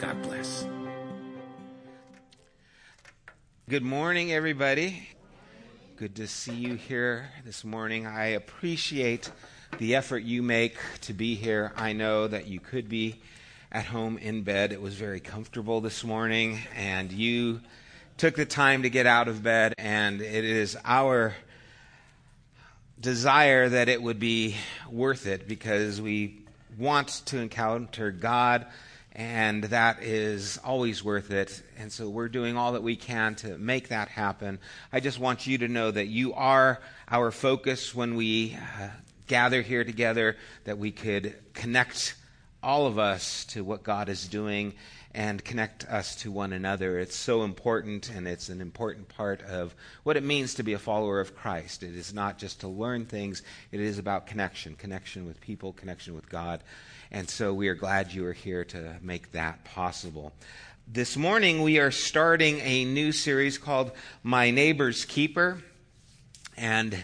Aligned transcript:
God 0.00 0.22
bless. 0.22 0.66
Good 3.68 3.82
morning, 3.82 4.32
everybody. 4.32 5.08
Good 5.96 6.16
to 6.16 6.26
see 6.26 6.54
you 6.54 6.74
here 6.74 7.30
this 7.44 7.64
morning. 7.64 8.06
I 8.06 8.26
appreciate 8.26 9.30
the 9.78 9.94
effort 9.94 10.24
you 10.24 10.42
make 10.42 10.76
to 11.02 11.12
be 11.12 11.36
here. 11.36 11.72
I 11.76 11.92
know 11.92 12.26
that 12.26 12.48
you 12.48 12.60
could 12.60 12.88
be 12.88 13.20
at 13.70 13.84
home 13.84 14.18
in 14.18 14.42
bed. 14.42 14.72
It 14.72 14.82
was 14.82 14.94
very 14.94 15.20
comfortable 15.20 15.80
this 15.80 16.02
morning, 16.02 16.58
and 16.76 17.12
you 17.12 17.60
took 18.16 18.34
the 18.36 18.46
time 18.46 18.82
to 18.82 18.90
get 18.90 19.06
out 19.06 19.28
of 19.28 19.42
bed, 19.42 19.74
and 19.78 20.20
it 20.20 20.44
is 20.44 20.76
our 20.84 21.34
desire 23.00 23.68
that 23.68 23.88
it 23.88 24.02
would 24.02 24.18
be 24.18 24.56
worth 24.90 25.26
it 25.26 25.46
because 25.46 26.00
we 26.00 26.40
want 26.78 27.22
to 27.26 27.38
encounter 27.38 28.10
God, 28.10 28.66
and 29.14 29.64
that 29.64 30.02
is 30.02 30.58
always 30.64 31.04
worth 31.04 31.30
it. 31.30 31.62
And 31.78 31.92
so 31.92 32.08
we're 32.08 32.28
doing 32.28 32.56
all 32.56 32.72
that 32.72 32.82
we 32.82 32.96
can 32.96 33.36
to 33.36 33.56
make 33.58 33.88
that 33.88 34.08
happen. 34.08 34.58
I 34.92 35.00
just 35.00 35.20
want 35.20 35.46
you 35.46 35.58
to 35.58 35.68
know 35.68 35.90
that 35.90 36.06
you 36.06 36.34
are 36.34 36.80
our 37.08 37.30
focus 37.30 37.94
when 37.94 38.16
we 38.16 38.56
uh, 38.80 38.88
gather 39.28 39.62
here 39.62 39.84
together, 39.84 40.36
that 40.64 40.78
we 40.78 40.90
could 40.90 41.34
connect 41.52 42.16
all 42.62 42.86
of 42.86 42.98
us 42.98 43.44
to 43.44 43.62
what 43.62 43.82
God 43.82 44.08
is 44.08 44.26
doing 44.26 44.74
and 45.14 45.44
connect 45.44 45.84
us 45.84 46.16
to 46.16 46.32
one 46.32 46.52
another. 46.52 46.98
It's 46.98 47.14
so 47.14 47.44
important, 47.44 48.10
and 48.10 48.26
it's 48.26 48.48
an 48.48 48.60
important 48.60 49.08
part 49.08 49.42
of 49.42 49.74
what 50.02 50.16
it 50.16 50.24
means 50.24 50.54
to 50.54 50.64
be 50.64 50.72
a 50.72 50.78
follower 50.78 51.20
of 51.20 51.36
Christ. 51.36 51.84
It 51.84 51.94
is 51.94 52.12
not 52.12 52.36
just 52.36 52.60
to 52.60 52.68
learn 52.68 53.06
things, 53.06 53.42
it 53.70 53.80
is 53.80 53.98
about 53.98 54.26
connection 54.26 54.74
connection 54.74 55.24
with 55.24 55.40
people, 55.40 55.72
connection 55.72 56.14
with 56.14 56.28
God. 56.28 56.62
And 57.12 57.30
so 57.30 57.54
we 57.54 57.68
are 57.68 57.76
glad 57.76 58.12
you 58.12 58.26
are 58.26 58.32
here 58.32 58.64
to 58.64 58.96
make 59.00 59.32
that 59.32 59.64
possible. 59.64 60.32
This 60.88 61.16
morning, 61.16 61.62
we 61.62 61.78
are 61.78 61.92
starting 61.92 62.58
a 62.60 62.84
new 62.84 63.12
series 63.12 63.56
called 63.56 63.92
My 64.24 64.50
Neighbor's 64.50 65.04
Keeper. 65.04 65.62
And 66.56 66.96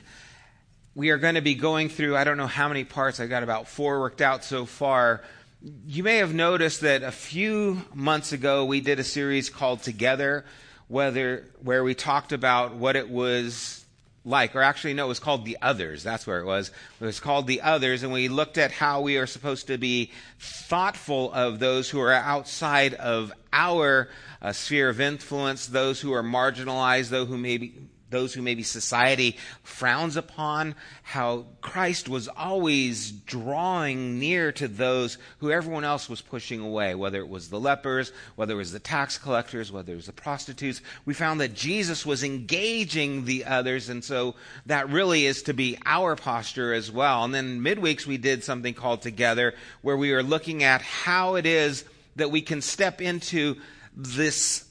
we 0.94 1.10
are 1.10 1.18
going 1.18 1.36
to 1.36 1.40
be 1.40 1.54
going 1.54 1.88
through, 1.88 2.16
I 2.16 2.24
don't 2.24 2.36
know 2.36 2.46
how 2.46 2.68
many 2.68 2.84
parts, 2.84 3.20
I've 3.20 3.30
got 3.30 3.42
about 3.42 3.68
four 3.68 4.00
worked 4.00 4.20
out 4.20 4.44
so 4.44 4.66
far 4.66 5.22
you 5.62 6.02
may 6.02 6.18
have 6.18 6.32
noticed 6.32 6.80
that 6.80 7.02
a 7.02 7.12
few 7.12 7.82
months 7.94 8.32
ago 8.32 8.64
we 8.64 8.80
did 8.80 8.98
a 8.98 9.04
series 9.04 9.50
called 9.50 9.82
Together, 9.82 10.44
whether, 10.88 11.44
where 11.62 11.84
we 11.84 11.94
talked 11.94 12.32
about 12.32 12.74
what 12.74 12.96
it 12.96 13.10
was 13.10 13.84
like, 14.24 14.54
or 14.54 14.62
actually, 14.62 14.94
no, 14.94 15.06
it 15.06 15.08
was 15.08 15.18
called 15.18 15.44
The 15.44 15.58
Others. 15.60 16.02
That's 16.02 16.26
where 16.26 16.40
it 16.40 16.46
was. 16.46 16.70
It 17.00 17.04
was 17.04 17.20
called 17.20 17.46
The 17.46 17.60
Others, 17.62 18.02
and 18.02 18.12
we 18.12 18.28
looked 18.28 18.58
at 18.58 18.72
how 18.72 19.00
we 19.00 19.16
are 19.16 19.26
supposed 19.26 19.66
to 19.66 19.78
be 19.78 20.10
thoughtful 20.38 21.32
of 21.32 21.58
those 21.58 21.90
who 21.90 22.00
are 22.00 22.12
outside 22.12 22.94
of 22.94 23.32
our 23.52 24.08
uh, 24.42 24.52
sphere 24.52 24.88
of 24.88 25.00
influence, 25.00 25.66
those 25.66 26.00
who 26.00 26.12
are 26.12 26.22
marginalized, 26.22 27.08
those 27.10 27.28
who 27.28 27.36
maybe 27.36 27.74
those 28.10 28.34
who 28.34 28.42
maybe 28.42 28.62
society 28.62 29.36
frowns 29.62 30.16
upon, 30.16 30.74
how 31.02 31.46
Christ 31.60 32.08
was 32.08 32.28
always 32.28 33.10
drawing 33.10 34.18
near 34.18 34.52
to 34.52 34.68
those 34.68 35.18
who 35.38 35.50
everyone 35.50 35.84
else 35.84 36.08
was 36.08 36.20
pushing 36.20 36.60
away, 36.60 36.94
whether 36.94 37.20
it 37.20 37.28
was 37.28 37.48
the 37.48 37.60
lepers, 37.60 38.12
whether 38.36 38.54
it 38.54 38.58
was 38.58 38.72
the 38.72 38.78
tax 38.78 39.16
collectors, 39.16 39.72
whether 39.72 39.92
it 39.92 39.96
was 39.96 40.06
the 40.06 40.12
prostitutes. 40.12 40.82
We 41.04 41.14
found 41.14 41.40
that 41.40 41.54
Jesus 41.54 42.04
was 42.04 42.22
engaging 42.22 43.24
the 43.24 43.44
others, 43.44 43.88
and 43.88 44.04
so 44.04 44.34
that 44.66 44.90
really 44.90 45.26
is 45.26 45.42
to 45.44 45.54
be 45.54 45.78
our 45.86 46.16
posture 46.16 46.74
as 46.74 46.90
well. 46.90 47.24
And 47.24 47.34
then 47.34 47.60
midweeks 47.60 48.06
we 48.06 48.18
did 48.18 48.44
something 48.44 48.74
called 48.74 49.02
Together, 49.02 49.54
where 49.82 49.96
we 49.96 50.12
were 50.12 50.22
looking 50.22 50.64
at 50.64 50.82
how 50.82 51.36
it 51.36 51.46
is 51.46 51.84
that 52.16 52.30
we 52.30 52.42
can 52.42 52.60
step 52.60 53.00
into 53.00 53.56
this 53.96 54.64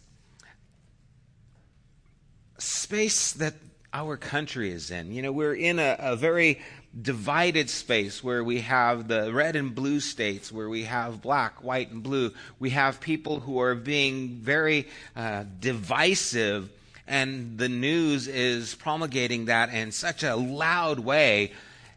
space 2.89 3.33
that 3.33 3.53
our 3.93 4.17
country 4.17 4.71
is 4.71 4.89
in. 4.89 5.13
You 5.13 5.21
know, 5.21 5.31
we're 5.31 5.53
in 5.53 5.77
a, 5.77 5.95
a, 5.99 6.15
very 6.15 6.59
divided 6.99 7.69
space 7.69 8.23
where 8.23 8.43
we 8.43 8.61
have 8.61 9.07
the 9.07 9.31
red 9.31 9.55
and 9.55 9.75
blue 9.75 9.99
states, 9.99 10.51
where 10.51 10.67
we 10.67 10.85
have 10.85 11.21
black, 11.21 11.63
white, 11.63 11.91
and 11.91 12.01
blue. 12.01 12.33
We 12.57 12.71
have 12.71 12.99
people 12.99 13.41
who 13.41 13.61
are 13.61 13.75
being 13.75 14.39
very 14.41 14.87
uh, 15.15 15.43
divisive, 15.59 16.71
and 17.05 17.59
the 17.59 17.69
news 17.69 18.27
is 18.27 18.73
promulgating 18.73 19.45
that 19.45 19.71
in 19.71 19.91
such 19.91 20.23
a 20.23 20.35
loud 20.35 20.97
way. 20.97 21.51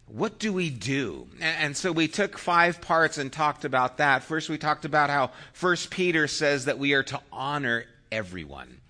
What 0.09 0.39
do 0.39 0.53
we 0.53 0.69
do? 0.69 1.27
And 1.41 1.75
so 1.75 1.91
we 1.91 2.07
took 2.07 2.37
five 2.37 2.83
parts 2.83 3.17
and 3.17 3.33
talked 3.33 3.65
about 3.65 3.97
that. 3.97 4.25
First, 4.25 4.51
we 4.51 4.59
talked 4.59 4.85
about 4.85 5.09
how 5.09 5.31
First 5.55 5.89
Peter 5.89 6.29
says 6.29 6.67
that 6.67 6.79
we 6.79 6.93
are 6.93 7.05
to 7.05 7.21
honor 7.33 7.87
everyone. 8.11 8.82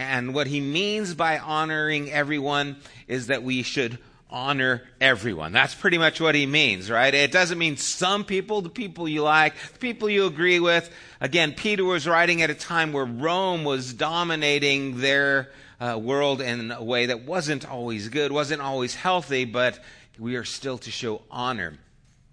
And 0.00 0.32
what 0.32 0.46
he 0.46 0.62
means 0.62 1.12
by 1.12 1.38
honoring 1.38 2.10
everyone 2.10 2.76
is 3.06 3.26
that 3.26 3.42
we 3.42 3.62
should 3.62 3.98
honor 4.30 4.82
everyone. 4.98 5.52
That's 5.52 5.74
pretty 5.74 5.98
much 5.98 6.22
what 6.22 6.34
he 6.34 6.46
means, 6.46 6.90
right? 6.90 7.12
It 7.12 7.30
doesn't 7.30 7.58
mean 7.58 7.76
some 7.76 8.24
people, 8.24 8.62
the 8.62 8.70
people 8.70 9.06
you 9.06 9.22
like, 9.22 9.54
the 9.74 9.78
people 9.78 10.08
you 10.08 10.24
agree 10.24 10.58
with. 10.58 10.90
Again, 11.20 11.52
Peter 11.52 11.84
was 11.84 12.08
writing 12.08 12.40
at 12.40 12.48
a 12.48 12.54
time 12.54 12.94
where 12.94 13.04
Rome 13.04 13.62
was 13.62 13.92
dominating 13.92 15.00
their 15.00 15.50
uh, 15.78 15.98
world 16.02 16.40
in 16.40 16.70
a 16.70 16.82
way 16.82 17.04
that 17.04 17.26
wasn't 17.26 17.70
always 17.70 18.08
good, 18.08 18.32
wasn't 18.32 18.62
always 18.62 18.94
healthy, 18.94 19.44
but 19.44 19.78
we 20.18 20.34
are 20.36 20.44
still 20.44 20.78
to 20.78 20.90
show 20.90 21.20
honor. 21.30 21.76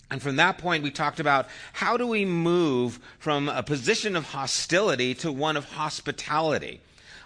And 0.10 0.22
from 0.22 0.38
that 0.38 0.58
point, 0.58 0.84
we 0.84 0.92
talked 0.92 1.20
about 1.20 1.50
how 1.74 1.98
do 1.98 2.08
we 2.08 2.24
move 2.24 2.98
from 3.20 3.50
a 3.50 3.62
position 3.62 4.16
of 4.16 4.24
hostility 4.24 5.14
to 5.16 5.34
one 5.34 5.58
of 5.58 5.74
hospitality. 5.74 6.80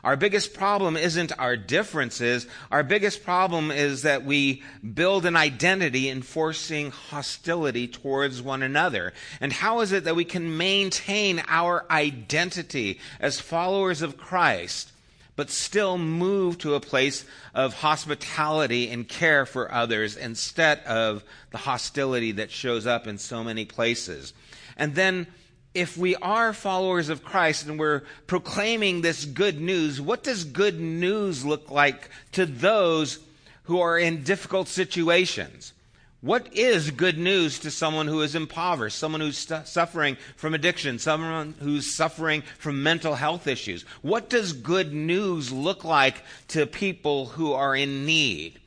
Our 0.04 0.16
biggest 0.16 0.54
problem 0.56 0.98
isn't 0.98 1.32
our 1.38 1.56
differences. 1.56 2.48
Our 2.72 2.84
biggest 2.84 3.24
problem 3.24 3.70
is 3.70 4.02
that 4.02 4.26
we 4.26 4.64
build 4.94 5.26
an 5.26 5.36
identity 5.36 6.10
enforcing 6.10 6.90
hostility 6.90 7.88
towards 7.88 8.42
one 8.42 8.64
another. 8.64 9.14
And 9.40 9.54
how 9.54 9.82
is 9.82 9.92
it 9.92 10.06
that 10.06 10.16
we 10.16 10.26
can 10.26 10.58
maintain 10.58 11.44
our 11.48 11.86
identity 11.92 13.00
as 13.20 13.40
followers 13.40 14.02
of 14.02 14.18
Christ, 14.18 14.92
but 15.36 15.52
still 15.52 16.00
move 16.00 16.58
to 16.60 16.74
a 16.74 16.80
place 16.80 17.24
of 17.54 17.76
hospitality 17.76 18.90
and 18.90 19.08
care 19.08 19.46
for 19.46 19.72
others 19.72 20.18
instead 20.18 20.80
of 20.80 21.24
the 21.52 21.60
hostility 21.60 22.32
that 22.34 22.50
shows 22.50 22.88
up 22.88 23.06
in 23.06 23.20
so 23.20 23.44
many 23.44 23.66
places? 23.66 24.34
And 24.78 24.96
then 24.96 25.28
if 25.74 25.98
we 25.98 26.16
are 26.18 26.54
followers 26.54 27.10
of 27.10 27.24
Christ 27.24 27.66
and 27.66 27.80
we're 27.80 28.04
proclaiming 28.28 29.02
this 29.02 29.26
good 29.26 29.60
news, 29.62 30.02
what 30.02 30.24
does 30.24 30.44
good 30.44 30.80
news 30.80 31.46
look 31.46 31.72
like 31.72 32.10
to 32.34 32.46
those 32.46 33.20
who 33.64 33.80
are 33.80 33.98
in 33.98 34.24
difficult 34.24 34.68
situations? 34.68 35.74
What 36.20 36.54
is 36.54 36.92
good 36.92 37.18
news 37.18 37.58
to 37.60 37.72
someone 37.72 38.08
who 38.08 38.22
is 38.22 38.36
impoverished, 38.36 38.98
someone 38.98 39.22
who's 39.22 39.38
suffering 39.66 40.18
from 40.36 40.54
addiction, 40.54 41.00
someone 41.00 41.56
who's 41.60 41.92
suffering 41.92 42.44
from 42.60 42.84
mental 42.84 43.16
health 43.16 43.48
issues? 43.48 43.84
What 44.04 44.30
does 44.30 44.54
good 44.54 44.94
news 44.94 45.52
look 45.52 45.84
like 45.84 46.22
to 46.50 46.68
people 46.68 47.26
who 47.28 47.54
are 47.54 47.76
in 47.76 48.06
need? 48.06 48.60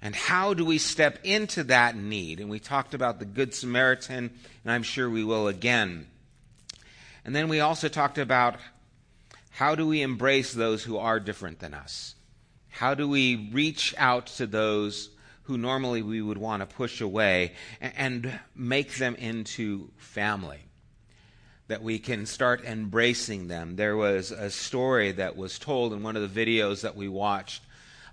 And 0.00 0.14
how 0.14 0.54
do 0.54 0.64
we 0.64 0.78
step 0.78 1.18
into 1.24 1.64
that 1.64 1.96
need? 1.96 2.38
And 2.38 2.50
we 2.50 2.60
talked 2.60 2.94
about 2.94 3.18
the 3.18 3.24
Good 3.24 3.54
Samaritan, 3.54 4.30
and 4.64 4.72
I'm 4.72 4.82
sure 4.82 5.08
we 5.08 5.24
will 5.24 5.48
again. 5.48 6.06
And 7.24 7.34
then 7.34 7.48
we 7.48 7.60
also 7.60 7.88
talked 7.88 8.18
about 8.18 8.56
how 9.50 9.74
do 9.74 9.86
we 9.86 10.02
embrace 10.02 10.52
those 10.52 10.82
who 10.82 10.96
are 10.96 11.20
different 11.20 11.60
than 11.60 11.74
us? 11.74 12.14
How 12.70 12.94
do 12.94 13.06
we 13.06 13.50
reach 13.52 13.94
out 13.98 14.26
to 14.38 14.46
those 14.46 15.10
who 15.44 15.58
normally 15.58 16.02
we 16.02 16.22
would 16.22 16.38
want 16.38 16.60
to 16.60 16.74
push 16.74 17.00
away 17.00 17.52
and 17.80 18.40
make 18.56 18.96
them 18.96 19.14
into 19.16 19.90
family? 19.98 20.60
That 21.68 21.82
we 21.82 21.98
can 21.98 22.26
start 22.26 22.64
embracing 22.64 23.48
them. 23.48 23.76
There 23.76 23.96
was 23.96 24.30
a 24.30 24.50
story 24.50 25.12
that 25.12 25.36
was 25.36 25.58
told 25.58 25.92
in 25.92 26.02
one 26.02 26.16
of 26.16 26.34
the 26.34 26.44
videos 26.44 26.80
that 26.80 26.96
we 26.96 27.08
watched 27.08 27.62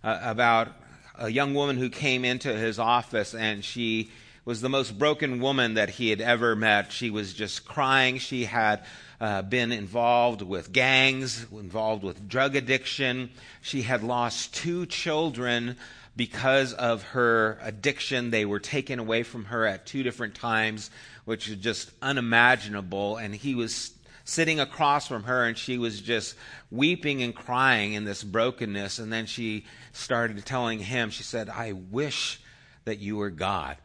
uh, 0.04 0.20
about 0.22 0.70
a 1.16 1.30
young 1.30 1.54
woman 1.54 1.78
who 1.78 1.90
came 1.90 2.24
into 2.24 2.54
his 2.54 2.80
office 2.80 3.34
and 3.34 3.64
she 3.64 4.12
was 4.46 4.62
the 4.62 4.70
most 4.70 4.98
broken 4.98 5.40
woman 5.40 5.76
that 5.76 5.90
he 5.90 6.10
had 6.10 6.22
ever 6.22 6.56
met. 6.56 6.92
She 6.92 7.10
was 7.10 7.34
just 7.34 7.66
crying. 7.66 8.18
She 8.18 8.46
had 8.46 8.84
uh, 9.20 9.42
been 9.42 9.72
involved 9.72 10.42
with 10.42 10.72
gangs, 10.72 11.46
involved 11.52 12.04
with 12.04 12.28
drug 12.28 12.56
addiction. 12.56 13.30
She 13.62 13.82
had 13.82 14.04
lost 14.04 14.54
two 14.54 14.86
children 14.86 15.76
because 16.16 16.74
of 16.74 17.04
her 17.04 17.60
addiction. 17.62 18.32
They 18.32 18.46
were 18.46 18.60
taken 18.60 19.00
away 19.00 19.24
from 19.24 19.46
her 19.46 19.66
at 19.66 19.86
two 19.86 20.04
different 20.04 20.36
times, 20.36 20.90
which 21.26 21.48
is 21.50 21.58
just 21.58 21.92
unimaginable. 22.02 23.18
And 23.18 23.36
he 23.36 23.56
was 23.56 23.92
sitting 24.24 24.60
across 24.60 25.08
from 25.08 25.24
her 25.24 25.46
and 25.46 25.58
she 25.58 25.78
was 25.78 26.02
just 26.02 26.36
weeping 26.72 27.24
and 27.24 27.36
crying 27.36 27.94
in 27.94 28.06
this 28.06 28.24
brokenness. 28.24 29.00
And 29.00 29.12
then 29.12 29.26
she 29.26 29.66
started 29.92 30.46
telling 30.46 30.80
him, 30.80 31.10
she 31.10 31.24
said, 31.24 31.50
I 31.50 31.74
wish 31.74 32.40
that 32.86 33.00
you 33.00 33.18
were 33.18 33.30
God. 33.30 33.78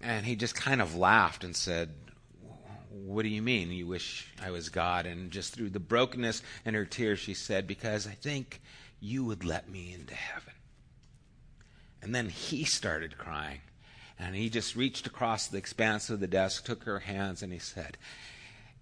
And 0.00 0.24
he 0.24 0.36
just 0.36 0.54
kind 0.54 0.80
of 0.80 0.94
laughed 0.94 1.44
and 1.44 1.56
said, 1.56 1.90
What 2.90 3.22
do 3.22 3.28
you 3.28 3.42
mean 3.42 3.70
you 3.70 3.86
wish 3.86 4.32
I 4.40 4.50
was 4.50 4.68
God? 4.68 5.06
And 5.06 5.30
just 5.30 5.54
through 5.54 5.70
the 5.70 5.80
brokenness 5.80 6.42
and 6.64 6.76
her 6.76 6.84
tears, 6.84 7.18
she 7.18 7.34
said, 7.34 7.66
Because 7.66 8.06
I 8.06 8.12
think 8.12 8.60
you 9.00 9.24
would 9.24 9.44
let 9.44 9.68
me 9.68 9.92
into 9.92 10.14
heaven. 10.14 10.52
And 12.00 12.14
then 12.14 12.28
he 12.28 12.64
started 12.64 13.18
crying. 13.18 13.60
And 14.18 14.34
he 14.34 14.50
just 14.50 14.74
reached 14.74 15.06
across 15.06 15.46
the 15.46 15.58
expanse 15.58 16.10
of 16.10 16.20
the 16.20 16.26
desk, 16.26 16.64
took 16.64 16.84
her 16.84 17.00
hands, 17.00 17.42
and 17.42 17.52
he 17.52 17.58
said, 17.58 17.96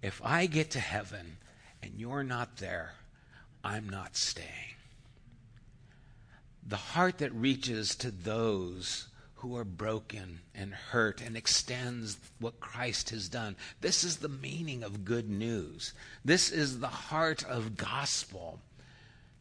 If 0.01 0.21
I 0.23 0.47
get 0.47 0.71
to 0.71 0.79
heaven 0.79 1.37
and 1.83 1.93
you're 1.95 2.23
not 2.23 2.57
there, 2.57 2.93
I'm 3.63 3.87
not 3.89 4.15
staying. 4.15 4.75
The 6.65 6.75
heart 6.75 7.19
that 7.19 7.33
reaches 7.33 7.95
to 7.97 8.11
those 8.11 9.07
who 9.37 9.55
are 9.55 9.63
broken 9.63 10.39
and 10.55 10.73
hurt 10.73 11.21
and 11.21 11.37
extends 11.37 12.17
what 12.39 12.59
Christ 12.59 13.11
has 13.11 13.29
done. 13.29 13.55
This 13.81 14.03
is 14.03 14.17
the 14.17 14.29
meaning 14.29 14.83
of 14.83 15.05
good 15.05 15.29
news. 15.29 15.93
This 16.25 16.51
is 16.51 16.79
the 16.79 16.87
heart 16.87 17.43
of 17.43 17.77
gospel. 17.77 18.59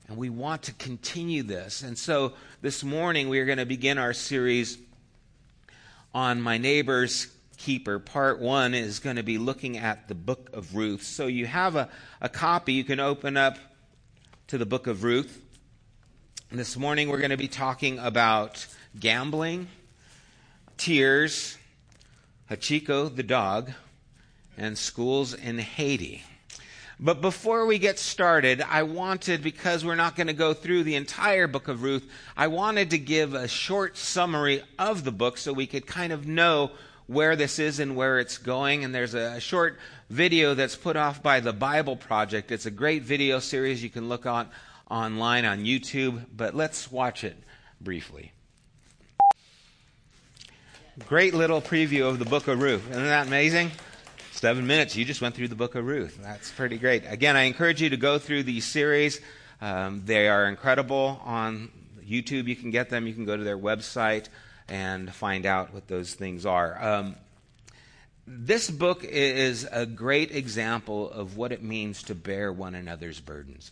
And 0.07 0.19
we 0.19 0.29
want 0.29 0.65
to 0.65 0.73
continue 0.75 1.43
this. 1.43 1.83
And 1.83 1.99
so 1.99 2.35
this 2.61 2.85
morning 2.85 3.31
we 3.31 3.41
are 3.41 3.47
going 3.47 3.59
to 3.59 3.67
begin 3.67 3.97
our 3.97 4.13
series 4.13 4.77
on 6.15 6.43
My 6.43 6.59
Neighbor's 6.59 7.29
Keeper. 7.57 7.99
Part 7.99 8.39
one 8.39 8.75
is 8.75 8.99
going 8.99 9.17
to 9.17 9.23
be 9.23 9.39
looking 9.39 9.79
at 9.79 10.09
the 10.09 10.15
book 10.15 10.51
of 10.53 10.77
Ruth. 10.77 11.05
So 11.05 11.27
you 11.27 11.47
have 11.47 11.75
a, 11.75 11.89
a 12.21 12.29
copy. 12.29 12.75
You 12.75 12.85
can 12.85 13.01
open 13.01 13.39
up 13.39 13.57
to 14.49 14.59
the 14.59 14.67
book 14.67 14.87
of 14.87 15.05
Ruth. 15.05 15.43
This 16.53 16.77
morning 16.77 17.09
we're 17.09 17.19
going 17.19 17.31
to 17.31 17.39
be 17.39 17.49
talking 17.49 17.99
about 17.99 18.67
gambling 19.01 19.69
tears, 20.77 21.57
Hachiko 22.51 23.15
the 23.15 23.23
dog, 23.23 23.73
and 24.57 24.77
schools 24.77 25.35
in 25.35 25.59
Haiti. 25.59 26.23
But 26.99 27.21
before 27.21 27.67
we 27.67 27.79
get 27.79 27.99
started, 27.99 28.63
I 28.63 28.83
wanted, 28.85 29.43
because 29.43 29.85
we're 29.85 29.97
not 29.97 30.17
going 30.17 30.29
to 30.29 30.33
go 30.33 30.55
through 30.55 30.85
the 30.85 30.95
entire 30.95 31.47
book 31.47 31.69
of 31.69 31.83
Ruth, 31.83 32.09
I 32.37 32.47
wanted 32.47 32.91
to 32.91 32.99
give 32.99 33.35
a 33.35 33.49
short 33.49 33.99
summary 33.99 34.63
of 34.79 35.05
the 35.05 35.13
book 35.13 35.37
so 35.37 35.53
we 35.53 35.67
could 35.67 35.87
kind 35.87 36.11
of 36.11 36.27
know 36.27 36.71
where 37.07 37.37
this 37.37 37.59
is 37.59 37.81
and 37.81 37.97
where 37.97 38.19
it's 38.19 38.39
going. 38.39 38.83
And 38.83 38.95
there's 38.95 39.13
a 39.13 39.39
short 39.41 39.79
video 40.09 40.55
that's 40.55 40.75
put 40.75 40.97
off 40.97 41.23
by 41.23 41.41
the 41.41 41.53
Bible 41.53 41.97
Project. 41.97 42.51
It's 42.51 42.67
a 42.67 42.71
great 42.71 43.03
video 43.03 43.41
series 43.41 43.83
you 43.83 43.91
can 43.91 44.09
look 44.09 44.25
on 44.25 44.49
online 44.91 45.45
on 45.45 45.65
YouTube, 45.65 46.25
but 46.35 46.55
let's 46.55 46.91
watch 46.91 47.25
it 47.25 47.37
briefly. 47.79 48.33
Great 51.05 51.35
little 51.35 51.61
preview 51.61 52.09
of 52.09 52.19
the 52.19 52.25
book 52.25 52.49
of 52.49 52.59
Ruth. 52.59 52.91
Isn't 52.91 53.05
that 53.05 53.27
amazing? 53.27 53.71
Seven 54.33 54.67
minutes, 54.67 54.97
you 54.97 55.05
just 55.05 55.21
went 55.21 55.35
through 55.35 55.49
the 55.49 55.55
book 55.55 55.75
of 55.75 55.85
Ruth. 55.87 56.19
That's 56.23 56.51
pretty 56.51 56.79
great. 56.79 57.05
Again, 57.07 57.37
I 57.37 57.43
encourage 57.43 57.83
you 57.83 57.91
to 57.91 57.99
go 57.99 58.19
through 58.19 58.45
these 58.45 58.65
series. 58.65 59.21
Um, 59.61 60.03
they 60.07 60.27
are 60.27 60.47
incredible 60.47 61.21
on 61.23 61.71
YouTube. 62.03 62.49
You 62.49 62.57
can 62.57 62.71
get 62.71 62.89
them. 62.89 63.07
You 63.07 63.13
can 63.13 63.27
go 63.27 63.37
to 63.37 63.45
their 63.45 63.59
website 63.59 64.29
and 64.69 65.15
find 65.15 65.45
out 65.45 65.75
what 65.75 65.87
those 65.87 66.15
things 66.15 66.47
are. 66.47 66.83
Um, 66.83 67.17
this 68.27 68.71
book 68.71 69.05
is 69.05 69.69
a 69.71 69.85
great 69.85 70.35
example 70.35 71.11
of 71.11 71.37
what 71.37 71.53
it 71.53 71.63
means 71.63 72.05
to 72.05 72.15
bear 72.15 72.51
one 72.51 72.75
another's 72.75 73.21
burdens. 73.21 73.71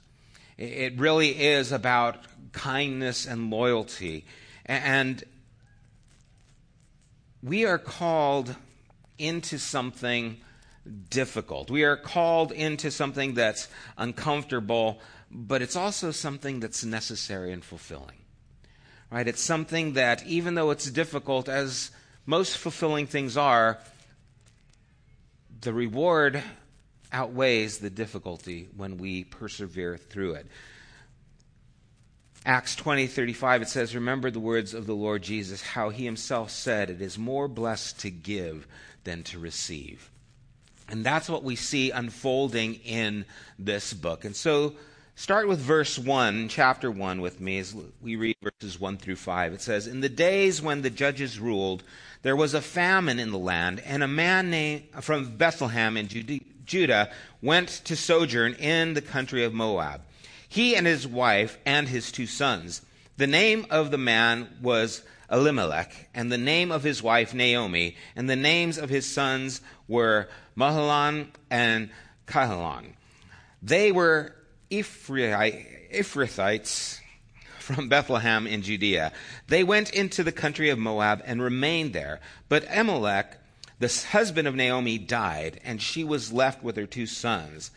It 0.59 0.99
really 0.99 1.31
is 1.31 1.73
about 1.73 2.19
kindness 2.53 3.27
and 3.27 3.51
loyalty. 3.51 4.27
And 4.67 5.25
we 7.45 7.67
are 7.67 7.79
called 7.79 8.57
into 9.19 9.59
something 9.59 10.39
difficult. 11.11 11.71
We 11.71 11.85
are 11.85 11.97
called 11.97 12.53
into 12.53 12.91
something 12.91 13.35
that's 13.35 13.69
uncomfortable, 13.99 15.01
but 15.31 15.61
it's 15.61 15.77
also 15.77 16.11
something 16.11 16.61
that's 16.61 16.85
necessary 16.85 17.53
and 17.53 17.63
fulfilling. 17.63 18.17
Right? 19.11 19.29
It's 19.29 19.43
something 19.43 19.93
that, 19.93 20.27
even 20.27 20.55
though 20.55 20.71
it's 20.71 20.91
difficult, 20.91 21.49
as 21.49 21.91
most 22.25 22.57
fulfilling 22.57 23.07
things 23.07 23.37
are, 23.37 23.79
the 25.61 25.75
reward 25.75 26.43
outweighs 27.13 27.79
the 27.79 27.91
difficulty 27.91 28.69
when 28.75 28.97
we 28.97 29.25
persevere 29.25 29.99
through 29.99 30.35
it. 30.35 30.47
Acts 32.47 32.77
20, 32.77 33.07
35, 33.07 33.63
it 33.63 33.69
says, 33.69 33.95
Remember 33.95 34.31
the 34.31 34.39
words 34.39 34.75
of 34.75 34.87
the 34.87 34.95
Lord 34.95 35.23
Jesus, 35.23 35.63
how 35.63 35.89
he 35.89 36.05
himself 36.05 36.51
said, 36.51 36.91
It 36.91 37.01
is 37.01 37.17
more 37.17 37.49
blessed 37.49 38.01
to 38.01 38.11
give 38.11 38.67
than 39.05 39.23
to 39.25 39.39
receive. 39.39 40.11
And 40.91 41.07
that's 41.07 41.31
what 41.31 41.43
we 41.43 41.57
see 41.57 41.91
unfolding 41.91 42.75
in 42.85 43.25
this 43.59 43.95
book. 43.95 44.27
And 44.27 44.37
so, 44.37 44.75
start 45.17 45.49
with 45.49 45.59
verse 45.59 45.99
1, 45.99 46.49
chapter 46.49 46.91
1 46.91 47.23
with 47.23 47.41
me 47.41 47.59
as 47.61 47.75
we 48.03 48.17
read 48.17 48.37
verses 48.43 48.79
1 48.79 48.99
through 48.99 49.17
5. 49.17 49.55
It 49.55 49.63
says, 49.63 49.87
In 49.87 50.03
the 50.03 50.11
days 50.11 50.61
when 50.61 50.83
the 50.83 50.91
judges 50.91 51.41
ruled, 51.41 51.83
there 52.21 52.37
was 52.37 52.53
a 52.53 52.61
famine 52.61 53.19
in 53.19 53.31
the 53.31 53.39
land, 53.39 53.81
and 53.87 54.03
a 54.03 54.09
man 54.09 54.51
named, 54.51 54.83
from 55.01 55.39
Bethlehem 55.39 55.97
in 55.97 56.09
Judah 56.67 57.11
went 57.41 57.69
to 57.87 57.97
sojourn 57.97 58.53
in 58.55 58.93
the 58.93 59.01
country 59.01 59.45
of 59.45 59.55
Moab 59.55 60.03
he 60.55 60.77
and 60.77 60.87
his 60.87 61.05
wife 61.05 61.59
and 61.67 61.89
his 61.89 62.13
two 62.13 62.29
sons. 62.29 62.81
The 63.17 63.27
name 63.27 63.67
of 63.71 63.91
the 63.91 63.99
man 63.99 64.49
was 64.63 65.03
Elimelech, 65.29 66.09
and 66.15 66.31
the 66.31 66.39
name 66.39 66.71
of 66.71 66.85
his 66.85 67.03
wife 67.03 67.35
Naomi, 67.35 67.97
and 68.15 68.31
the 68.31 68.37
names 68.37 68.79
of 68.79 68.89
his 68.89 69.05
sons 69.05 69.61
were 69.89 70.29
Mahlon 70.57 71.27
and 71.51 71.91
Chilion. 72.31 72.95
They 73.65 73.91
were 73.91 74.37
Ephrathites 74.71 75.81
from 77.59 77.89
Bethlehem 77.89 78.47
in 78.47 78.63
Judea. 78.63 79.11
They 79.49 79.65
went 79.65 79.91
into 79.91 80.23
the 80.23 80.31
country 80.31 80.71
of 80.71 80.79
Moab 80.79 81.21
and 81.27 81.43
remained 81.43 81.95
there. 81.95 82.21
But 82.49 82.63
Elimelech, 82.71 83.39
the 83.81 84.07
husband 84.13 84.47
of 84.47 84.55
Naomi, 84.55 84.99
died, 84.99 85.61
and 85.65 85.83
she 85.83 86.05
was 86.05 86.33
left 86.33 86.63
with 86.63 86.77
her 86.77 86.87
two 86.87 87.07
sons. 87.07 87.73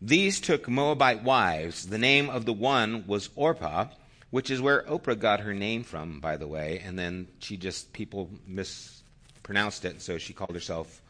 These 0.00 0.40
took 0.40 0.68
Moabite 0.68 1.22
wives. 1.22 1.86
The 1.86 1.98
name 1.98 2.28
of 2.28 2.44
the 2.44 2.52
one 2.52 3.04
was 3.06 3.30
Orpah, 3.34 3.86
which 4.30 4.50
is 4.50 4.60
where 4.60 4.82
Oprah 4.82 5.18
got 5.18 5.40
her 5.40 5.54
name 5.54 5.84
from, 5.84 6.20
by 6.20 6.36
the 6.36 6.46
way. 6.46 6.82
And 6.84 6.98
then 6.98 7.28
she 7.38 7.56
just, 7.56 7.92
people 7.92 8.28
mispronounced 8.46 9.84
it, 9.84 10.02
so 10.02 10.18
she 10.18 10.34
called 10.34 10.52
herself 10.52 11.00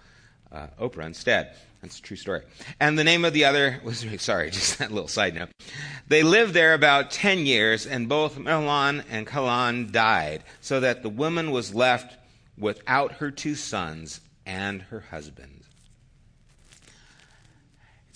uh, 0.52 0.69
Oprah 0.81 1.07
instead. 1.07 1.57
That's 1.83 1.99
a 1.99 2.02
true 2.02 2.16
story. 2.16 2.43
And 2.78 2.99
the 2.99 3.05
name 3.05 3.25
of 3.25 3.33
the 3.33 3.45
other 3.45 3.81
was, 3.85 4.07
sorry, 4.19 4.50
just 4.50 4.78
that 4.78 4.93
little 4.93 5.09
side 5.09 5.35
note. 5.35 5.49
They 6.07 6.23
lived 6.23 6.55
there 6.55 6.75
about 6.75 7.11
10 7.11 7.47
years, 7.47 7.87
and 7.87 8.09
both 8.09 8.38
Mahlon 8.38 9.05
and 9.11 9.28
Chilion 9.28 9.90
died, 9.90 10.45
so 10.61 10.81
that 10.81 11.02
the 11.02 11.09
woman 11.09 11.50
was 11.50 11.75
left 11.75 12.16
without 12.57 13.12
her 13.14 13.31
two 13.31 13.57
sons 13.57 14.21
and 14.47 14.83
her 14.83 15.00
husband. 15.00 15.55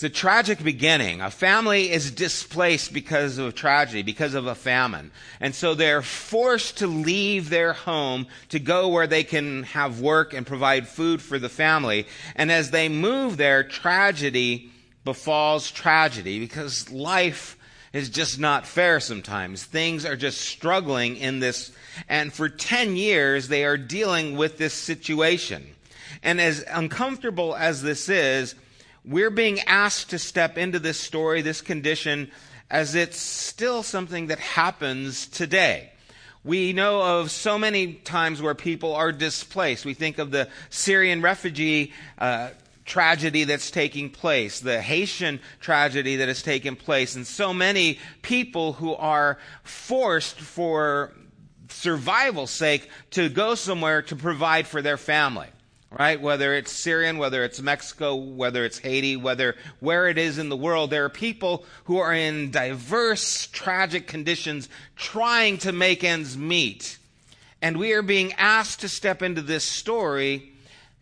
It's 0.01 0.05
a 0.17 0.19
tragic 0.19 0.65
beginning. 0.65 1.21
A 1.21 1.31
family 1.31 1.91
is 1.91 2.11
displaced 2.11 2.95
because 2.95 3.37
of 3.37 3.55
tragedy, 3.55 4.01
because 4.03 4.33
of 4.33 4.47
a 4.47 4.55
famine. 4.55 5.11
And 5.41 5.55
so 5.55 5.75
they're 5.75 6.01
forced 6.01 6.79
to 6.79 6.87
leave 6.87 7.51
their 7.51 7.75
home 7.75 8.27
to 8.49 8.59
go 8.59 8.89
where 8.89 9.07
they 9.07 9.25
can 9.25 9.65
have 9.65 10.01
work 10.01 10.33
and 10.33 10.47
provide 10.47 10.89
food 10.89 11.21
for 11.21 11.39
the 11.39 11.51
family. 11.51 12.07
And 12.35 12.51
as 12.51 12.71
they 12.71 12.89
move 12.89 13.37
there, 13.37 13.63
tragedy 13.63 14.71
befalls 15.05 15.71
tragedy 15.71 16.39
because 16.39 16.91
life 16.91 17.59
is 17.93 18.09
just 18.09 18.41
not 18.41 18.67
fair 18.67 19.01
sometimes. 19.01 19.65
Things 19.65 20.07
are 20.07 20.17
just 20.17 20.41
struggling 20.41 21.19
in 21.19 21.41
this. 21.41 21.73
And 22.09 22.33
for 22.33 22.49
10 22.49 22.97
years, 22.97 23.49
they 23.49 23.67
are 23.67 23.77
dealing 23.77 24.39
with 24.39 24.57
this 24.57 24.73
situation. 24.73 25.67
And 26.23 26.41
as 26.41 26.65
uncomfortable 26.71 27.55
as 27.55 27.83
this 27.83 28.09
is, 28.09 28.55
we're 29.05 29.31
being 29.31 29.61
asked 29.61 30.11
to 30.11 30.19
step 30.19 30.59
into 30.59 30.79
this 30.79 30.99
story, 30.99 31.43
this 31.43 31.61
condition, 31.61 32.31
as 32.71 32.95
it's 32.95 33.19
still 33.19 33.83
something 33.83 34.29
that 34.29 34.39
happens 34.39 35.27
today. 35.27 35.93
We 36.45 36.73
know 36.73 37.03
of 37.03 37.31
so 37.31 37.59
many 37.59 37.95
times 37.95 38.41
where 38.41 38.55
people 38.55 38.95
are 38.95 39.13
displaced. 39.13 39.85
We 39.85 39.95
think 39.95 40.19
of 40.19 40.31
the 40.31 40.49
Syrian 40.71 41.21
refugee 41.21 41.93
uh, 42.19 42.51
tragedy 42.85 43.45
that's 43.45 43.71
taking 43.71 44.11
place, 44.11 44.61
the 44.61 44.81
Haitian 44.81 45.41
tragedy 45.61 46.17
that 46.17 46.29
has 46.29 46.43
taken 46.43 46.77
place, 46.77 47.15
and 47.15 47.27
so 47.27 47.53
many 47.53 47.99
people 48.23 48.75
who 48.75 48.95
are 48.95 49.39
forced 49.63 50.41
for 50.41 51.13
survival's 51.69 52.51
sake 52.51 52.89
to 53.11 53.29
go 53.29 53.55
somewhere 53.55 54.03
to 54.03 54.17
provide 54.17 54.67
for 54.67 54.83
their 54.83 54.97
family 54.97 55.47
right? 55.99 56.21
Whether 56.21 56.55
it's 56.55 56.71
Syrian, 56.71 57.19
whether 57.19 57.43
it's 57.45 57.61
Mexico, 57.61 58.15
whether 58.15 58.65
it's 58.65 58.79
Haiti, 58.79 59.17
whether 59.17 59.57
where 59.81 60.09
it 60.09 60.19
is 60.19 60.39
in 60.39 60.49
the 60.49 60.57
world, 60.57 60.91
there 60.91 61.05
are 61.05 61.11
people 61.11 61.65
who 61.85 61.99
are 61.99 62.15
in 62.15 62.51
diverse, 62.51 63.47
tragic 63.49 64.07
conditions 64.07 64.69
trying 64.97 65.59
to 65.59 65.73
make 65.73 66.05
ends 66.05 66.37
meet. 66.37 66.99
And 67.61 67.77
we 67.77 67.93
are 67.93 68.03
being 68.03 68.33
asked 68.35 68.81
to 68.81 68.89
step 68.89 69.23
into 69.23 69.43
this 69.43 69.65
story 69.65 70.53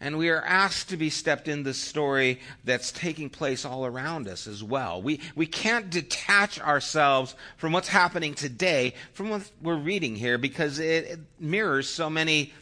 and 0.01 0.17
we 0.17 0.29
are 0.29 0.43
asked 0.43 0.91
to 0.91 0.97
be 0.97 1.11
stepped 1.11 1.49
in 1.49 1.65
this 1.65 1.79
story 1.79 2.41
that's 2.65 2.93
taking 2.93 3.29
place 3.29 3.65
all 3.65 3.85
around 3.85 4.29
us 4.29 4.47
as 4.47 4.63
well. 4.63 5.03
We, 5.03 5.21
we 5.35 5.47
can't 5.47 5.91
detach 5.91 6.61
ourselves 6.61 7.35
from 7.57 7.73
what's 7.73 7.89
happening 7.89 8.35
today 8.35 8.95
from 9.13 9.31
what 9.31 9.51
we're 9.61 9.77
reading 9.77 10.15
here 10.15 10.39
because 10.39 10.79
it, 10.79 11.05
it 11.05 11.19
mirrors 11.41 11.89
so 11.89 12.09
many 12.09 12.53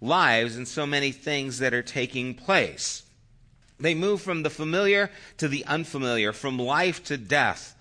lives 0.00 0.56
and 0.56 0.66
so 0.66 0.86
many 0.86 1.12
things 1.12 1.58
that 1.58 1.74
are 1.74 1.82
taking 1.82 2.34
place. 2.34 3.02
They 3.78 3.94
move 3.94 4.22
from 4.22 4.42
the 4.42 4.50
familiar 4.50 5.10
to 5.38 5.48
the 5.48 5.64
unfamiliar, 5.66 6.32
from 6.32 6.58
life 6.58 7.04
to 7.04 7.16
death. 7.16 7.74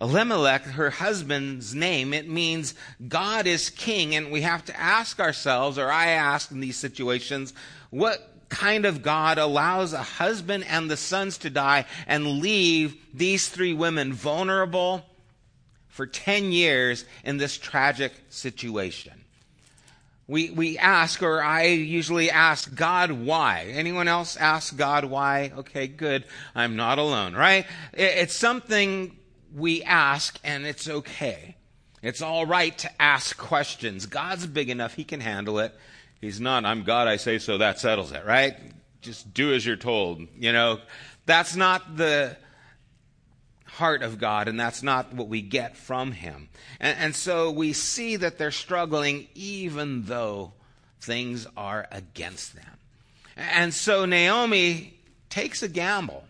Elimelech, 0.00 0.64
her 0.64 0.90
husband's 0.90 1.74
name, 1.74 2.12
it 2.12 2.28
means 2.28 2.74
God 3.06 3.46
is 3.46 3.70
king, 3.70 4.14
and 4.14 4.32
we 4.32 4.40
have 4.40 4.64
to 4.64 4.78
ask 4.78 5.20
ourselves, 5.20 5.78
or 5.78 5.90
I 5.90 6.08
ask 6.08 6.50
in 6.50 6.60
these 6.60 6.76
situations, 6.76 7.54
what 7.90 8.30
kind 8.48 8.84
of 8.86 9.02
God 9.02 9.38
allows 9.38 9.92
a 9.92 10.02
husband 10.02 10.64
and 10.68 10.90
the 10.90 10.96
sons 10.96 11.38
to 11.38 11.50
die 11.50 11.86
and 12.06 12.40
leave 12.40 12.96
these 13.12 13.48
three 13.48 13.72
women 13.72 14.12
vulnerable 14.12 15.04
for 15.88 16.06
10 16.06 16.50
years 16.50 17.04
in 17.22 17.36
this 17.36 17.56
tragic 17.56 18.12
situation? 18.30 19.23
We, 20.26 20.50
we 20.50 20.78
ask, 20.78 21.22
or 21.22 21.42
I 21.42 21.64
usually 21.64 22.30
ask 22.30 22.74
God 22.74 23.12
why. 23.12 23.66
Anyone 23.70 24.08
else 24.08 24.36
ask 24.36 24.74
God 24.76 25.04
why? 25.04 25.52
Okay, 25.58 25.86
good. 25.86 26.24
I'm 26.54 26.76
not 26.76 26.98
alone, 26.98 27.34
right? 27.34 27.66
It's 27.92 28.34
something 28.34 29.16
we 29.54 29.82
ask, 29.82 30.38
and 30.42 30.64
it's 30.64 30.88
okay. 30.88 31.56
It's 32.02 32.22
all 32.22 32.46
right 32.46 32.76
to 32.78 33.02
ask 33.02 33.36
questions. 33.36 34.06
God's 34.06 34.46
big 34.46 34.70
enough, 34.70 34.94
He 34.94 35.04
can 35.04 35.20
handle 35.20 35.58
it. 35.58 35.74
He's 36.20 36.40
not, 36.40 36.64
I'm 36.64 36.84
God, 36.84 37.06
I 37.06 37.16
say 37.16 37.38
so, 37.38 37.58
that 37.58 37.78
settles 37.78 38.12
it, 38.12 38.24
right? 38.24 38.56
Just 39.02 39.34
do 39.34 39.52
as 39.52 39.66
you're 39.66 39.76
told. 39.76 40.20
You 40.38 40.52
know, 40.52 40.80
that's 41.26 41.54
not 41.54 41.98
the 41.98 42.36
heart 43.74 44.02
of 44.02 44.18
God, 44.18 44.48
and 44.48 44.58
that's 44.58 44.82
not 44.82 45.12
what 45.12 45.28
we 45.28 45.42
get 45.42 45.76
from 45.76 46.12
Him. 46.12 46.48
And, 46.80 46.96
and 46.98 47.16
so 47.16 47.50
we 47.50 47.72
see 47.72 48.16
that 48.16 48.38
they're 48.38 48.50
struggling 48.50 49.26
even 49.34 50.04
though 50.04 50.52
things 51.00 51.46
are 51.56 51.86
against 51.90 52.54
them. 52.54 52.78
And 53.36 53.74
so 53.74 54.04
Naomi 54.04 54.94
takes 55.28 55.62
a 55.62 55.68
gamble 55.68 56.24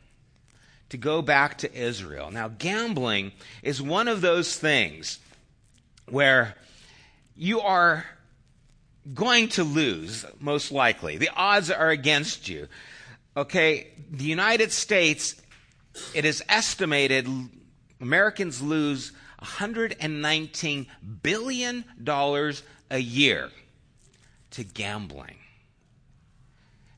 to 0.89 0.97
go 0.97 1.23
back 1.23 1.59
to 1.59 1.75
Israel. 1.75 2.31
Now, 2.31 2.49
gambling 2.49 3.33
is 3.63 3.81
one 3.83 4.09
of 4.09 4.21
those 4.21 4.57
things 4.57 5.19
where 6.09 6.55
you 7.37 7.61
are 7.61 8.07
going 9.13 9.49
to 9.51 9.65
lose, 9.65 10.25
most 10.41 10.73
likely. 10.73 11.19
The 11.19 11.31
odds 11.35 11.71
are 11.71 11.91
against 11.91 12.49
you. 12.49 12.69
Okay, 13.37 13.89
the 14.11 14.25
United 14.25 14.73
States, 14.73 15.35
it 16.15 16.25
is 16.25 16.43
estimated 16.49 17.29
Americans 18.01 18.61
lose 18.63 19.13
$119 19.43 20.87
billion 21.23 21.85
a 22.91 22.99
year 22.99 23.51
to 24.51 24.65
gambling. 24.65 25.37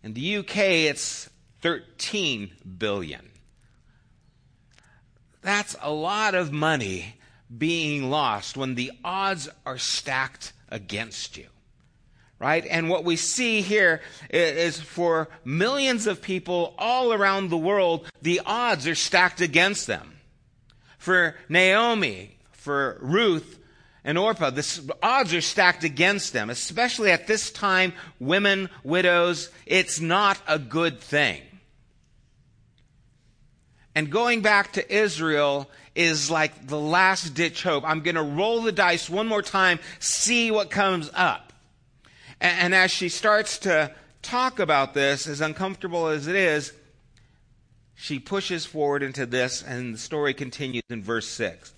In 0.03 0.15
the 0.15 0.37
UK, 0.39 0.57
it's 0.57 1.29
13 1.63 2.53
billion. 2.79 3.31
That's 5.43 5.77
a 5.81 5.93
lot 5.93 6.35
of 6.35 6.53
money 6.53 7.17
being 7.57 8.11
lost 8.11 8.57
when 8.57 8.75
the 8.75 8.93
odds 9.05 9.49
are 9.65 9.79
stacked 9.79 10.53
against 10.69 11.37
you 11.37 11.47
right? 12.39 12.67
And 12.67 12.89
what 12.89 13.05
we 13.05 13.17
see 13.17 13.63
here 13.63 14.01
is 14.31 14.81
for 14.81 15.29
millions 15.45 16.07
of 16.07 16.21
people 16.21 16.75
all 16.79 17.13
around 17.13 17.49
the 17.49 17.57
world, 17.57 18.11
the 18.21 18.43
odds 18.45 18.87
are 18.87 18.95
stacked 18.95 19.41
against 19.41 19.87
them. 19.87 20.19
For 20.99 21.37
Naomi, 21.49 22.37
for 22.53 22.99
Ruth, 23.01 23.59
and 24.05 24.19
Orpah, 24.19 24.51
the 24.51 24.97
odds 25.03 25.35
are 25.35 25.41
stacked 25.41 25.83
against 25.83 26.33
them, 26.33 26.49
especially 26.49 27.11
at 27.11 27.27
this 27.27 27.51
time, 27.51 27.93
women, 28.21 28.71
widows, 28.85 29.51
it's 29.67 30.01
not 30.01 30.39
a 30.47 30.59
good 30.59 31.01
thing. 31.01 31.43
And 33.97 34.11
going 34.11 34.43
back 34.43 34.75
to 34.75 34.95
Israel 34.95 35.71
is 35.95 36.31
like 36.31 36.69
the 36.69 36.79
last 36.79 37.35
ditch 37.35 37.63
hope. 37.63 37.83
I'm 37.85 38.01
going 38.03 38.15
to 38.15 38.23
roll 38.23 38.63
the 38.63 38.71
dice 38.71 39.09
one 39.09 39.27
more 39.27 39.43
time, 39.43 39.81
see 39.99 40.51
what 40.51 40.71
comes 40.71 41.11
up. 41.15 41.46
And, 42.41 42.75
as 42.75 42.91
she 42.91 43.09
starts 43.09 43.59
to 43.61 43.95
talk 44.23 44.59
about 44.59 44.95
this, 44.95 45.27
as 45.27 45.41
uncomfortable 45.41 46.09
as 46.09 46.27
it 46.27 46.37
is, 46.37 46.73
she 47.95 48.19
pushes 48.19 48.67
forward 48.67 49.03
into 49.03 49.25
this, 49.25 49.63
and 49.63 49.95
the 49.95 49.99
story 49.99 50.35
continues 50.35 50.85
in 50.91 51.03
verse 51.03 51.27
6. 51.29 51.73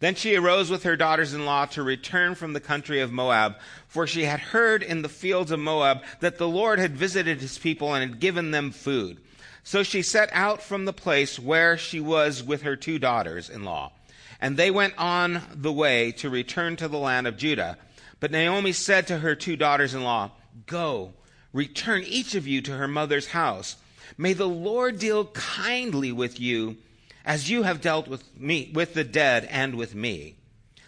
Then 0.00 0.14
she 0.14 0.34
arose 0.34 0.70
with 0.70 0.82
her 0.82 0.96
daughters 0.96 1.34
in 1.34 1.44
law 1.44 1.66
to 1.66 1.82
return 1.82 2.34
from 2.34 2.54
the 2.54 2.60
country 2.60 3.00
of 3.00 3.12
Moab, 3.12 3.56
for 3.86 4.06
she 4.06 4.24
had 4.24 4.40
heard 4.40 4.82
in 4.82 5.02
the 5.02 5.08
fields 5.10 5.50
of 5.50 5.60
Moab 5.60 6.02
that 6.20 6.38
the 6.38 6.48
Lord 6.48 6.78
had 6.78 6.96
visited 6.96 7.40
his 7.40 7.58
people 7.58 7.94
and 7.94 8.10
had 8.10 8.20
given 8.20 8.50
them 8.50 8.70
food. 8.72 9.18
So 9.62 9.82
she 9.82 10.00
set 10.00 10.30
out 10.32 10.62
from 10.62 10.86
the 10.86 10.92
place 10.92 11.38
where 11.38 11.76
she 11.76 12.00
was 12.00 12.42
with 12.42 12.62
her 12.62 12.76
two 12.76 12.98
daughters 12.98 13.50
in 13.50 13.62
law. 13.62 13.92
And 14.40 14.56
they 14.56 14.70
went 14.70 14.94
on 14.96 15.42
the 15.54 15.72
way 15.72 16.12
to 16.12 16.30
return 16.30 16.76
to 16.76 16.88
the 16.88 16.98
land 16.98 17.26
of 17.26 17.36
Judah. 17.36 17.76
But 18.20 18.30
Naomi 18.30 18.72
said 18.72 19.06
to 19.06 19.18
her 19.18 19.34
two 19.34 19.56
daughters 19.56 19.94
in 19.94 20.04
law, 20.04 20.30
Go, 20.66 21.14
return 21.52 22.02
each 22.04 22.34
of 22.34 22.46
you 22.46 22.60
to 22.62 22.76
her 22.76 22.86
mother's 22.86 23.28
house. 23.28 23.76
May 24.16 24.34
the 24.34 24.48
Lord 24.48 24.98
deal 24.98 25.26
kindly 25.26 26.12
with 26.12 26.38
you 26.38 26.76
as 27.24 27.50
you 27.50 27.62
have 27.62 27.80
dealt 27.80 28.08
with 28.08 28.38
me, 28.38 28.70
with 28.74 28.94
the 28.94 29.04
dead 29.04 29.46
and 29.50 29.74
with 29.74 29.94
me. 29.94 30.36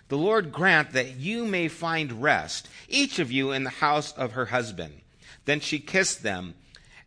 The 0.08 0.18
Lord 0.18 0.52
grant 0.52 0.92
that 0.92 1.16
you 1.16 1.46
may 1.46 1.68
find 1.68 2.22
rest, 2.22 2.68
each 2.88 3.18
of 3.18 3.32
you 3.32 3.52
in 3.52 3.64
the 3.64 3.70
house 3.70 4.12
of 4.12 4.32
her 4.32 4.46
husband. 4.46 5.00
Then 5.46 5.60
she 5.60 5.78
kissed 5.78 6.22
them, 6.22 6.54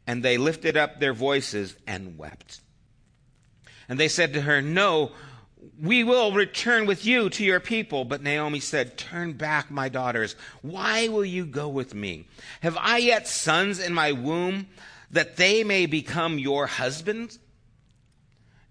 and 0.08 0.24
they 0.24 0.38
lifted 0.38 0.76
up 0.76 1.00
their 1.00 1.14
voices 1.14 1.76
and 1.86 2.18
wept. 2.18 2.62
And 3.88 4.00
they 4.00 4.08
said 4.08 4.34
to 4.34 4.42
her, 4.42 4.62
No, 4.62 5.12
we 5.82 6.04
will 6.04 6.32
return 6.32 6.86
with 6.86 7.06
you 7.06 7.30
to 7.32 7.44
your 7.44 7.60
people. 7.60 8.06
But 8.06 8.22
Naomi 8.22 8.60
said, 8.60 8.98
Turn 8.98 9.34
back, 9.34 9.70
my 9.72 9.90
daughters. 9.90 10.36
Why 10.62 11.08
will 11.08 11.26
you 11.26 11.46
go 11.46 11.68
with 11.68 11.94
me? 11.94 12.28
Have 12.62 12.78
I 12.80 12.98
yet 12.98 13.28
sons 13.28 13.80
in 13.80 13.94
my 13.94 14.12
womb 14.12 14.68
that 15.12 15.38
they 15.38 15.64
may 15.64 15.86
become 15.86 16.40
your 16.40 16.68
husbands? 16.68 17.40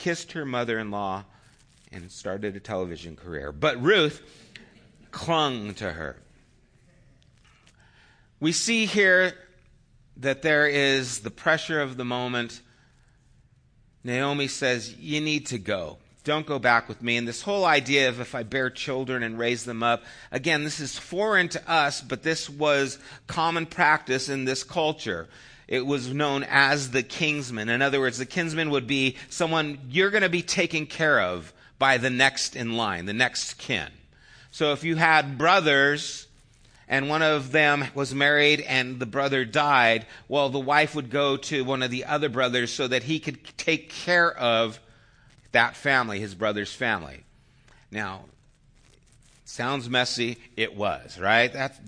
kissed 0.00 0.32
her 0.32 0.44
mother 0.44 0.78
in 0.78 0.90
law 0.90 1.24
and 1.92 2.10
started 2.10 2.56
a 2.56 2.60
television 2.60 3.14
career. 3.14 3.52
But 3.52 3.80
Ruth 3.80 4.22
clung 5.10 5.74
to 5.74 5.92
her. 5.92 6.16
We 8.40 8.52
see 8.52 8.86
here 8.86 9.34
that 10.16 10.42
there 10.42 10.66
is 10.66 11.20
the 11.20 11.30
pressure 11.30 11.80
of 11.80 11.98
the 11.98 12.04
moment. 12.04 12.62
Naomi 14.02 14.48
says, 14.48 14.96
You 14.96 15.20
need 15.20 15.46
to 15.46 15.58
go. 15.58 15.98
Don't 16.24 16.46
go 16.46 16.58
back 16.58 16.88
with 16.88 17.02
me. 17.02 17.16
And 17.18 17.28
this 17.28 17.42
whole 17.42 17.66
idea 17.66 18.08
of 18.08 18.20
if 18.20 18.34
I 18.34 18.42
bear 18.42 18.70
children 18.70 19.22
and 19.22 19.38
raise 19.38 19.64
them 19.64 19.82
up, 19.82 20.04
again, 20.30 20.64
this 20.64 20.80
is 20.80 20.98
foreign 20.98 21.48
to 21.50 21.70
us, 21.70 22.00
but 22.00 22.22
this 22.22 22.48
was 22.48 22.98
common 23.26 23.66
practice 23.66 24.28
in 24.30 24.46
this 24.46 24.64
culture. 24.64 25.28
It 25.70 25.86
was 25.86 26.12
known 26.12 26.44
as 26.48 26.90
the 26.90 27.04
kinsman. 27.04 27.68
In 27.68 27.80
other 27.80 28.00
words, 28.00 28.18
the 28.18 28.26
kinsman 28.26 28.70
would 28.70 28.88
be 28.88 29.16
someone 29.28 29.78
you're 29.88 30.10
going 30.10 30.24
to 30.24 30.28
be 30.28 30.42
taken 30.42 30.84
care 30.84 31.20
of 31.20 31.54
by 31.78 31.96
the 31.96 32.10
next 32.10 32.56
in 32.56 32.76
line, 32.76 33.06
the 33.06 33.12
next 33.12 33.54
kin. 33.54 33.88
So 34.50 34.72
if 34.72 34.82
you 34.82 34.96
had 34.96 35.38
brothers 35.38 36.26
and 36.88 37.08
one 37.08 37.22
of 37.22 37.52
them 37.52 37.84
was 37.94 38.12
married 38.12 38.60
and 38.62 38.98
the 38.98 39.06
brother 39.06 39.44
died, 39.44 40.06
well, 40.26 40.48
the 40.48 40.58
wife 40.58 40.96
would 40.96 41.08
go 41.08 41.36
to 41.36 41.62
one 41.62 41.84
of 41.84 41.92
the 41.92 42.04
other 42.04 42.28
brothers 42.28 42.72
so 42.72 42.88
that 42.88 43.04
he 43.04 43.20
could 43.20 43.38
take 43.56 43.90
care 43.90 44.36
of 44.36 44.80
that 45.52 45.76
family, 45.76 46.18
his 46.18 46.34
brother's 46.34 46.72
family. 46.72 47.22
Now, 47.92 48.24
sounds 49.44 49.88
messy. 49.88 50.38
It 50.56 50.76
was, 50.76 51.16
right? 51.16 51.52
That's, 51.52 51.78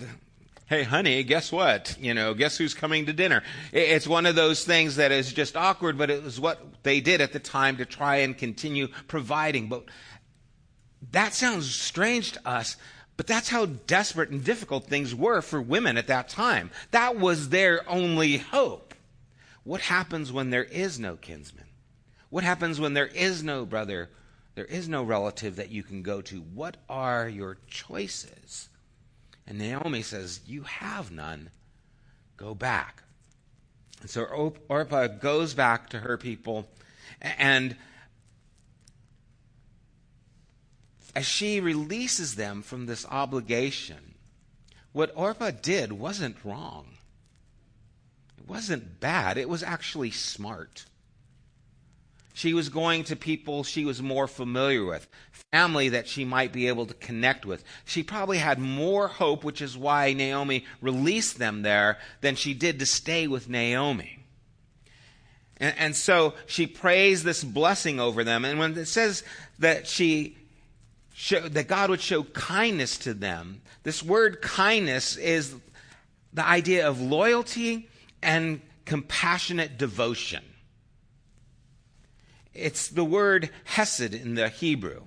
hey, 0.72 0.84
honey, 0.84 1.22
guess 1.22 1.52
what? 1.52 1.94
You 2.00 2.14
know, 2.14 2.32
guess 2.32 2.56
who's 2.56 2.72
coming 2.72 3.04
to 3.04 3.12
dinner? 3.12 3.42
It's 3.72 4.06
one 4.06 4.24
of 4.24 4.36
those 4.36 4.64
things 4.64 4.96
that 4.96 5.12
is 5.12 5.30
just 5.30 5.54
awkward, 5.54 5.98
but 5.98 6.08
it 6.08 6.24
was 6.24 6.40
what 6.40 6.82
they 6.82 7.02
did 7.02 7.20
at 7.20 7.34
the 7.34 7.38
time 7.38 7.76
to 7.76 7.84
try 7.84 8.16
and 8.16 8.38
continue 8.38 8.88
providing. 9.06 9.68
But 9.68 9.84
that 11.10 11.34
sounds 11.34 11.74
strange 11.74 12.32
to 12.32 12.48
us, 12.48 12.78
but 13.18 13.26
that's 13.26 13.50
how 13.50 13.66
desperate 13.66 14.30
and 14.30 14.42
difficult 14.42 14.86
things 14.86 15.14
were 15.14 15.42
for 15.42 15.60
women 15.60 15.98
at 15.98 16.06
that 16.06 16.30
time. 16.30 16.70
That 16.90 17.18
was 17.18 17.50
their 17.50 17.86
only 17.86 18.38
hope. 18.38 18.94
What 19.64 19.82
happens 19.82 20.32
when 20.32 20.48
there 20.48 20.64
is 20.64 20.98
no 20.98 21.16
kinsman? 21.16 21.66
What 22.30 22.44
happens 22.44 22.80
when 22.80 22.94
there 22.94 23.08
is 23.08 23.44
no 23.44 23.66
brother? 23.66 24.08
There 24.54 24.64
is 24.64 24.88
no 24.88 25.02
relative 25.02 25.56
that 25.56 25.68
you 25.68 25.82
can 25.82 26.02
go 26.02 26.22
to. 26.22 26.40
What 26.40 26.78
are 26.88 27.28
your 27.28 27.58
choices? 27.66 28.70
And 29.52 29.60
Naomi 29.60 30.00
says, 30.00 30.40
You 30.46 30.62
have 30.62 31.10
none. 31.10 31.50
Go 32.38 32.54
back. 32.54 33.02
And 34.00 34.08
so 34.08 34.54
Orpah 34.66 35.08
goes 35.08 35.52
back 35.52 35.90
to 35.90 35.98
her 35.98 36.16
people 36.16 36.70
and 37.20 37.76
as 41.14 41.26
she 41.26 41.60
releases 41.60 42.36
them 42.36 42.62
from 42.62 42.86
this 42.86 43.04
obligation, 43.04 44.14
what 44.92 45.12
Orpah 45.14 45.50
did 45.50 45.92
wasn't 45.92 46.42
wrong. 46.42 46.86
It 48.38 48.48
wasn't 48.48 49.00
bad. 49.00 49.36
It 49.36 49.50
was 49.50 49.62
actually 49.62 50.12
smart. 50.12 50.86
She 52.34 52.54
was 52.54 52.68
going 52.68 53.04
to 53.04 53.16
people 53.16 53.62
she 53.62 53.84
was 53.84 54.02
more 54.02 54.26
familiar 54.26 54.84
with, 54.84 55.06
family 55.52 55.90
that 55.90 56.08
she 56.08 56.24
might 56.24 56.52
be 56.52 56.68
able 56.68 56.86
to 56.86 56.94
connect 56.94 57.44
with. 57.44 57.62
She 57.84 58.02
probably 58.02 58.38
had 58.38 58.58
more 58.58 59.08
hope, 59.08 59.44
which 59.44 59.60
is 59.60 59.76
why 59.76 60.12
Naomi 60.12 60.64
released 60.80 61.38
them 61.38 61.62
there, 61.62 61.98
than 62.22 62.36
she 62.36 62.54
did 62.54 62.78
to 62.78 62.86
stay 62.86 63.26
with 63.26 63.48
Naomi. 63.48 64.18
And, 65.58 65.74
and 65.78 65.96
so 65.96 66.34
she 66.46 66.66
prays 66.66 67.22
this 67.22 67.44
blessing 67.44 68.00
over 68.00 68.24
them. 68.24 68.44
And 68.44 68.58
when 68.58 68.76
it 68.78 68.86
says 68.86 69.22
that 69.58 69.86
she 69.86 70.36
show, 71.14 71.48
that 71.48 71.68
God 71.68 71.90
would 71.90 72.00
show 72.00 72.24
kindness 72.24 72.98
to 72.98 73.14
them. 73.14 73.60
This 73.82 74.02
word 74.02 74.40
kindness 74.40 75.16
is 75.16 75.54
the 76.32 76.46
idea 76.46 76.88
of 76.88 77.00
loyalty 77.00 77.88
and 78.22 78.60
compassionate 78.86 79.78
devotion. 79.78 80.42
It's 82.54 82.88
the 82.88 83.04
word 83.04 83.50
hesed 83.64 84.14
in 84.14 84.34
the 84.34 84.48
Hebrew. 84.48 85.02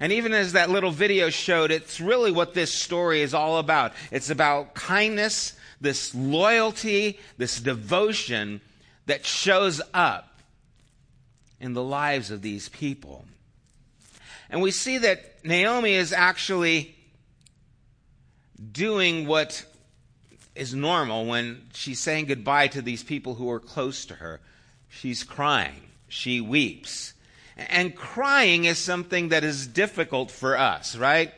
And 0.00 0.12
even 0.12 0.32
as 0.32 0.52
that 0.52 0.70
little 0.70 0.90
video 0.90 1.28
showed, 1.28 1.70
it's 1.70 2.00
really 2.00 2.30
what 2.30 2.54
this 2.54 2.72
story 2.72 3.20
is 3.20 3.34
all 3.34 3.58
about. 3.58 3.92
It's 4.10 4.30
about 4.30 4.74
kindness, 4.74 5.54
this 5.80 6.14
loyalty, 6.14 7.20
this 7.36 7.60
devotion 7.60 8.62
that 9.06 9.26
shows 9.26 9.82
up 9.92 10.40
in 11.60 11.74
the 11.74 11.82
lives 11.82 12.30
of 12.30 12.40
these 12.40 12.68
people. 12.70 13.26
And 14.48 14.62
we 14.62 14.70
see 14.70 14.98
that 14.98 15.44
Naomi 15.44 15.92
is 15.92 16.12
actually 16.12 16.94
doing 18.72 19.26
what 19.26 19.64
is 20.54 20.74
normal 20.74 21.26
when 21.26 21.62
she's 21.72 22.00
saying 22.00 22.26
goodbye 22.26 22.68
to 22.68 22.82
these 22.82 23.02
people 23.02 23.34
who 23.34 23.50
are 23.50 23.60
close 23.60 24.06
to 24.06 24.14
her. 24.14 24.40
She's 24.88 25.22
crying, 25.22 25.89
she 26.10 26.40
weeps. 26.40 27.14
And 27.56 27.94
crying 27.94 28.64
is 28.64 28.78
something 28.78 29.30
that 29.30 29.44
is 29.44 29.66
difficult 29.66 30.30
for 30.30 30.58
us, 30.58 30.96
right? 30.96 31.32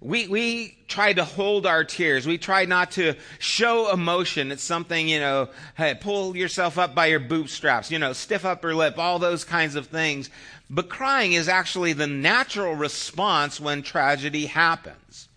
We, 0.00 0.28
we 0.28 0.78
try 0.88 1.12
to 1.14 1.24
hold 1.24 1.64
our 1.66 1.84
tears. 1.84 2.26
We 2.26 2.38
try 2.38 2.66
not 2.66 2.92
to 2.92 3.14
show 3.38 3.90
emotion. 3.90 4.52
It's 4.52 4.62
something, 4.62 5.08
you 5.08 5.20
know, 5.20 5.48
hey, 5.76 5.96
pull 5.98 6.36
yourself 6.36 6.78
up 6.78 6.94
by 6.94 7.06
your 7.06 7.20
bootstraps, 7.20 7.90
you 7.90 7.98
know, 7.98 8.12
stiff 8.12 8.44
upper 8.44 8.74
lip, 8.74 8.98
all 8.98 9.18
those 9.18 9.44
kinds 9.44 9.74
of 9.74 9.86
things. 9.86 10.28
But 10.68 10.88
crying 10.88 11.32
is 11.32 11.48
actually 11.48 11.92
the 11.92 12.06
natural 12.06 12.74
response 12.74 13.58
when 13.58 13.82
tragedy 13.82 14.46
happens. 14.46 15.28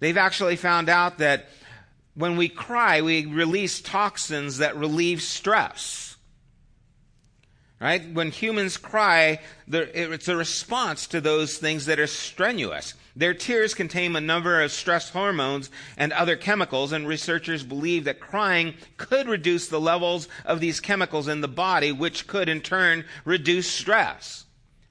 They've 0.00 0.16
actually 0.16 0.56
found 0.56 0.88
out 0.88 1.18
that 1.18 1.48
when 2.14 2.36
we 2.36 2.48
cry, 2.48 3.02
we 3.02 3.26
release 3.26 3.80
toxins 3.80 4.58
that 4.58 4.76
relieve 4.76 5.22
stress. 5.22 6.09
Right? 7.80 8.12
When 8.12 8.30
humans 8.30 8.76
cry, 8.76 9.40
it's 9.66 10.28
a 10.28 10.36
response 10.36 11.06
to 11.06 11.20
those 11.22 11.56
things 11.56 11.86
that 11.86 11.98
are 11.98 12.06
strenuous. 12.06 12.92
Their 13.16 13.32
tears 13.32 13.72
contain 13.72 14.14
a 14.14 14.20
number 14.20 14.60
of 14.60 14.70
stress 14.70 15.08
hormones 15.08 15.70
and 15.96 16.12
other 16.12 16.36
chemicals, 16.36 16.92
and 16.92 17.08
researchers 17.08 17.62
believe 17.62 18.04
that 18.04 18.20
crying 18.20 18.74
could 18.98 19.28
reduce 19.28 19.68
the 19.68 19.80
levels 19.80 20.28
of 20.44 20.60
these 20.60 20.78
chemicals 20.78 21.26
in 21.26 21.40
the 21.40 21.48
body, 21.48 21.90
which 21.90 22.26
could 22.26 22.50
in 22.50 22.60
turn 22.60 23.06
reduce 23.24 23.66
stress. 23.66 24.44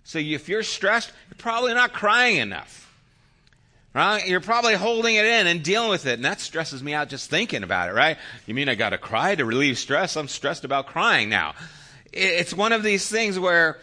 So 0.04 0.17
if 0.17 0.49
you're 0.49 0.63
stressed, 0.63 1.12
you're 1.30 1.38
probably 1.38 1.75
not 1.75 1.93
crying 1.93 2.38
enough. 2.38 2.91
Right? 3.93 4.28
You're 4.28 4.39
probably 4.39 4.73
holding 4.73 5.15
it 5.15 5.25
in 5.25 5.45
and 5.45 5.62
dealing 5.62 5.89
with 5.89 6.08
it. 6.08 6.13
And 6.13 6.25
that 6.25 6.39
stresses 6.39 6.82
me 6.82 6.95
out 6.95 7.10
just 7.10 7.30
thinking 7.30 7.62
about 7.62 7.89
it, 7.89 7.93
right? 7.93 8.17
You 8.47 8.56
mean 8.56 8.67
I 8.67 8.73
got 8.73 8.89
to 8.89 8.97
cry 8.97 9.36
to 9.36 9.45
relieve 9.45 9.78
stress? 9.78 10.15
I'm 10.15 10.28
stressed 10.28 10.63
about 10.63 10.88
crying 10.88 11.30
now. 11.30 11.54
It's 12.12 12.54
one 12.54 12.72
of 12.72 12.84
these 12.84 13.08
things 13.08 13.38
where 13.38 13.78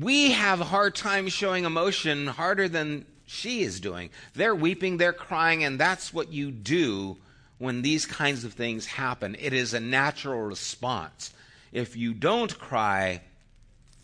we 0.00 0.32
have 0.32 0.60
a 0.60 0.64
hard 0.64 0.94
time 0.94 1.28
showing 1.28 1.64
emotion 1.64 2.26
harder 2.26 2.68
than 2.68 3.04
she 3.26 3.62
is 3.62 3.80
doing. 3.80 4.10
They're 4.34 4.54
weeping, 4.54 4.96
they're 4.96 5.12
crying, 5.12 5.64
and 5.64 5.78
that's 5.78 6.12
what 6.12 6.32
you 6.32 6.50
do 6.50 7.16
when 7.58 7.82
these 7.82 8.06
kinds 8.06 8.44
of 8.44 8.54
things 8.54 8.86
happen. 8.86 9.36
It 9.38 9.52
is 9.52 9.74
a 9.74 9.80
natural 9.80 10.40
response. 10.40 11.32
If 11.72 11.96
you 11.96 12.14
don't 12.14 12.58
cry, 12.58 13.22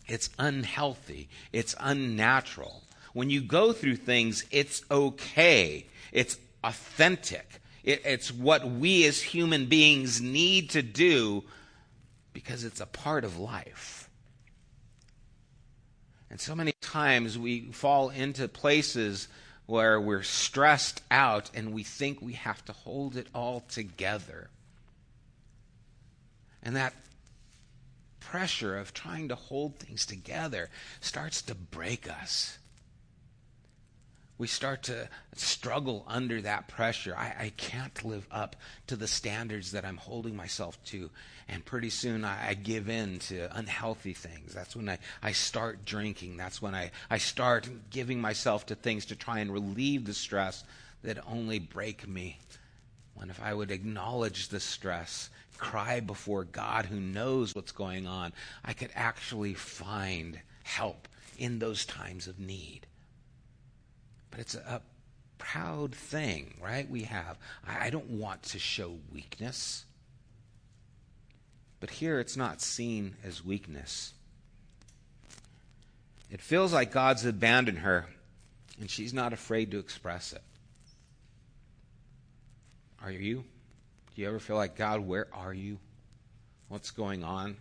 it's 0.07 0.29
unhealthy. 0.39 1.29
It's 1.53 1.75
unnatural. 1.79 2.83
When 3.13 3.29
you 3.29 3.41
go 3.41 3.73
through 3.73 3.97
things, 3.97 4.45
it's 4.51 4.83
okay. 4.89 5.85
It's 6.11 6.37
authentic. 6.63 7.61
It, 7.83 8.01
it's 8.05 8.31
what 8.31 8.67
we 8.67 9.05
as 9.05 9.21
human 9.21 9.67
beings 9.67 10.21
need 10.21 10.71
to 10.71 10.81
do 10.81 11.43
because 12.33 12.63
it's 12.63 12.79
a 12.79 12.85
part 12.85 13.23
of 13.23 13.39
life. 13.39 14.09
And 16.29 16.39
so 16.39 16.55
many 16.55 16.73
times 16.79 17.37
we 17.37 17.61
fall 17.71 18.09
into 18.09 18.47
places 18.47 19.27
where 19.65 19.99
we're 19.99 20.23
stressed 20.23 21.01
out 21.09 21.49
and 21.53 21.73
we 21.73 21.83
think 21.83 22.21
we 22.21 22.33
have 22.33 22.63
to 22.65 22.73
hold 22.73 23.15
it 23.15 23.27
all 23.33 23.61
together. 23.61 24.49
And 26.61 26.75
that 26.75 26.93
pressure 28.19 28.77
of 28.77 28.93
trying 28.93 29.29
to 29.29 29.35
hold 29.35 29.79
things 29.79 30.05
together 30.05 30.69
starts 31.01 31.41
to 31.43 31.55
break 31.55 32.07
us. 32.09 32.58
We 34.39 34.47
start 34.47 34.83
to 34.83 35.09
struggle 35.35 36.05
under 36.07 36.41
that 36.41 36.69
pressure. 36.69 37.13
I, 37.15 37.35
I 37.37 37.53
can't 37.57 38.05
live 38.05 38.25
up 38.31 38.55
to 38.87 38.95
the 38.95 39.05
standards 39.05 39.73
that 39.73 39.83
I'm 39.83 39.97
holding 39.97 40.33
myself 40.33 40.81
to. 40.85 41.09
And 41.49 41.65
pretty 41.65 41.89
soon 41.89 42.23
I, 42.23 42.49
I 42.51 42.53
give 42.53 42.87
in 42.87 43.19
to 43.19 43.55
unhealthy 43.55 44.13
things. 44.13 44.53
That's 44.53 44.77
when 44.77 44.87
I, 44.87 44.99
I 45.21 45.33
start 45.33 45.83
drinking. 45.83 46.37
That's 46.37 46.61
when 46.61 46.73
I, 46.73 46.91
I 47.09 47.17
start 47.17 47.69
giving 47.89 48.21
myself 48.21 48.65
to 48.67 48.75
things 48.75 49.05
to 49.07 49.15
try 49.17 49.39
and 49.39 49.51
relieve 49.51 50.05
the 50.05 50.13
stress 50.13 50.63
that 51.03 51.19
only 51.27 51.59
break 51.59 52.07
me. 52.07 52.39
When 53.15 53.29
if 53.29 53.41
I 53.43 53.53
would 53.53 53.71
acknowledge 53.71 54.47
the 54.47 54.61
stress 54.61 55.29
cry 55.57 55.99
before 55.99 56.45
God 56.45 56.85
who 56.85 57.01
knows 57.01 57.53
what's 57.53 57.73
going 57.73 58.07
on, 58.07 58.31
I 58.63 58.71
could 58.71 58.91
actually 58.95 59.53
find 59.53 60.39
help 60.63 61.09
in 61.37 61.59
those 61.59 61.85
times 61.85 62.27
of 62.27 62.39
need. 62.39 62.87
But 64.31 64.39
it's 64.39 64.55
a, 64.55 64.59
a 64.59 64.81
proud 65.37 65.95
thing, 65.95 66.55
right? 66.61 66.89
We 66.89 67.03
have. 67.03 67.37
I, 67.67 67.87
I 67.87 67.89
don't 67.89 68.09
want 68.09 68.43
to 68.43 68.59
show 68.59 68.97
weakness. 69.13 69.85
But 71.79 71.89
here 71.89 72.19
it's 72.19 72.37
not 72.37 72.61
seen 72.61 73.15
as 73.23 73.43
weakness. 73.43 74.13
It 76.29 76.41
feels 76.41 76.73
like 76.73 76.91
God's 76.91 77.25
abandoned 77.25 77.79
her, 77.79 78.05
and 78.79 78.89
she's 78.89 79.13
not 79.13 79.33
afraid 79.33 79.71
to 79.71 79.79
express 79.79 80.33
it. 80.33 80.43
Are 83.01 83.11
you? 83.11 83.45
Do 84.15 84.21
you 84.21 84.27
ever 84.27 84.39
feel 84.39 84.57
like, 84.57 84.75
God, 84.75 84.99
where 84.99 85.27
are 85.33 85.53
you? 85.53 85.79
What's 86.67 86.91
going 86.91 87.23
on? 87.23 87.57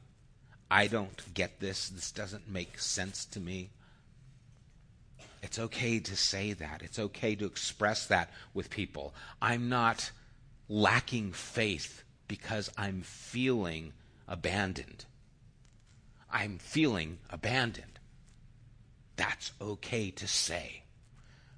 I 0.71 0.89
don't 0.89 1.23
get 1.33 1.61
this. 1.61 1.89
This 1.89 2.11
doesn't 2.11 2.51
make 2.51 2.79
sense 2.79 3.25
to 3.27 3.41
me. 3.41 3.71
It's 5.43 5.59
okay 5.59 6.01
to 6.01 6.17
say 6.17 6.53
that. 6.55 6.83
It's 6.83 6.99
okay 6.99 7.35
to 7.37 7.47
express 7.47 8.07
that 8.07 8.31
with 8.55 8.71
people. 8.71 9.15
I'm 9.41 9.69
not 9.69 10.11
lacking 10.69 11.33
faith 11.33 12.03
because 12.27 12.71
I'm 12.77 13.03
feeling 13.03 13.93
abandoned. 14.27 15.05
I'm 16.31 16.59
feeling 16.59 17.19
abandoned. 17.31 17.99
That's 19.17 19.53
okay 19.61 20.11
to 20.13 20.29
say. 20.29 20.83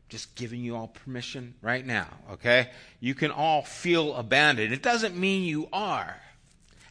Just 0.08 0.34
giving 0.34 0.60
you 0.60 0.76
all 0.76 0.88
permission 0.88 1.54
right 1.62 1.86
now, 1.86 2.08
okay? 2.32 2.70
You 2.98 3.14
can 3.14 3.30
all 3.30 3.62
feel 3.62 4.14
abandoned. 4.14 4.72
It 4.72 4.82
doesn't 4.82 5.16
mean 5.16 5.44
you 5.44 5.68
are. 5.72 6.16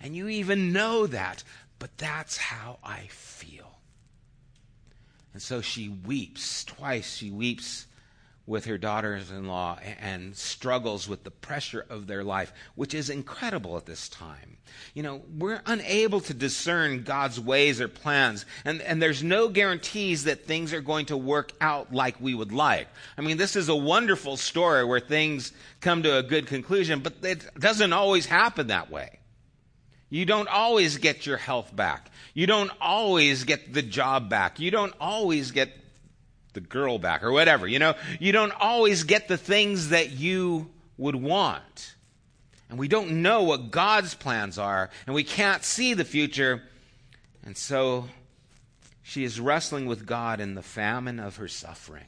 And 0.01 0.15
you 0.15 0.29
even 0.29 0.71
know 0.71 1.07
that, 1.07 1.43
but 1.79 1.97
that's 1.97 2.37
how 2.37 2.79
I 2.83 3.07
feel. 3.09 3.68
And 5.33 5.41
so 5.41 5.61
she 5.61 5.89
weeps. 5.89 6.63
Twice 6.63 7.17
she 7.17 7.31
weeps 7.31 7.85
with 8.49 8.65
her 8.65 8.79
daughters 8.79 9.29
in 9.29 9.47
law 9.47 9.77
and 10.01 10.35
struggles 10.35 11.07
with 11.07 11.23
the 11.23 11.29
pressure 11.29 11.85
of 11.87 12.07
their 12.07 12.23
life, 12.23 12.51
which 12.73 12.95
is 12.95 13.11
incredible 13.11 13.77
at 13.77 13.85
this 13.85 14.09
time. 14.09 14.57
You 14.95 15.03
know, 15.03 15.21
we're 15.37 15.61
unable 15.67 16.19
to 16.21 16.33
discern 16.33 17.03
God's 17.03 17.39
ways 17.39 17.79
or 17.79 17.87
plans, 17.87 18.47
and, 18.65 18.81
and 18.81 18.99
there's 18.99 19.21
no 19.21 19.49
guarantees 19.49 20.23
that 20.23 20.45
things 20.45 20.73
are 20.73 20.81
going 20.81 21.05
to 21.07 21.17
work 21.17 21.51
out 21.61 21.93
like 21.93 22.19
we 22.19 22.33
would 22.33 22.51
like. 22.51 22.87
I 23.19 23.21
mean, 23.21 23.37
this 23.37 23.55
is 23.55 23.69
a 23.69 23.75
wonderful 23.75 24.35
story 24.35 24.83
where 24.83 24.99
things 24.99 25.53
come 25.79 26.01
to 26.01 26.17
a 26.17 26.23
good 26.23 26.47
conclusion, 26.47 27.01
but 27.01 27.13
it 27.21 27.45
doesn't 27.59 27.93
always 27.93 28.25
happen 28.25 28.67
that 28.67 28.89
way. 28.89 29.18
You 30.09 30.25
don't 30.25 30.47
always 30.47 30.97
get 30.97 31.25
your 31.25 31.37
health 31.37 31.75
back. 31.75 32.09
You 32.33 32.47
don't 32.47 32.71
always 32.81 33.43
get 33.43 33.73
the 33.73 33.81
job 33.81 34.29
back. 34.29 34.59
You 34.59 34.71
don't 34.71 34.93
always 34.99 35.51
get 35.51 35.71
the 36.53 36.61
girl 36.61 36.97
back 36.97 37.23
or 37.23 37.31
whatever. 37.31 37.67
You 37.67 37.79
know, 37.79 37.93
you 38.19 38.31
don't 38.31 38.53
always 38.59 39.03
get 39.03 39.27
the 39.27 39.37
things 39.37 39.89
that 39.89 40.11
you 40.11 40.69
would 40.97 41.15
want. 41.15 41.95
And 42.69 42.77
we 42.77 42.87
don't 42.87 43.21
know 43.21 43.43
what 43.43 43.71
God's 43.71 44.13
plans 44.13 44.59
are, 44.59 44.89
and 45.07 45.15
we 45.15 45.23
can't 45.23 45.63
see 45.63 45.93
the 45.93 46.05
future. 46.05 46.61
And 47.43 47.57
so 47.57 48.07
she 49.01 49.23
is 49.23 49.39
wrestling 49.39 49.87
with 49.87 50.05
God 50.05 50.39
in 50.39 50.53
the 50.53 50.61
famine 50.61 51.19
of 51.19 51.37
her 51.37 51.47
suffering. 51.47 52.05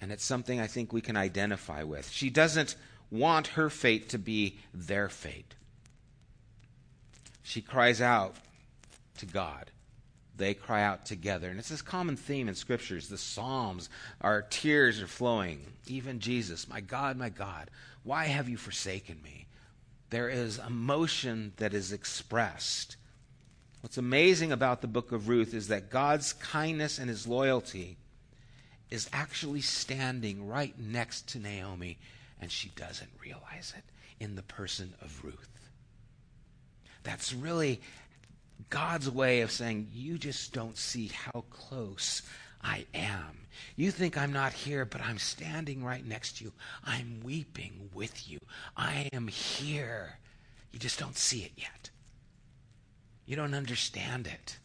And 0.00 0.12
it's 0.12 0.24
something 0.24 0.60
I 0.60 0.68
think 0.68 0.92
we 0.92 1.00
can 1.00 1.16
identify 1.16 1.82
with. 1.82 2.08
She 2.10 2.30
doesn't 2.30 2.76
want 3.10 3.48
her 3.48 3.70
fate 3.70 4.10
to 4.10 4.18
be 4.18 4.58
their 4.72 5.08
fate. 5.08 5.54
She 7.48 7.62
cries 7.62 8.00
out 8.00 8.36
to 9.18 9.26
God 9.26 9.70
they 10.38 10.54
cry 10.54 10.82
out 10.82 11.04
together. 11.04 11.50
And 11.50 11.58
it's 11.58 11.68
this 11.68 11.82
common 11.82 12.16
theme 12.16 12.48
in 12.48 12.54
scriptures. 12.54 13.08
The 13.08 13.18
Psalms, 13.18 13.90
our 14.20 14.42
tears 14.42 15.02
are 15.02 15.06
flowing. 15.06 15.60
Even 15.86 16.20
Jesus, 16.20 16.68
my 16.68 16.80
God, 16.80 17.18
my 17.18 17.28
God, 17.28 17.70
why 18.04 18.26
have 18.26 18.48
you 18.48 18.56
forsaken 18.56 19.20
me? 19.22 19.46
There 20.10 20.28
is 20.28 20.58
emotion 20.66 21.52
that 21.56 21.74
is 21.74 21.92
expressed. 21.92 22.96
What's 23.82 23.98
amazing 23.98 24.52
about 24.52 24.80
the 24.80 24.88
book 24.88 25.12
of 25.12 25.28
Ruth 25.28 25.52
is 25.52 25.68
that 25.68 25.90
God's 25.90 26.32
kindness 26.32 26.98
and 26.98 27.08
his 27.08 27.26
loyalty 27.26 27.98
is 28.90 29.10
actually 29.12 29.60
standing 29.60 30.48
right 30.48 30.74
next 30.78 31.28
to 31.30 31.38
Naomi, 31.38 31.98
and 32.40 32.50
she 32.50 32.70
doesn't 32.70 33.10
realize 33.22 33.74
it 33.76 33.84
in 34.18 34.34
the 34.34 34.42
person 34.42 34.94
of 35.02 35.22
Ruth. 35.22 35.57
That's 37.02 37.32
really 37.32 37.80
God's 38.70 39.10
way 39.10 39.40
of 39.40 39.50
saying, 39.50 39.88
You 39.92 40.18
just 40.18 40.52
don't 40.52 40.76
see 40.76 41.08
how 41.08 41.44
close 41.50 42.22
I 42.62 42.86
am. 42.94 43.46
You 43.76 43.90
think 43.90 44.16
I'm 44.16 44.32
not 44.32 44.52
here, 44.52 44.84
but 44.84 45.00
I'm 45.00 45.18
standing 45.18 45.84
right 45.84 46.06
next 46.06 46.38
to 46.38 46.44
you. 46.44 46.52
I'm 46.84 47.20
weeping 47.22 47.90
with 47.94 48.28
you. 48.28 48.38
I 48.76 49.08
am 49.12 49.28
here. 49.28 50.18
You 50.72 50.78
just 50.78 50.98
don't 50.98 51.16
see 51.16 51.42
it 51.42 51.52
yet. 51.56 51.90
You 53.26 53.36
don't 53.36 53.54
understand 53.54 54.26
it. 54.26 54.58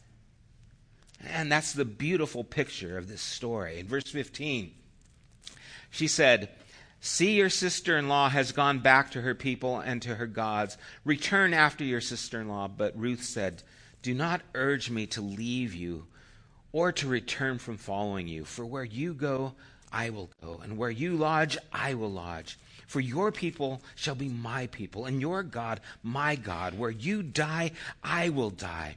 And 1.26 1.50
that's 1.50 1.72
the 1.72 1.84
beautiful 1.84 2.44
picture 2.44 2.98
of 2.98 3.08
this 3.08 3.22
story. 3.22 3.78
In 3.78 3.86
verse 3.86 4.10
15, 4.10 4.72
she 5.90 6.08
said, 6.08 6.50
See, 7.06 7.34
your 7.34 7.50
sister 7.50 7.98
in 7.98 8.08
law 8.08 8.30
has 8.30 8.52
gone 8.52 8.78
back 8.78 9.10
to 9.10 9.20
her 9.20 9.34
people 9.34 9.78
and 9.78 10.00
to 10.00 10.14
her 10.14 10.26
gods. 10.26 10.78
Return 11.04 11.52
after 11.52 11.84
your 11.84 12.00
sister 12.00 12.40
in 12.40 12.48
law. 12.48 12.66
But 12.66 12.98
Ruth 12.98 13.22
said, 13.22 13.62
do 14.00 14.14
not 14.14 14.40
urge 14.54 14.88
me 14.88 15.04
to 15.08 15.20
leave 15.20 15.74
you 15.74 16.06
or 16.72 16.92
to 16.92 17.06
return 17.06 17.58
from 17.58 17.76
following 17.76 18.26
you. 18.26 18.46
For 18.46 18.64
where 18.64 18.84
you 18.84 19.12
go, 19.12 19.52
I 19.92 20.08
will 20.08 20.30
go, 20.42 20.62
and 20.62 20.78
where 20.78 20.88
you 20.88 21.12
lodge, 21.12 21.58
I 21.70 21.92
will 21.92 22.10
lodge. 22.10 22.58
For 22.86 23.00
your 23.00 23.30
people 23.30 23.82
shall 23.96 24.14
be 24.14 24.30
my 24.30 24.68
people, 24.68 25.04
and 25.04 25.20
your 25.20 25.42
God 25.42 25.80
my 26.02 26.36
God. 26.36 26.78
Where 26.78 26.88
you 26.88 27.22
die, 27.22 27.72
I 28.02 28.30
will 28.30 28.48
die, 28.48 28.96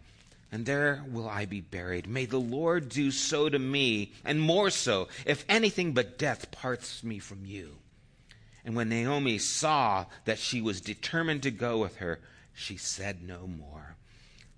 and 0.49 0.65
there 0.65 1.03
will 1.11 1.27
I 1.27 1.45
be 1.45 1.59
buried. 1.59 2.07
May 2.07 2.23
the 2.23 2.39
Lord 2.39 2.87
do 2.87 3.11
so 3.11 3.49
to 3.49 3.59
me, 3.59 4.13
and 4.23 4.39
more 4.39 4.69
so, 4.69 5.09
if 5.25 5.43
anything 5.49 5.91
but 5.91 6.17
death 6.17 6.51
parts 6.51 7.03
me 7.03 7.19
from 7.19 7.45
you. 7.45 7.71
And 8.67 8.75
when 8.75 8.89
Naomi 8.89 9.37
saw 9.37 10.07
that 10.25 10.37
she 10.37 10.59
was 10.59 10.81
determined 10.81 11.43
to 11.43 11.51
go 11.51 11.77
with 11.77 11.95
her, 11.97 12.19
she 12.53 12.75
said 12.75 13.23
no 13.23 13.47
more. 13.47 13.95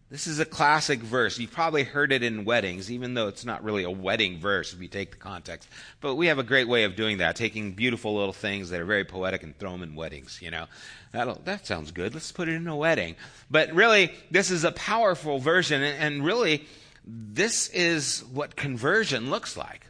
This 0.09 0.25
is 0.25 0.39
a 0.39 0.45
classic 0.45 0.99
verse. 0.99 1.37
You've 1.37 1.51
probably 1.51 1.83
heard 1.83 2.11
it 2.11 2.23
in 2.23 2.43
weddings, 2.43 2.91
even 2.91 3.13
though 3.13 3.27
it's 3.27 3.45
not 3.45 3.63
really 3.63 3.83
a 3.83 3.91
wedding 3.91 4.39
verse 4.39 4.73
if 4.73 4.81
you 4.81 4.87
take 4.87 5.11
the 5.11 5.17
context. 5.17 5.69
But 6.01 6.15
we 6.15 6.25
have 6.25 6.39
a 6.39 6.43
great 6.43 6.67
way 6.67 6.85
of 6.85 6.95
doing 6.95 7.19
that, 7.19 7.35
taking 7.35 7.73
beautiful 7.73 8.15
little 8.15 8.33
things 8.33 8.71
that 8.71 8.81
are 8.81 8.85
very 8.85 9.05
poetic 9.05 9.43
and 9.43 9.55
throw 9.59 9.73
them 9.73 9.83
in 9.83 9.93
weddings, 9.93 10.39
you 10.41 10.49
know. 10.49 10.65
That'll, 11.11 11.39
that 11.45 11.67
sounds 11.67 11.91
good. 11.91 12.15
Let's 12.15 12.31
put 12.31 12.49
it 12.49 12.55
in 12.55 12.67
a 12.67 12.75
wedding. 12.75 13.15
But 13.51 13.75
really, 13.75 14.11
this 14.31 14.49
is 14.49 14.63
a 14.63 14.71
powerful 14.71 15.37
version, 15.37 15.83
and 15.83 16.25
really, 16.25 16.65
this 17.05 17.69
is 17.69 18.23
what 18.33 18.55
conversion 18.55 19.29
looks 19.29 19.55
like. 19.55 19.85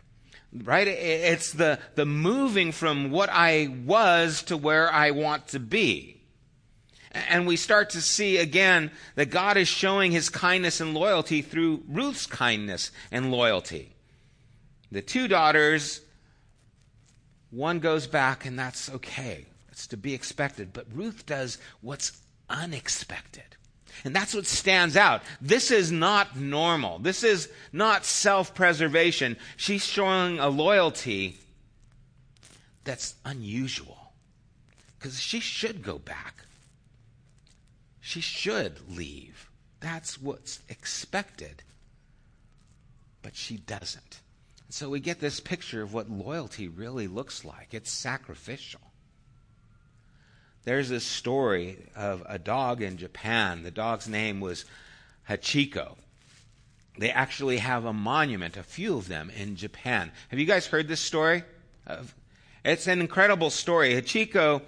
Right? 0.51 0.87
It's 0.87 1.51
the, 1.51 1.79
the 1.95 2.05
moving 2.05 2.71
from 2.71 3.11
what 3.11 3.29
I 3.31 3.67
was 3.85 4.43
to 4.43 4.57
where 4.57 4.91
I 4.91 5.11
want 5.11 5.49
to 5.49 5.59
be. 5.59 6.21
And 7.11 7.47
we 7.47 7.55
start 7.55 7.91
to 7.91 8.01
see 8.01 8.37
again 8.37 8.91
that 9.15 9.29
God 9.29 9.57
is 9.57 9.67
showing 9.67 10.11
his 10.11 10.29
kindness 10.29 10.79
and 10.79 10.93
loyalty 10.93 11.41
through 11.41 11.83
Ruth's 11.87 12.27
kindness 12.27 12.91
and 13.11 13.31
loyalty. 13.31 13.93
The 14.91 15.01
two 15.01 15.27
daughters, 15.27 16.01
one 17.51 17.79
goes 17.79 18.07
back, 18.07 18.45
and 18.45 18.57
that's 18.57 18.89
okay. 18.89 19.45
It's 19.71 19.87
to 19.87 19.97
be 19.97 20.13
expected. 20.13 20.73
But 20.73 20.87
Ruth 20.93 21.25
does 21.25 21.57
what's 21.81 22.21
unexpected. 22.49 23.55
And 24.03 24.15
that's 24.15 24.33
what 24.33 24.45
stands 24.45 24.95
out. 24.95 25.21
This 25.41 25.71
is 25.71 25.91
not 25.91 26.35
normal. 26.35 26.99
This 26.99 27.23
is 27.23 27.49
not 27.71 28.05
self 28.05 28.53
preservation. 28.55 29.37
She's 29.57 29.85
showing 29.85 30.39
a 30.39 30.49
loyalty 30.49 31.37
that's 32.83 33.15
unusual. 33.25 33.97
Because 34.97 35.19
she 35.19 35.39
should 35.39 35.81
go 35.83 35.97
back 35.97 36.45
she 38.09 38.21
should 38.21 38.89
leave. 38.89 39.51
That's 39.81 40.19
what's 40.19 40.61
expected. 40.67 41.61
But 43.21 43.35
she 43.35 43.57
doesn't. 43.57 44.21
So 44.69 44.89
we 44.89 44.99
get 44.99 45.19
this 45.19 45.39
picture 45.39 45.83
of 45.83 45.93
what 45.93 46.09
loyalty 46.09 46.67
really 46.67 47.05
looks 47.05 47.45
like 47.45 47.75
it's 47.75 47.91
sacrificial. 47.91 48.81
There's 50.65 50.89
this 50.89 51.05
story 51.05 51.77
of 51.95 52.21
a 52.27 52.37
dog 52.37 52.81
in 52.81 52.97
Japan. 52.97 53.63
The 53.63 53.71
dog's 53.71 54.07
name 54.07 54.39
was 54.39 54.65
Hachiko. 55.27 55.95
They 56.97 57.11
actually 57.11 57.59
have 57.59 57.85
a 57.85 57.93
monument, 57.93 58.57
a 58.57 58.63
few 58.63 58.97
of 58.97 59.07
them 59.07 59.29
in 59.29 59.55
Japan. 59.55 60.11
Have 60.27 60.39
you 60.39 60.45
guys 60.45 60.67
heard 60.67 60.89
this 60.89 60.99
story? 60.99 61.43
It's 62.65 62.87
an 62.87 62.99
incredible 62.99 63.49
story. 63.49 63.93
Hachiko's 63.93 64.61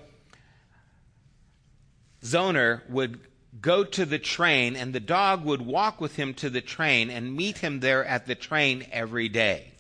owner 2.34 2.84
would 2.88 3.20
go 3.60 3.84
to 3.84 4.06
the 4.06 4.18
train, 4.18 4.78
and 4.78 4.94
the 4.94 5.02
dog 5.02 5.44
would 5.44 5.62
walk 5.62 6.00
with 6.00 6.16
him 6.16 6.34
to 6.36 6.50
the 6.50 6.62
train 6.62 7.10
and 7.10 7.36
meet 7.36 7.58
him 7.58 7.82
there 7.82 8.06
at 8.06 8.28
the 8.28 8.36
train 8.36 8.88
every 8.94 9.28
day. 9.28 9.74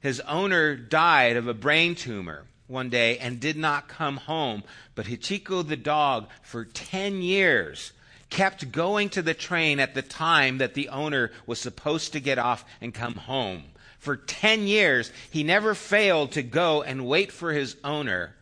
His 0.00 0.18
owner 0.20 0.74
died 0.74 1.36
of 1.36 1.46
a 1.46 1.54
brain 1.54 1.94
tumor 1.94 2.47
one 2.68 2.90
day 2.90 3.18
and 3.18 3.40
did 3.40 3.56
not 3.56 3.88
come 3.88 4.18
home. 4.18 4.62
But 4.94 5.06
Hachiko 5.06 5.66
the 5.66 5.76
dog, 5.76 6.28
for 6.42 6.64
10 6.64 7.22
years, 7.22 7.92
kept 8.30 8.70
going 8.70 9.08
to 9.10 9.22
the 9.22 9.34
train 9.34 9.80
at 9.80 9.94
the 9.94 10.02
time 10.02 10.58
that 10.58 10.74
the 10.74 10.88
owner 10.90 11.32
was 11.46 11.58
supposed 11.58 12.12
to 12.12 12.20
get 12.20 12.38
off 12.38 12.64
and 12.80 12.94
come 12.94 13.14
home. 13.14 13.64
For 13.98 14.16
10 14.16 14.66
years, 14.66 15.10
he 15.30 15.42
never 15.42 15.74
failed 15.74 16.32
to 16.32 16.42
go 16.42 16.82
and 16.82 17.06
wait 17.06 17.32
for 17.32 17.52
his 17.52 17.76
owner. 17.82 18.34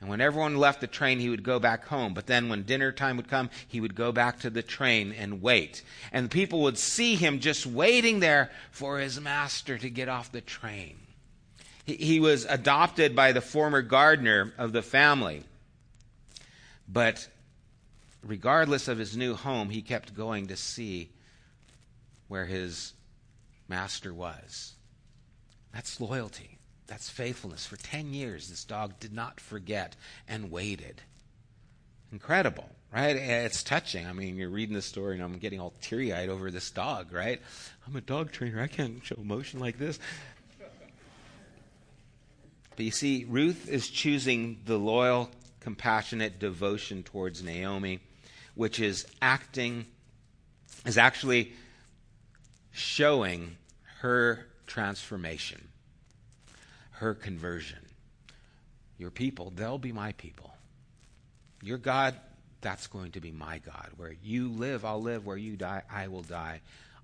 And 0.00 0.08
when 0.08 0.22
everyone 0.22 0.56
left 0.56 0.80
the 0.80 0.86
train, 0.86 1.20
he 1.20 1.28
would 1.28 1.42
go 1.42 1.58
back 1.58 1.84
home. 1.84 2.14
But 2.14 2.26
then 2.26 2.48
when 2.48 2.62
dinner 2.62 2.90
time 2.90 3.18
would 3.18 3.28
come, 3.28 3.50
he 3.68 3.80
would 3.80 3.94
go 3.94 4.12
back 4.12 4.40
to 4.40 4.50
the 4.50 4.62
train 4.62 5.12
and 5.12 5.42
wait. 5.42 5.82
And 6.10 6.30
people 6.30 6.62
would 6.62 6.78
see 6.78 7.16
him 7.16 7.40
just 7.40 7.66
waiting 7.66 8.20
there 8.20 8.50
for 8.70 8.98
his 8.98 9.20
master 9.20 9.76
to 9.76 9.90
get 9.90 10.08
off 10.08 10.32
the 10.32 10.40
train. 10.40 10.96
He 11.96 12.20
was 12.20 12.44
adopted 12.44 13.14
by 13.16 13.32
the 13.32 13.40
former 13.40 13.82
gardener 13.82 14.52
of 14.58 14.72
the 14.72 14.82
family. 14.82 15.44
But 16.88 17.28
regardless 18.22 18.88
of 18.88 18.98
his 18.98 19.16
new 19.16 19.34
home, 19.34 19.70
he 19.70 19.82
kept 19.82 20.14
going 20.14 20.48
to 20.48 20.56
see 20.56 21.10
where 22.28 22.46
his 22.46 22.92
master 23.68 24.12
was. 24.12 24.74
That's 25.72 26.00
loyalty. 26.00 26.58
That's 26.86 27.08
faithfulness. 27.08 27.66
For 27.66 27.76
10 27.76 28.12
years, 28.12 28.48
this 28.48 28.64
dog 28.64 28.98
did 28.98 29.12
not 29.12 29.38
forget 29.38 29.94
and 30.26 30.50
waited. 30.50 31.02
Incredible, 32.12 32.68
right? 32.92 33.14
It's 33.14 33.62
touching. 33.62 34.06
I 34.06 34.12
mean, 34.12 34.36
you're 34.36 34.50
reading 34.50 34.74
the 34.74 34.82
story 34.82 35.14
and 35.14 35.22
I'm 35.22 35.38
getting 35.38 35.60
all 35.60 35.72
teary 35.80 36.12
eyed 36.12 36.28
over 36.28 36.50
this 36.50 36.70
dog, 36.72 37.12
right? 37.12 37.40
I'm 37.86 37.94
a 37.94 38.00
dog 38.00 38.32
trainer. 38.32 38.60
I 38.60 38.66
can't 38.66 39.04
show 39.04 39.14
emotion 39.16 39.60
like 39.60 39.78
this. 39.78 40.00
But 42.76 42.84
you 42.84 42.90
see, 42.90 43.26
Ruth 43.28 43.68
is 43.68 43.88
choosing 43.88 44.60
the 44.64 44.78
loyal, 44.78 45.30
compassionate 45.60 46.38
devotion 46.38 47.02
towards 47.02 47.42
Naomi, 47.42 48.00
which 48.54 48.80
is 48.80 49.06
acting, 49.20 49.86
is 50.86 50.98
actually 50.98 51.52
showing 52.72 53.56
her 54.00 54.46
transformation, 54.66 55.68
her 56.92 57.14
conversion. 57.14 57.78
Your 58.98 59.10
people, 59.10 59.52
they'll 59.54 59.78
be 59.78 59.92
my 59.92 60.12
people. 60.12 60.54
Your 61.62 61.78
God, 61.78 62.14
that's 62.60 62.86
going 62.86 63.12
to 63.12 63.20
be 63.20 63.30
my 63.30 63.58
God. 63.58 63.90
Where 63.96 64.14
you 64.22 64.48
live, 64.48 64.84
I'll 64.84 65.02
live. 65.02 65.26
Where 65.26 65.36
you 65.36 65.56
die, 65.56 65.82
I 65.90 66.08
will 66.08 66.22
die. 66.22 66.60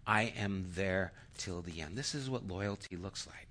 I 0.06 0.32
am 0.38 0.66
there 0.74 1.12
till 1.36 1.62
the 1.62 1.80
end. 1.80 1.96
This 1.96 2.14
is 2.14 2.30
what 2.30 2.46
loyalty 2.46 2.96
looks 2.96 3.26
like? 3.26 3.45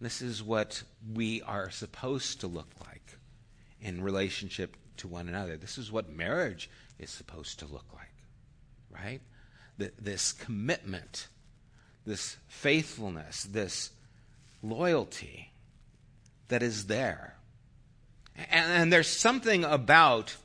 This 0.00 0.22
is 0.22 0.42
what 0.42 0.82
we 1.14 1.42
are 1.42 1.70
supposed 1.70 2.40
to 2.40 2.46
look 2.46 2.68
like 2.84 3.18
in 3.80 4.02
relationship 4.02 4.76
to 4.98 5.08
one 5.08 5.28
another. 5.28 5.56
This 5.56 5.78
is 5.78 5.90
what 5.90 6.10
marriage 6.10 6.68
is 6.98 7.10
supposed 7.10 7.60
to 7.60 7.66
look 7.66 7.86
like, 7.94 8.12
right? 8.90 9.20
this 9.76 10.32
commitment, 10.32 11.26
this 12.06 12.36
faithfulness, 12.46 13.42
this 13.44 13.90
loyalty 14.62 15.50
that 16.48 16.62
is 16.62 16.86
there. 16.86 17.34
And, 18.36 18.72
and 18.72 18.92
there's 18.92 19.08
something 19.08 19.64
about 19.64 20.36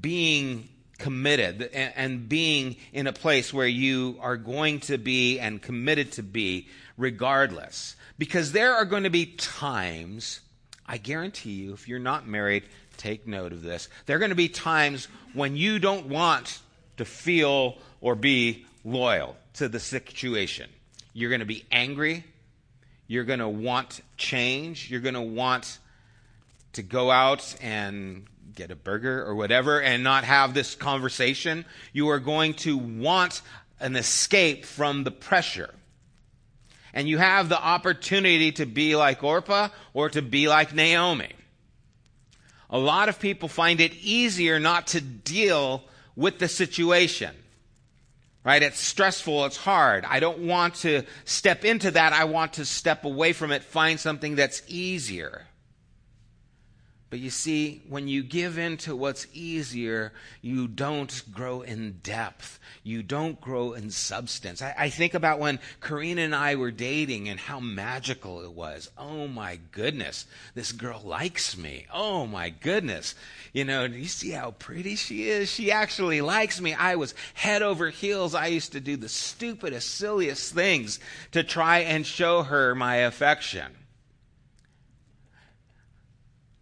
being 0.00 0.68
committed 0.98 1.62
and, 1.72 1.92
and 1.96 2.28
being 2.28 2.76
in 2.92 3.06
a 3.06 3.12
place 3.12 3.52
where 3.52 3.66
you 3.66 4.16
are 4.20 4.36
going 4.36 4.80
to 4.80 4.98
be 4.98 5.38
and 5.38 5.60
committed 5.60 6.12
to 6.12 6.22
be 6.22 6.68
regardless. 6.96 7.96
Because 8.18 8.52
there 8.52 8.74
are 8.74 8.84
going 8.84 9.04
to 9.04 9.10
be 9.10 9.26
times, 9.26 10.40
I 10.86 10.98
guarantee 10.98 11.52
you, 11.52 11.72
if 11.72 11.88
you're 11.88 11.98
not 11.98 12.26
married, 12.26 12.64
take 12.96 13.26
note 13.26 13.52
of 13.52 13.62
this. 13.62 13.88
There 14.06 14.16
are 14.16 14.18
going 14.18 14.30
to 14.30 14.36
be 14.36 14.48
times 14.48 15.08
when 15.34 15.56
you 15.56 15.78
don't 15.78 16.06
want 16.06 16.60
to 16.98 17.04
feel 17.04 17.78
or 18.00 18.14
be 18.14 18.66
loyal 18.84 19.36
to 19.54 19.68
the 19.68 19.80
situation. 19.80 20.68
You're 21.12 21.30
going 21.30 21.40
to 21.40 21.46
be 21.46 21.64
angry. 21.70 22.24
You're 23.06 23.24
going 23.24 23.40
to 23.40 23.48
want 23.48 24.00
change. 24.16 24.90
You're 24.90 25.00
going 25.00 25.14
to 25.14 25.20
want 25.20 25.78
to 26.74 26.82
go 26.82 27.10
out 27.10 27.54
and 27.60 28.26
get 28.54 28.70
a 28.70 28.76
burger 28.76 29.24
or 29.24 29.34
whatever 29.34 29.80
and 29.80 30.02
not 30.02 30.24
have 30.24 30.54
this 30.54 30.74
conversation. 30.74 31.64
You 31.92 32.08
are 32.10 32.18
going 32.18 32.54
to 32.54 32.76
want 32.76 33.42
an 33.80 33.96
escape 33.96 34.64
from 34.64 35.04
the 35.04 35.10
pressure 35.10 35.70
and 36.92 37.08
you 37.08 37.18
have 37.18 37.48
the 37.48 37.60
opportunity 37.60 38.52
to 38.52 38.66
be 38.66 38.96
like 38.96 39.22
Orpah 39.22 39.68
or 39.94 40.10
to 40.10 40.22
be 40.22 40.48
like 40.48 40.74
Naomi. 40.74 41.32
A 42.70 42.78
lot 42.78 43.08
of 43.08 43.20
people 43.20 43.48
find 43.48 43.80
it 43.80 43.94
easier 43.94 44.58
not 44.58 44.88
to 44.88 45.00
deal 45.00 45.84
with 46.16 46.38
the 46.38 46.48
situation. 46.48 47.34
Right? 48.44 48.62
It's 48.62 48.80
stressful. 48.80 49.44
It's 49.44 49.56
hard. 49.56 50.04
I 50.04 50.18
don't 50.18 50.40
want 50.40 50.74
to 50.76 51.04
step 51.24 51.64
into 51.64 51.92
that. 51.92 52.12
I 52.12 52.24
want 52.24 52.54
to 52.54 52.64
step 52.64 53.04
away 53.04 53.32
from 53.32 53.52
it, 53.52 53.62
find 53.62 54.00
something 54.00 54.34
that's 54.34 54.62
easier. 54.66 55.46
But 57.12 57.20
you 57.20 57.28
see, 57.28 57.82
when 57.90 58.08
you 58.08 58.22
give 58.22 58.56
in 58.56 58.78
to 58.78 58.96
what's 58.96 59.26
easier, 59.34 60.14
you 60.40 60.66
don't 60.66 61.22
grow 61.30 61.60
in 61.60 61.98
depth. 62.02 62.58
You 62.84 63.02
don't 63.02 63.38
grow 63.38 63.74
in 63.74 63.90
substance. 63.90 64.62
I, 64.62 64.74
I, 64.78 64.88
think 64.88 65.12
about 65.12 65.38
when 65.38 65.58
Karina 65.82 66.22
and 66.22 66.34
I 66.34 66.54
were 66.54 66.70
dating 66.70 67.28
and 67.28 67.38
how 67.38 67.60
magical 67.60 68.42
it 68.42 68.52
was. 68.52 68.90
Oh 68.96 69.28
my 69.28 69.58
goodness, 69.72 70.24
this 70.54 70.72
girl 70.72 71.02
likes 71.04 71.54
me. 71.54 71.84
Oh 71.92 72.26
my 72.26 72.48
goodness. 72.48 73.14
You 73.52 73.66
know, 73.66 73.84
you 73.84 74.06
see 74.06 74.30
how 74.30 74.52
pretty 74.52 74.96
she 74.96 75.28
is? 75.28 75.50
She 75.50 75.70
actually 75.70 76.22
likes 76.22 76.62
me. 76.62 76.72
I 76.72 76.96
was 76.96 77.14
head 77.34 77.60
over 77.60 77.90
heels. 77.90 78.34
I 78.34 78.46
used 78.46 78.72
to 78.72 78.80
do 78.80 78.96
the 78.96 79.10
stupidest, 79.10 79.96
silliest 79.96 80.54
things 80.54 80.98
to 81.32 81.44
try 81.44 81.80
and 81.80 82.06
show 82.06 82.42
her 82.42 82.74
my 82.74 82.96
affection. 82.96 83.70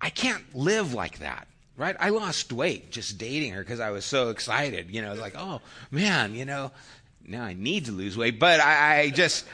I 0.01 0.11
can't 0.11 0.43
live 0.55 0.95
like 0.95 1.19
that. 1.19 1.47
Right? 1.77 1.97
I 1.99 2.11
lost 2.11 2.53
weight 2.53 2.91
just 2.91 3.17
dating 3.17 3.53
her 3.53 3.61
because 3.61 3.81
I 3.81 3.91
was 3.91 4.05
so 4.05 4.29
excited. 4.29 4.91
You 4.91 5.01
know, 5.01 5.15
like, 5.15 5.35
oh 5.37 5.63
man, 5.91 6.35
you 6.35 6.45
know, 6.45 6.73
now 7.27 7.43
I 7.43 7.55
need 7.55 7.87
to 7.87 7.93
lose 7.93 8.19
weight. 8.19 8.39
But 8.39 8.61
I, 8.61 9.01
I 9.01 9.11
just, 9.11 9.47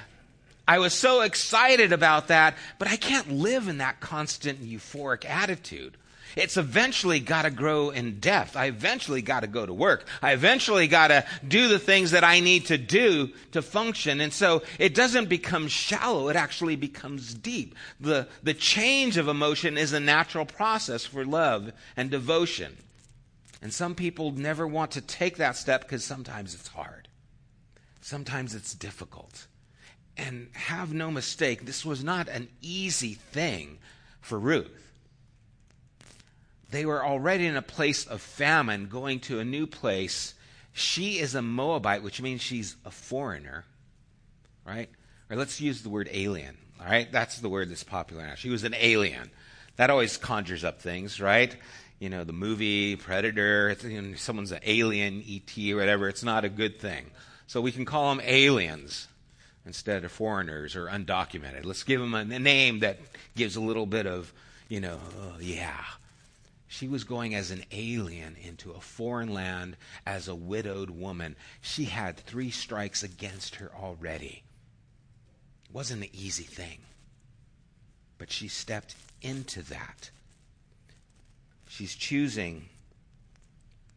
I 0.67 0.81
was 0.81 0.93
so 0.93 1.21
excited 1.21 1.93
about 1.93 2.29
that, 2.29 2.57
but 2.81 2.89
I 2.89 2.97
can't 2.97 3.31
live 3.31 3.69
in 3.69 3.79
that 3.79 4.01
constant 4.01 4.61
euphoric 4.61 5.25
attitude. 5.25 5.97
It's 6.37 6.59
eventually 6.59 7.19
got 7.19 7.43
to 7.43 7.51
grow 7.51 7.89
in 7.89 8.21
depth. 8.21 8.57
I 8.57 8.67
eventually 8.67 9.23
got 9.23 9.41
to 9.41 9.47
go 9.47 9.65
to 9.65 9.73
work. 9.73 10.07
I 10.21 10.33
eventually 10.33 10.87
got 10.87 11.09
to 11.09 11.25
do 11.49 11.69
the 11.69 11.79
things 11.79 12.11
that 12.11 12.25
I 12.25 12.41
need 12.41 12.67
to 12.67 12.77
do 12.77 13.31
to 13.53 13.63
function. 13.63 14.21
And 14.21 14.31
so 14.31 14.63
it 14.79 14.95
doesn't 14.95 15.31
become 15.31 15.67
shallow. 15.67 16.29
It 16.29 16.37
actually 16.37 16.77
becomes 16.77 17.33
deep. 17.33 17.75
The, 18.01 18.29
the 18.43 18.53
change 18.53 19.17
of 19.17 19.29
emotion 19.29 19.79
is 19.79 19.95
a 19.95 20.01
natural 20.01 20.45
process 20.45 21.07
for 21.07 21.25
love 21.25 21.73
and 21.97 22.11
devotion. 22.11 22.77
And 23.63 23.73
some 23.73 23.95
people 23.95 24.31
never 24.33 24.67
want 24.67 24.91
to 24.93 25.01
take 25.01 25.39
that 25.39 25.57
step 25.57 25.83
because 25.83 26.05
sometimes 26.05 26.55
it's 26.55 26.69
hard. 26.69 27.09
Sometimes 28.03 28.55
it's 28.55 28.75
difficult. 28.75 29.47
And 30.19 30.49
have 30.53 30.93
no 30.93 31.11
mistake, 31.11 31.65
this 31.65 31.83
was 31.83 32.05
not 32.05 32.29
an 32.29 32.49
easy 32.61 33.15
thing 33.15 33.79
for 34.21 34.39
Ruth 34.39 34.86
they 36.77 36.85
were 36.85 37.03
already 37.03 37.47
in 37.47 37.57
a 37.57 37.63
place 37.63 38.07
of 38.07 38.21
famine, 38.21 38.89
going 38.89 39.21
to 39.21 39.41
a 39.41 39.45
new 39.45 39.67
place. 39.67 40.35
She 40.75 41.19
is 41.19 41.35
a 41.35 41.41
Moabite, 41.41 42.03
which 42.03 42.21
means 42.21 42.43
she's 42.43 42.77
a 42.85 42.91
foreigner, 42.91 43.65
right? 44.67 44.91
Or 45.31 45.37
let's 45.37 45.59
use 45.59 45.83
the 45.83 45.89
word 45.89 46.11
alien, 46.13 46.59
all 46.79 46.87
right? 46.87 47.11
That's 47.11 47.39
the 47.39 47.49
word 47.49 47.71
that's 47.71 47.83
popular 47.83 48.27
now. 48.27 48.35
She 48.35 48.51
was 48.51 48.65
an 48.65 48.75
alien. 48.77 49.31
That 49.77 49.89
always 49.89 50.19
conjures 50.19 50.65
up 50.65 50.83
things, 50.83 51.19
right? 51.19 51.57
You 51.99 52.11
know, 52.11 52.25
the 52.25 52.35
movie 52.35 52.97
Predator, 52.97 53.75
you 53.83 54.03
know, 54.03 54.15
someone's 54.17 54.53
an 54.53 54.61
alien, 54.65 55.25
ET, 55.27 55.73
or 55.73 55.77
whatever. 55.77 56.11
It's 56.11 56.25
not 56.25 56.45
a 56.45 56.51
good 56.51 56.79
thing. 56.79 57.07
So 57.47 57.63
we 57.63 57.73
can 57.73 57.87
call 57.87 58.15
them 58.15 58.23
aliens 58.23 59.09
instead 59.65 60.05
of 60.05 60.13
foreigners 60.13 60.77
or 60.77 60.89
undocumented. 60.89 61.65
Let's 61.65 61.85
give 61.85 62.01
them 62.01 62.15
a, 62.15 62.25
name 62.25 62.81
that 62.81 62.99
gives 63.35 63.57
a 63.57 63.61
little 63.61 63.87
bit 63.87 64.07
of, 64.07 64.31
you 64.69 64.81
know, 64.81 64.99
oh, 65.19 65.37
yeah, 65.41 65.81
she 66.69 66.89
was 66.89 67.05
going 67.05 67.35
as 67.35 67.51
an 67.51 67.65
alien 67.71 68.37
into 68.37 68.73
a 68.73 68.81
foreign 68.81 69.33
land 69.33 69.77
as 70.05 70.29
a 70.29 70.35
widowed 70.35 70.91
woman. 70.91 71.37
She 71.61 71.85
had 71.85 72.17
three 72.17 72.51
strikes 72.51 73.03
against 73.03 73.57
her 73.57 73.71
already. 73.75 74.43
It 75.65 75.73
wasn't 75.73 76.03
an 76.03 76.11
easy 76.13 76.45
thing. 76.45 76.79
But 78.19 78.33
she 78.33 78.49
stepped 78.49 78.97
into 79.23 79.63
that. 79.63 80.11
She's 81.69 81.95
choosing 81.95 82.69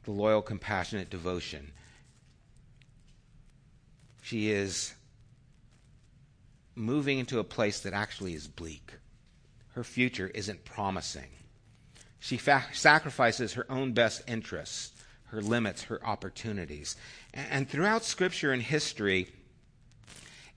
the 0.04 0.12
loyal, 0.12 0.42
compassionate 0.42 1.10
devotion. 1.10 1.72
She 4.22 4.52
is 4.52 4.94
moving 6.76 7.20
into 7.20 7.40
a 7.40 7.44
place 7.44 7.80
that 7.82 7.94
actually 7.94 8.34
is 8.34 8.48
bleak. 8.48 8.94
Her 9.74 9.84
future 9.84 10.28
isn't 10.28 10.66
promising. 10.66 11.30
She 12.20 12.38
fa- 12.38 12.66
sacrifices 12.74 13.54
her 13.54 13.70
own 13.72 13.94
best 13.94 14.22
interests, 14.28 14.92
her 15.28 15.42
limits, 15.42 15.84
her 15.84 16.06
opportunities. 16.06 16.96
And, 17.34 17.48
and 17.52 17.70
throughout 17.70 18.04
Scripture 18.04 18.52
and 18.52 18.62
history, 18.62 19.30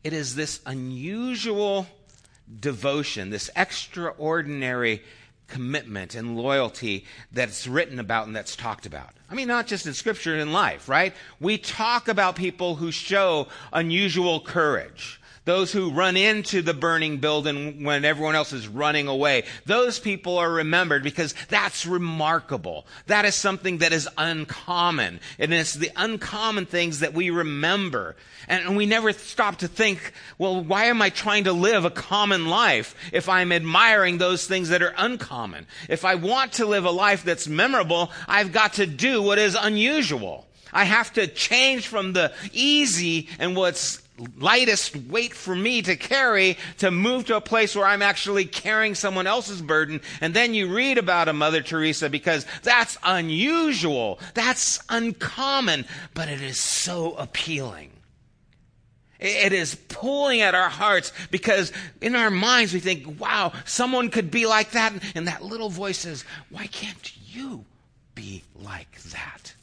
it 0.04 0.12
is 0.12 0.34
this 0.34 0.60
unusual 0.66 1.86
devotion, 2.60 3.30
this 3.30 3.50
extraordinary 3.54 5.02
commitment 5.52 6.14
and 6.14 6.36
loyalty 6.36 7.04
that's 7.30 7.66
written 7.66 7.98
about 7.98 8.26
and 8.26 8.34
that's 8.34 8.56
talked 8.56 8.86
about. 8.86 9.10
I 9.30 9.34
mean, 9.34 9.48
not 9.48 9.66
just 9.66 9.86
in 9.86 9.92
scripture, 9.92 10.36
in 10.36 10.52
life, 10.52 10.88
right? 10.88 11.14
We 11.40 11.58
talk 11.58 12.08
about 12.08 12.36
people 12.36 12.76
who 12.76 12.90
show 12.90 13.48
unusual 13.72 14.40
courage. 14.40 15.20
Those 15.44 15.72
who 15.72 15.90
run 15.90 16.16
into 16.16 16.62
the 16.62 16.72
burning 16.72 17.18
building 17.18 17.82
when 17.82 18.04
everyone 18.04 18.36
else 18.36 18.52
is 18.52 18.68
running 18.68 19.08
away. 19.08 19.42
Those 19.66 19.98
people 19.98 20.38
are 20.38 20.50
remembered 20.50 21.02
because 21.02 21.34
that's 21.48 21.84
remarkable. 21.84 22.86
That 23.06 23.24
is 23.24 23.34
something 23.34 23.78
that 23.78 23.92
is 23.92 24.08
uncommon. 24.16 25.18
And 25.40 25.52
it's 25.52 25.74
the 25.74 25.90
uncommon 25.96 26.66
things 26.66 27.00
that 27.00 27.12
we 27.12 27.30
remember. 27.30 28.14
And 28.46 28.76
we 28.76 28.86
never 28.86 29.12
stop 29.12 29.58
to 29.58 29.68
think, 29.68 30.12
well, 30.38 30.62
why 30.62 30.84
am 30.84 31.02
I 31.02 31.10
trying 31.10 31.44
to 31.44 31.52
live 31.52 31.84
a 31.84 31.90
common 31.90 32.46
life 32.46 32.94
if 33.12 33.28
I'm 33.28 33.50
admiring 33.50 34.18
those 34.18 34.46
things 34.46 34.68
that 34.68 34.82
are 34.82 34.94
uncommon? 34.96 35.66
If 35.88 36.04
I 36.04 36.14
want 36.14 36.52
to 36.54 36.66
live 36.66 36.84
a 36.84 36.90
life 36.92 37.24
that's 37.24 37.48
memorable, 37.48 38.12
I've 38.28 38.52
got 38.52 38.74
to 38.74 38.86
do 38.86 39.20
what 39.20 39.40
is 39.40 39.56
unusual. 39.56 40.46
I 40.72 40.84
have 40.84 41.12
to 41.14 41.26
change 41.26 41.86
from 41.86 42.12
the 42.12 42.32
easy 42.52 43.28
and 43.38 43.56
what's 43.56 44.01
lightest 44.38 44.96
weight 44.96 45.34
for 45.34 45.54
me 45.54 45.82
to 45.82 45.96
carry 45.96 46.58
to 46.78 46.90
move 46.90 47.26
to 47.26 47.36
a 47.36 47.40
place 47.40 47.74
where 47.74 47.86
I'm 47.86 48.02
actually 48.02 48.44
carrying 48.44 48.94
someone 48.94 49.26
else's 49.26 49.62
burden. 49.62 50.00
And 50.20 50.34
then 50.34 50.54
you 50.54 50.74
read 50.74 50.98
about 50.98 51.28
a 51.28 51.32
Mother 51.32 51.62
Teresa 51.62 52.08
because 52.08 52.46
that's 52.62 52.98
unusual. 53.04 54.18
That's 54.34 54.82
uncommon, 54.88 55.86
but 56.14 56.28
it 56.28 56.40
is 56.40 56.58
so 56.58 57.14
appealing. 57.14 57.90
It 59.22 59.52
is 59.52 59.76
pulling 59.76 60.40
at 60.40 60.56
our 60.56 60.68
hearts 60.68 61.12
because 61.30 61.72
in 62.00 62.16
our 62.16 62.30
minds 62.30 62.74
we 62.74 62.80
think, 62.80 63.20
wow, 63.20 63.52
someone 63.64 64.10
could 64.10 64.32
be 64.32 64.46
like 64.46 64.72
that. 64.72 64.92
And 65.14 65.28
that 65.28 65.44
little 65.44 65.68
voice 65.68 65.98
says, 65.98 66.24
why 66.50 66.66
can't 66.66 67.12
you 67.32 67.64
be 68.16 68.42
like 68.56 69.00
that? 69.02 69.54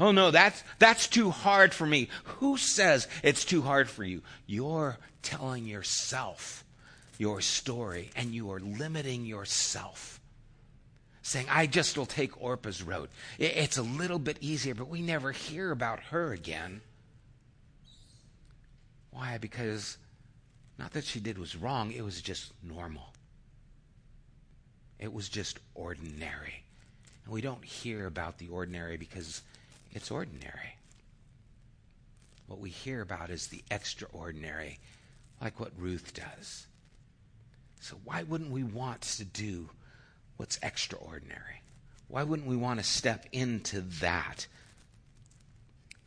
Oh 0.00 0.12
no, 0.12 0.30
that's, 0.30 0.64
that's 0.78 1.06
too 1.06 1.30
hard 1.30 1.74
for 1.74 1.86
me. 1.86 2.08
Who 2.24 2.56
says 2.56 3.06
it's 3.22 3.44
too 3.44 3.60
hard 3.60 3.90
for 3.90 4.02
you? 4.02 4.22
You're 4.46 4.96
telling 5.22 5.66
yourself 5.66 6.64
your 7.18 7.42
story 7.42 8.10
and 8.16 8.34
you 8.34 8.50
are 8.50 8.60
limiting 8.60 9.26
yourself. 9.26 10.18
Saying, 11.20 11.46
I 11.50 11.66
just 11.66 11.98
will 11.98 12.06
take 12.06 12.42
Orpah's 12.42 12.82
road. 12.82 13.10
It's 13.38 13.76
a 13.76 13.82
little 13.82 14.18
bit 14.18 14.38
easier, 14.40 14.74
but 14.74 14.88
we 14.88 15.02
never 15.02 15.32
hear 15.32 15.70
about 15.70 16.00
her 16.04 16.32
again. 16.32 16.80
Why? 19.10 19.36
Because 19.36 19.98
not 20.78 20.94
that 20.94 21.04
she 21.04 21.20
did 21.20 21.36
was 21.36 21.54
wrong, 21.54 21.92
it 21.92 22.02
was 22.02 22.22
just 22.22 22.52
normal. 22.62 23.12
It 24.98 25.12
was 25.12 25.28
just 25.28 25.58
ordinary. 25.74 26.64
And 27.24 27.34
we 27.34 27.42
don't 27.42 27.64
hear 27.64 28.06
about 28.06 28.38
the 28.38 28.48
ordinary 28.48 28.96
because 28.96 29.42
it's 29.92 30.10
ordinary. 30.10 30.76
What 32.46 32.60
we 32.60 32.70
hear 32.70 33.00
about 33.00 33.30
is 33.30 33.46
the 33.46 33.62
extraordinary, 33.70 34.78
like 35.40 35.60
what 35.60 35.72
Ruth 35.78 36.14
does. 36.14 36.66
So, 37.80 37.96
why 38.04 38.24
wouldn't 38.24 38.50
we 38.50 38.62
want 38.62 39.02
to 39.02 39.24
do 39.24 39.70
what's 40.36 40.58
extraordinary? 40.62 41.62
Why 42.08 42.24
wouldn't 42.24 42.48
we 42.48 42.56
want 42.56 42.80
to 42.80 42.84
step 42.84 43.26
into 43.32 43.82
that? 44.00 44.46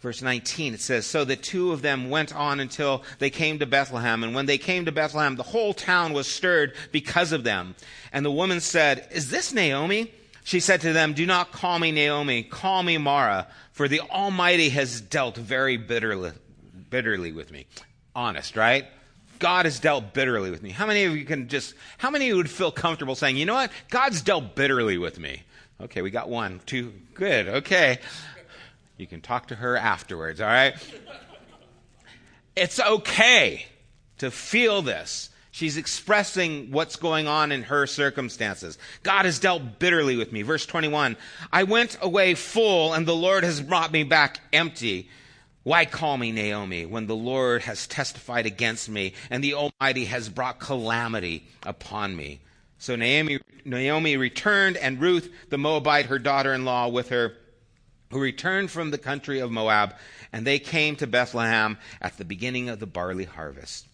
Verse 0.02 0.22
19, 0.22 0.74
it 0.74 0.82
says, 0.82 1.08
So 1.08 1.24
the 1.24 1.38
two 1.38 1.72
of 1.72 1.82
them 1.82 2.10
went 2.10 2.36
on 2.36 2.60
until 2.60 3.04
they 3.20 3.30
came 3.30 3.60
to 3.60 3.66
Bethlehem. 3.66 4.22
And 4.22 4.36
when 4.36 4.46
they 4.48 4.58
came 4.58 4.84
to 4.84 4.92
Bethlehem, 4.92 5.38
the 5.38 5.44
whole 5.44 5.74
town 5.74 6.12
was 6.12 6.28
stirred 6.28 6.76
because 6.92 7.32
of 7.32 7.46
them. 7.46 7.74
And 8.12 8.26
the 8.26 8.32
woman 8.32 8.60
said, 8.60 9.08
Is 9.14 9.30
this 9.30 9.54
Naomi? 9.54 10.12
She 10.44 10.60
said 10.60 10.82
to 10.82 10.94
them, 10.94 11.14
Do 11.14 11.26
not 11.26 11.52
call 11.52 11.80
me 11.80 11.92
Naomi, 11.92 12.44
call 12.44 12.84
me 12.84 12.98
Mara, 12.98 13.48
for 13.72 13.88
the 13.88 14.02
Almighty 14.02 14.70
has 14.70 15.02
dealt 15.02 15.38
very 15.38 15.78
bitterly, 15.78 16.32
bitterly 16.90 17.32
with 17.32 17.52
me. 17.52 17.66
Honest, 18.16 18.56
right? 18.56 18.86
God 19.40 19.66
has 19.66 19.80
dealt 19.80 20.14
bitterly 20.14 20.52
with 20.52 20.62
me. 20.62 20.70
How 20.70 20.86
many 20.86 21.06
of 21.06 21.16
you 21.16 21.26
can 21.26 21.48
just, 21.48 21.74
how 21.98 22.10
many 22.10 22.26
of 22.26 22.30
you 22.30 22.36
would 22.38 22.50
feel 22.50 22.72
comfortable 22.72 23.16
saying, 23.16 23.38
you 23.38 23.46
know 23.46 23.56
what? 23.56 23.72
God's 23.90 24.22
dealt 24.22 24.56
bitterly 24.56 24.98
with 24.98 25.20
me. 25.20 25.44
Okay, 25.82 26.02
we 26.02 26.12
got 26.12 26.30
one, 26.30 26.62
two, 26.66 26.94
good, 27.14 27.48
okay. 27.48 28.00
You 28.98 29.08
can 29.08 29.22
talk 29.22 29.48
to 29.48 29.56
her 29.56 29.76
afterwards, 29.76 30.40
all 30.40 30.48
right? 30.48 30.76
It's 32.56 32.80
okay 32.80 33.66
to 34.20 34.30
feel 34.30 34.82
this. 34.82 35.30
She's 35.54 35.78
expressing 35.78 36.72
what's 36.72 36.96
going 36.96 37.28
on 37.28 37.52
in 37.52 37.62
her 37.62 37.86
circumstances. 37.86 38.80
God 39.04 39.26
has 39.26 39.38
dealt 39.38 39.78
bitterly 39.78 40.16
with 40.16 40.32
me. 40.32 40.42
Verse 40.42 40.66
21 40.66 41.16
I 41.52 41.62
went 41.62 41.96
away 42.02 42.34
full, 42.34 42.92
and 42.92 43.06
the 43.06 43.16
Lord 43.16 43.44
has 43.44 43.62
brought 43.62 43.92
me 43.92 44.04
back 44.04 44.40
empty. 44.52 45.12
Why 45.62 45.86
call 45.86 46.18
me 46.18 46.32
Naomi 46.32 46.88
when 46.88 47.06
the 47.06 47.16
Lord 47.16 47.62
has 47.62 47.86
testified 47.86 48.48
against 48.48 48.90
me 48.90 49.14
and 49.30 49.44
the 49.44 49.54
Almighty 49.54 50.06
has 50.06 50.28
brought 50.28 50.60
calamity 50.60 51.48
upon 51.62 52.16
me? 52.16 52.40
So 52.80 52.96
Naomi, 52.96 53.40
Naomi 53.64 54.18
returned, 54.18 54.76
and 54.78 55.00
Ruth, 55.00 55.32
the 55.50 55.60
Moabite, 55.60 56.08
her 56.08 56.18
daughter 56.18 56.56
in 56.56 56.66
law, 56.66 56.88
with 56.88 57.10
her, 57.10 57.38
who 58.10 58.20
returned 58.20 58.72
from 58.72 58.90
the 58.90 58.98
country 58.98 59.38
of 59.38 59.52
Moab, 59.52 59.94
and 60.34 60.48
they 60.48 60.58
came 60.58 60.96
to 60.96 61.06
Bethlehem 61.06 61.78
at 62.02 62.18
the 62.18 62.26
beginning 62.26 62.70
of 62.70 62.80
the 62.80 62.88
barley 62.88 63.26
harvest. 63.26 63.88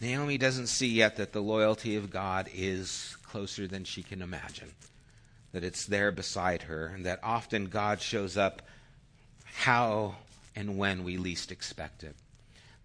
Naomi 0.00 0.36
doesn't 0.36 0.66
see 0.66 0.88
yet 0.88 1.16
that 1.16 1.32
the 1.32 1.40
loyalty 1.40 1.96
of 1.96 2.10
God 2.10 2.48
is 2.54 3.16
closer 3.22 3.66
than 3.66 3.84
she 3.84 4.02
can 4.02 4.20
imagine, 4.20 4.72
that 5.52 5.64
it's 5.64 5.86
there 5.86 6.12
beside 6.12 6.62
her, 6.62 6.86
and 6.88 7.06
that 7.06 7.20
often 7.22 7.66
God 7.66 8.00
shows 8.00 8.36
up 8.36 8.62
how 9.44 10.16
and 10.54 10.76
when 10.76 11.04
we 11.04 11.16
least 11.16 11.50
expect 11.50 12.02
it. 12.02 12.14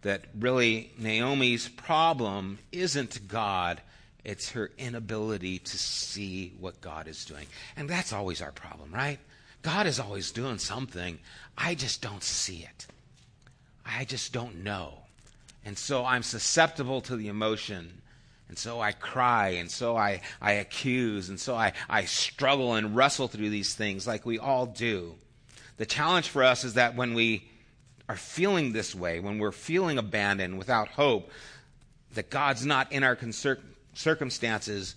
That 0.04 0.26
really, 0.39 0.91
Naomi's 0.97 1.67
problem 1.67 2.60
isn't 2.71 3.28
God, 3.28 3.82
it's 4.24 4.52
her 4.52 4.71
inability 4.78 5.60
to 5.60 5.78
see 5.78 6.54
what 6.60 6.82
God 6.82 7.08
is 7.08 7.26
doing. 7.26 7.47
And 7.76 7.89
that's 7.89 8.13
always 8.13 8.41
our 8.41 8.52
problem, 8.52 8.93
right? 8.93 9.19
God 9.62 9.86
is 9.86 10.00
always 10.00 10.32
doing 10.32 10.58
something. 10.58 11.19
I 11.58 11.76
just 11.76 12.02
don't 12.02 12.24
see 12.24 12.63
it. 12.63 12.88
I 13.86 14.06
just 14.06 14.34
don't 14.34 14.63
know. 14.63 15.00
And 15.65 15.78
so 15.78 16.06
I'm 16.06 16.24
susceptible 16.24 17.02
to 17.02 17.15
the 17.15 17.28
emotion. 17.28 18.02
And 18.50 18.58
so 18.58 18.82
I 18.82 18.91
cry, 18.91 19.50
and 19.50 19.71
so 19.71 19.95
I, 19.95 20.21
I 20.41 20.54
accuse, 20.54 21.30
and 21.30 21.39
so 21.39 21.56
I, 21.56 21.71
I 21.89 22.04
struggle 22.04 22.76
and 22.76 22.95
wrestle 22.95 23.30
through 23.30 23.50
these 23.50 23.74
things 23.76 24.06
like 24.06 24.26
we 24.26 24.39
all 24.39 24.65
do. 24.65 25.15
The 25.78 25.86
challenge 25.86 26.28
for 26.28 26.43
us 26.43 26.65
is 26.65 26.74
that 26.74 26.95
when 26.95 27.13
we 27.13 27.47
are 28.10 28.17
feeling 28.17 28.74
this 28.74 28.93
way, 28.93 29.21
when 29.21 29.39
we're 29.39 29.54
feeling 29.54 29.97
abandoned 29.97 30.58
without 30.58 30.89
hope, 30.89 31.32
that 32.13 32.30
God's 32.30 32.65
not 32.65 32.91
in 32.91 33.04
our 33.04 33.17
circumstances, 33.93 34.95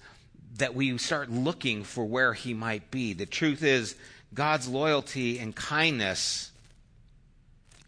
that 0.56 0.74
we 0.74 0.98
start 0.98 1.30
looking 1.30 1.84
for 1.84 2.04
where 2.04 2.32
He 2.32 2.54
might 2.54 2.90
be. 2.90 3.12
The 3.12 3.24
truth 3.24 3.62
is, 3.62 3.94
God's 4.34 4.66
loyalty 4.66 5.38
and 5.38 5.54
kindness 5.54 6.50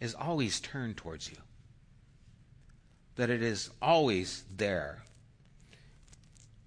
is 0.01 0.15
always 0.15 0.61
turned 0.61 0.97
towards 0.97 1.29
you 1.29 1.39
that 3.17 3.31
it 3.31 3.43
is 3.43 3.71
always 3.83 4.45
there. 4.57 5.03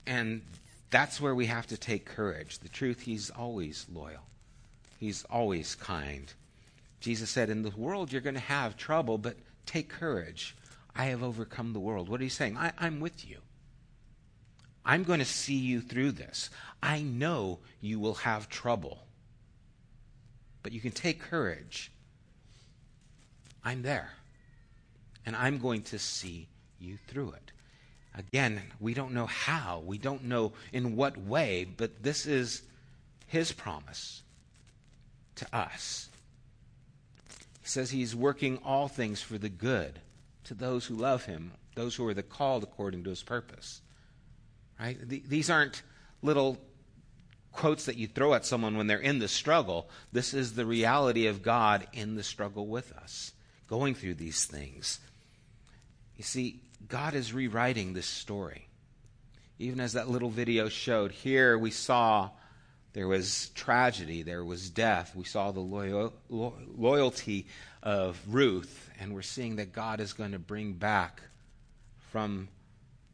And 0.05 0.41
that's 0.89 1.21
where 1.21 1.35
we 1.35 1.45
have 1.45 1.67
to 1.67 1.77
take 1.77 2.05
courage. 2.05 2.59
The 2.59 2.69
truth, 2.69 3.01
He's 3.01 3.29
always 3.29 3.85
loyal, 3.91 4.25
He's 4.99 5.23
always 5.25 5.75
kind. 5.75 6.31
Jesus 6.99 7.29
said, 7.29 7.49
In 7.49 7.63
the 7.63 7.69
world 7.71 8.11
you're 8.11 8.21
going 8.21 8.35
to 8.35 8.41
have 8.41 8.75
trouble, 8.75 9.17
but 9.17 9.37
take 9.65 9.89
courage. 9.89 10.55
I 10.95 11.05
have 11.05 11.23
overcome 11.23 11.71
the 11.71 11.79
world. 11.79 12.09
What 12.09 12.19
are 12.19 12.25
you 12.25 12.29
saying? 12.29 12.57
I, 12.57 12.73
I'm 12.77 12.99
with 12.99 13.29
you. 13.29 13.37
I'm 14.83 15.03
going 15.03 15.19
to 15.19 15.25
see 15.25 15.55
you 15.55 15.81
through 15.81 16.13
this. 16.13 16.49
I 16.81 17.03
know 17.03 17.59
you 17.79 17.99
will 17.99 18.15
have 18.15 18.49
trouble, 18.49 19.05
but 20.63 20.73
you 20.73 20.81
can 20.81 20.91
take 20.91 21.21
courage. 21.21 21.91
I'm 23.63 23.83
there 23.83 24.09
and 25.29 25.35
I'm 25.35 25.59
going 25.59 25.83
to 25.83 25.99
see 25.99 26.47
you 26.79 26.97
through 27.07 27.33
it. 27.33 27.51
Again, 28.15 28.63
we 28.79 28.95
don't 28.95 29.13
know 29.13 29.27
how, 29.27 29.83
we 29.85 29.99
don't 29.99 30.23
know 30.23 30.53
in 30.73 30.95
what 30.95 31.19
way, 31.19 31.67
but 31.77 32.01
this 32.01 32.25
is 32.25 32.63
his 33.27 33.51
promise 33.51 34.23
to 35.35 35.55
us. 35.55 36.09
He 37.61 37.67
says 37.67 37.91
he's 37.91 38.15
working 38.15 38.57
all 38.65 38.87
things 38.87 39.21
for 39.21 39.37
the 39.37 39.49
good 39.49 39.99
to 40.45 40.55
those 40.55 40.87
who 40.87 40.95
love 40.95 41.25
him, 41.25 41.51
those 41.75 41.93
who 41.93 42.07
are 42.07 42.15
the 42.15 42.23
called 42.23 42.63
according 42.63 43.03
to 43.03 43.11
his 43.11 43.21
purpose. 43.21 43.81
Right? 44.79 44.97
These 45.07 45.51
aren't 45.51 45.83
little 46.23 46.57
quotes 47.51 47.85
that 47.85 47.97
you 47.97 48.07
throw 48.07 48.33
at 48.33 48.47
someone 48.47 48.77
when 48.77 48.87
they're 48.87 48.97
in 48.97 49.19
the 49.19 49.27
struggle. 49.27 49.91
This 50.11 50.33
is 50.33 50.53
the 50.53 50.65
reality 50.65 51.27
of 51.27 51.43
God 51.43 51.85
in 51.93 52.15
the 52.15 52.23
struggle 52.23 52.65
with 52.65 52.91
us, 52.93 53.31
going 53.67 53.93
through 53.93 54.15
these 54.15 54.45
things. 54.45 54.99
You 56.19 56.25
see, 56.25 56.59
God 56.89 57.13
is 57.13 57.31
rewriting 57.31 57.93
this 57.93 58.05
story. 58.05 58.67
Even 59.57 59.79
as 59.79 59.93
that 59.93 60.09
little 60.09 60.29
video 60.29 60.67
showed, 60.67 61.13
here 61.13 61.57
we 61.57 61.71
saw 61.71 62.31
there 62.91 63.07
was 63.07 63.51
tragedy, 63.55 64.21
there 64.21 64.43
was 64.43 64.69
death. 64.69 65.15
We 65.15 65.23
saw 65.23 65.53
the 65.53 65.61
loyal, 65.61 66.11
lo- 66.27 66.57
loyalty 66.75 67.47
of 67.81 68.19
Ruth, 68.27 68.89
and 68.99 69.13
we're 69.13 69.21
seeing 69.21 69.55
that 69.55 69.71
God 69.71 70.01
is 70.01 70.11
going 70.11 70.33
to 70.33 70.39
bring 70.39 70.73
back 70.73 71.21
from 72.11 72.49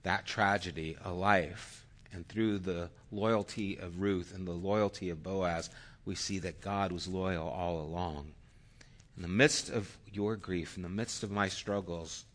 that 0.02 0.26
tragedy 0.26 0.98
a 1.06 1.12
life. 1.12 1.86
And 2.12 2.28
through 2.28 2.58
the 2.58 2.90
loyalty 3.12 3.78
of 3.78 4.02
Ruth 4.02 4.34
and 4.34 4.48
the 4.48 4.52
loyalty 4.52 5.12
of 5.12 5.22
Boaz, 5.22 5.70
we 6.06 6.16
see 6.16 6.40
that 6.40 6.60
God 6.60 6.92
was 6.92 7.08
loyal 7.08 7.48
all 7.48 7.82
along. 7.82 8.32
In 9.16 9.22
the 9.22 9.28
midst 9.28 9.70
of 9.70 9.96
your 10.12 10.36
grief, 10.36 10.76
in 10.76 10.82
the 10.82 10.90
midst 10.90 11.22
of 11.22 11.30
my 11.30 11.50
struggles, 11.50 12.26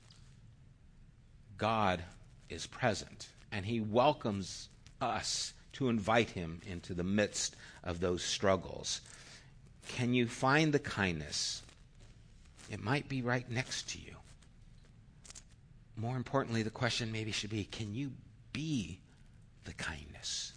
God 1.61 2.02
is 2.48 2.66
present, 2.66 3.28
and 3.52 3.66
He 3.66 3.80
welcomes 3.80 4.70
us 4.98 5.52
to 5.74 5.90
invite 5.90 6.30
Him 6.30 6.62
into 6.66 6.94
the 6.94 7.04
midst 7.04 7.54
of 7.84 8.00
those 8.00 8.24
struggles. 8.24 9.02
Can 9.86 10.14
you 10.14 10.26
find 10.26 10.72
the 10.72 10.78
kindness? 10.78 11.61
It 12.70 12.82
might 12.82 13.11
be 13.11 13.20
right 13.20 13.48
next 13.50 13.90
to 13.90 13.98
you. 13.98 14.16
More 15.96 16.16
importantly, 16.16 16.62
the 16.62 16.70
question 16.70 17.12
maybe 17.12 17.30
should 17.30 17.50
be 17.50 17.64
can 17.64 17.94
you 17.94 18.12
be 18.54 18.98
the 19.64 19.74
kindness 19.74 20.54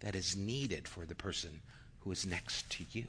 that 0.00 0.14
is 0.14 0.34
needed 0.34 0.88
for 0.88 1.04
the 1.04 1.14
person 1.14 1.60
who 2.00 2.10
is 2.10 2.24
next 2.24 2.70
to 2.70 2.86
you? 2.92 3.06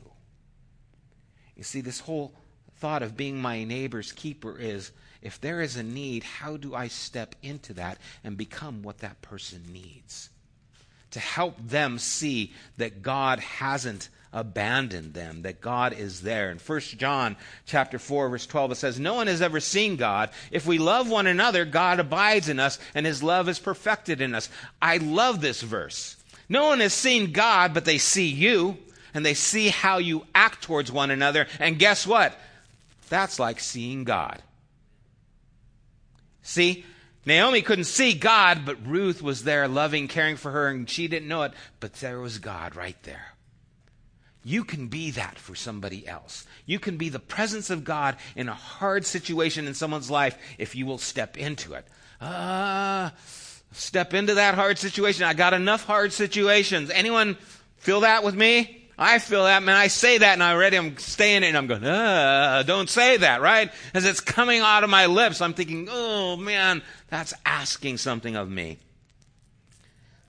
You 1.55 1.63
see, 1.63 1.79
this 1.79 2.01
whole 2.01 2.33
thought 2.79 3.01
of 3.01 3.15
being 3.15 3.41
my 3.41 3.63
neighbor's 3.63 4.11
keeper 4.11 4.57
is 4.57 4.91
if 5.22 5.39
there 5.39 5.61
is 5.61 5.76
a 5.76 5.84
need, 5.84 6.24
how 6.24 6.57
do 6.57 6.76
I 6.76 6.88
step 6.88 7.36
into 7.41 7.74
that 7.74 7.97
and 8.24 8.38
become 8.38 8.84
what 8.84 8.99
that 8.99 9.22
person 9.22 9.63
needs? 9.72 10.30
To 11.11 11.20
help 11.20 11.55
them 11.59 11.99
see 11.99 12.53
that 12.78 13.01
God 13.01 13.39
hasn't 13.39 14.09
abandoned 14.34 15.13
them, 15.13 15.41
that 15.43 15.61
God 15.61 15.93
is 15.93 16.22
there. 16.22 16.51
In 16.51 16.59
1 16.59 16.80
John 16.97 17.38
chapter 17.65 17.97
4 17.97 18.30
verse 18.30 18.45
12 18.45 18.74
it 18.74 18.76
says, 18.76 18.99
"No 18.99 19.15
one 19.15 19.28
has 19.28 19.41
ever 19.41 19.59
seen 19.59 19.95
God. 19.95 20.30
If 20.51 20.65
we 20.65 20.78
love 20.78 21.09
one 21.09 21.28
another, 21.28 21.65
God 21.65 21.99
abides 21.99 22.49
in 22.49 22.59
us 22.59 22.78
and 22.93 23.05
his 23.05 23.24
love 23.24 23.47
is 23.49 23.57
perfected 23.57 24.22
in 24.22 24.36
us." 24.36 24.49
I 24.82 24.97
love 24.97 25.41
this 25.41 25.61
verse. 25.61 26.18
No 26.49 26.65
one 26.65 26.82
has 26.82 26.93
seen 26.93 27.32
God, 27.32 27.74
but 27.74 27.86
they 27.86 27.97
see 27.97 28.28
you 28.28 28.78
and 29.13 29.26
they 29.26 29.34
see 29.34 29.70
how 29.70 29.97
you 29.97 30.28
act 30.36 30.61
towards 30.63 30.91
one 30.91 31.09
another. 31.09 31.47
And 31.59 31.80
guess 31.80 32.05
what? 32.05 32.39
That's 33.09 33.39
like 33.39 33.59
seeing 33.59 34.03
God. 34.03 34.43
See, 36.47 36.85
Naomi 37.25 37.61
couldn't 37.61 37.83
see 37.83 38.13
God, 38.13 38.65
but 38.65 38.87
Ruth 38.87 39.21
was 39.21 39.43
there 39.43 39.67
loving, 39.67 40.07
caring 40.07 40.37
for 40.37 40.51
her, 40.51 40.69
and 40.69 40.89
she 40.89 41.09
didn't 41.09 41.27
know 41.27 41.43
it, 41.43 41.51
but 41.81 41.91
there 41.95 42.21
was 42.21 42.39
God 42.39 42.73
right 42.73 42.95
there. 43.03 43.33
You 44.45 44.63
can 44.63 44.87
be 44.87 45.11
that 45.11 45.37
for 45.37 45.55
somebody 45.55 46.07
else. 46.07 46.45
You 46.65 46.79
can 46.79 46.95
be 46.95 47.09
the 47.09 47.19
presence 47.19 47.69
of 47.69 47.83
God 47.83 48.15
in 48.37 48.47
a 48.47 48.53
hard 48.53 49.05
situation 49.05 49.67
in 49.67 49.73
someone's 49.73 50.09
life 50.09 50.37
if 50.57 50.73
you 50.73 50.85
will 50.85 50.99
step 50.99 51.35
into 51.37 51.73
it. 51.73 51.85
Ah, 52.21 53.07
uh, 53.07 53.09
step 53.73 54.13
into 54.13 54.35
that 54.35 54.55
hard 54.55 54.77
situation. 54.77 55.25
I 55.25 55.33
got 55.33 55.53
enough 55.53 55.83
hard 55.83 56.13
situations. 56.13 56.89
Anyone 56.91 57.35
feel 57.75 57.99
that 57.99 58.23
with 58.23 58.35
me? 58.35 58.76
I 58.97 59.19
feel 59.19 59.43
that, 59.43 59.61
man. 59.61 59.75
I 59.75 59.87
say 59.87 60.17
that 60.17 60.33
and 60.33 60.41
already 60.41 60.77
I'm 60.77 60.97
staying 60.97 61.43
it 61.43 61.47
and 61.47 61.57
I'm 61.57 61.67
going, 61.67 61.83
uh, 61.83 62.63
don't 62.65 62.89
say 62.89 63.17
that, 63.17 63.41
right? 63.41 63.71
As 63.93 64.05
it's 64.05 64.21
coming 64.21 64.61
out 64.61 64.83
of 64.83 64.89
my 64.89 65.05
lips, 65.05 65.39
I'm 65.39 65.53
thinking, 65.53 65.87
oh 65.91 66.35
man, 66.35 66.81
that's 67.07 67.33
asking 67.45 67.97
something 67.97 68.35
of 68.35 68.49
me. 68.49 68.79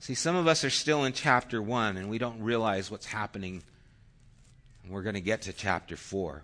See, 0.01 0.15
some 0.15 0.37
of 0.37 0.47
us 0.47 0.65
are 0.65 0.71
still 0.71 1.05
in 1.05 1.15
chapter 1.15 1.63
one 1.63 1.97
and 1.97 2.11
we 2.11 2.19
don't 2.19 2.43
realize 2.43 2.91
what's 2.91 3.07
happening. 3.07 3.63
We're 4.89 5.03
going 5.03 5.15
to 5.15 5.21
get 5.21 5.43
to 5.43 5.53
chapter 5.53 5.97
four 5.97 6.43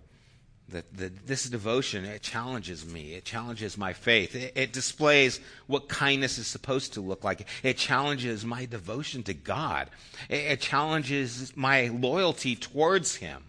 that, 0.69 0.97
that 0.97 1.27
this 1.27 1.47
devotion 1.47 2.05
it 2.05 2.21
challenges 2.21 2.85
me. 2.85 3.13
It 3.13 3.25
challenges 3.25 3.77
my 3.77 3.93
faith. 3.93 4.35
It, 4.35 4.53
it, 4.55 4.73
displays 4.73 5.39
what 5.67 5.87
kindness 5.87 6.37
is 6.37 6.47
supposed 6.47 6.93
to 6.93 7.01
look 7.01 7.23
like. 7.23 7.47
It 7.63 7.77
challenges 7.77 8.43
my 8.43 8.65
devotion 8.65 9.23
to 9.23 9.33
god. 9.33 9.89
It, 10.29 10.35
it 10.35 10.61
challenges 10.61 11.55
my 11.55 11.87
loyalty 11.87 12.55
towards 12.55 13.15
him. 13.15 13.43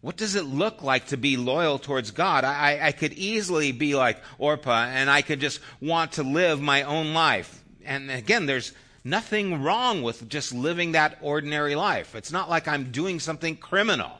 What 0.00 0.16
does 0.16 0.34
it 0.34 0.44
look 0.44 0.82
like 0.82 1.08
to 1.08 1.16
be 1.16 1.36
loyal 1.36 1.78
towards 1.78 2.10
god? 2.10 2.44
I, 2.44 2.88
I 2.88 2.92
could 2.92 3.12
easily 3.12 3.70
be 3.70 3.94
like 3.94 4.18
orpah 4.38 4.86
and 4.86 5.10
i 5.10 5.20
could 5.22 5.40
just 5.40 5.60
want 5.80 6.12
to 6.12 6.22
live 6.22 6.60
my 6.60 6.82
own 6.82 7.12
life. 7.14 7.62
And 7.84 8.10
again 8.10 8.46
there's 8.46 8.72
nothing 9.04 9.62
wrong 9.62 10.02
with 10.02 10.28
just 10.28 10.54
living 10.54 10.92
that 10.92 11.18
ordinary 11.20 11.74
life. 11.74 12.14
It's 12.14 12.32
not 12.32 12.48
like 12.50 12.66
i'm 12.66 12.90
doing 12.90 13.20
something 13.20 13.56
criminal 13.56 14.19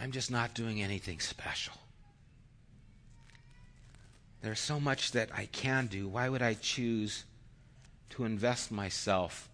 I'm 0.00 0.12
just 0.12 0.30
not 0.30 0.54
doing 0.54 0.82
anything 0.82 1.20
special. 1.20 1.74
There's 4.40 4.60
so 4.60 4.80
much 4.80 5.12
that 5.12 5.28
I 5.36 5.44
can 5.46 5.88
do. 5.88 6.08
Why 6.08 6.30
would 6.30 6.40
I 6.40 6.54
choose 6.54 7.24
to 8.10 8.24
invest 8.24 8.72
myself 8.72 9.50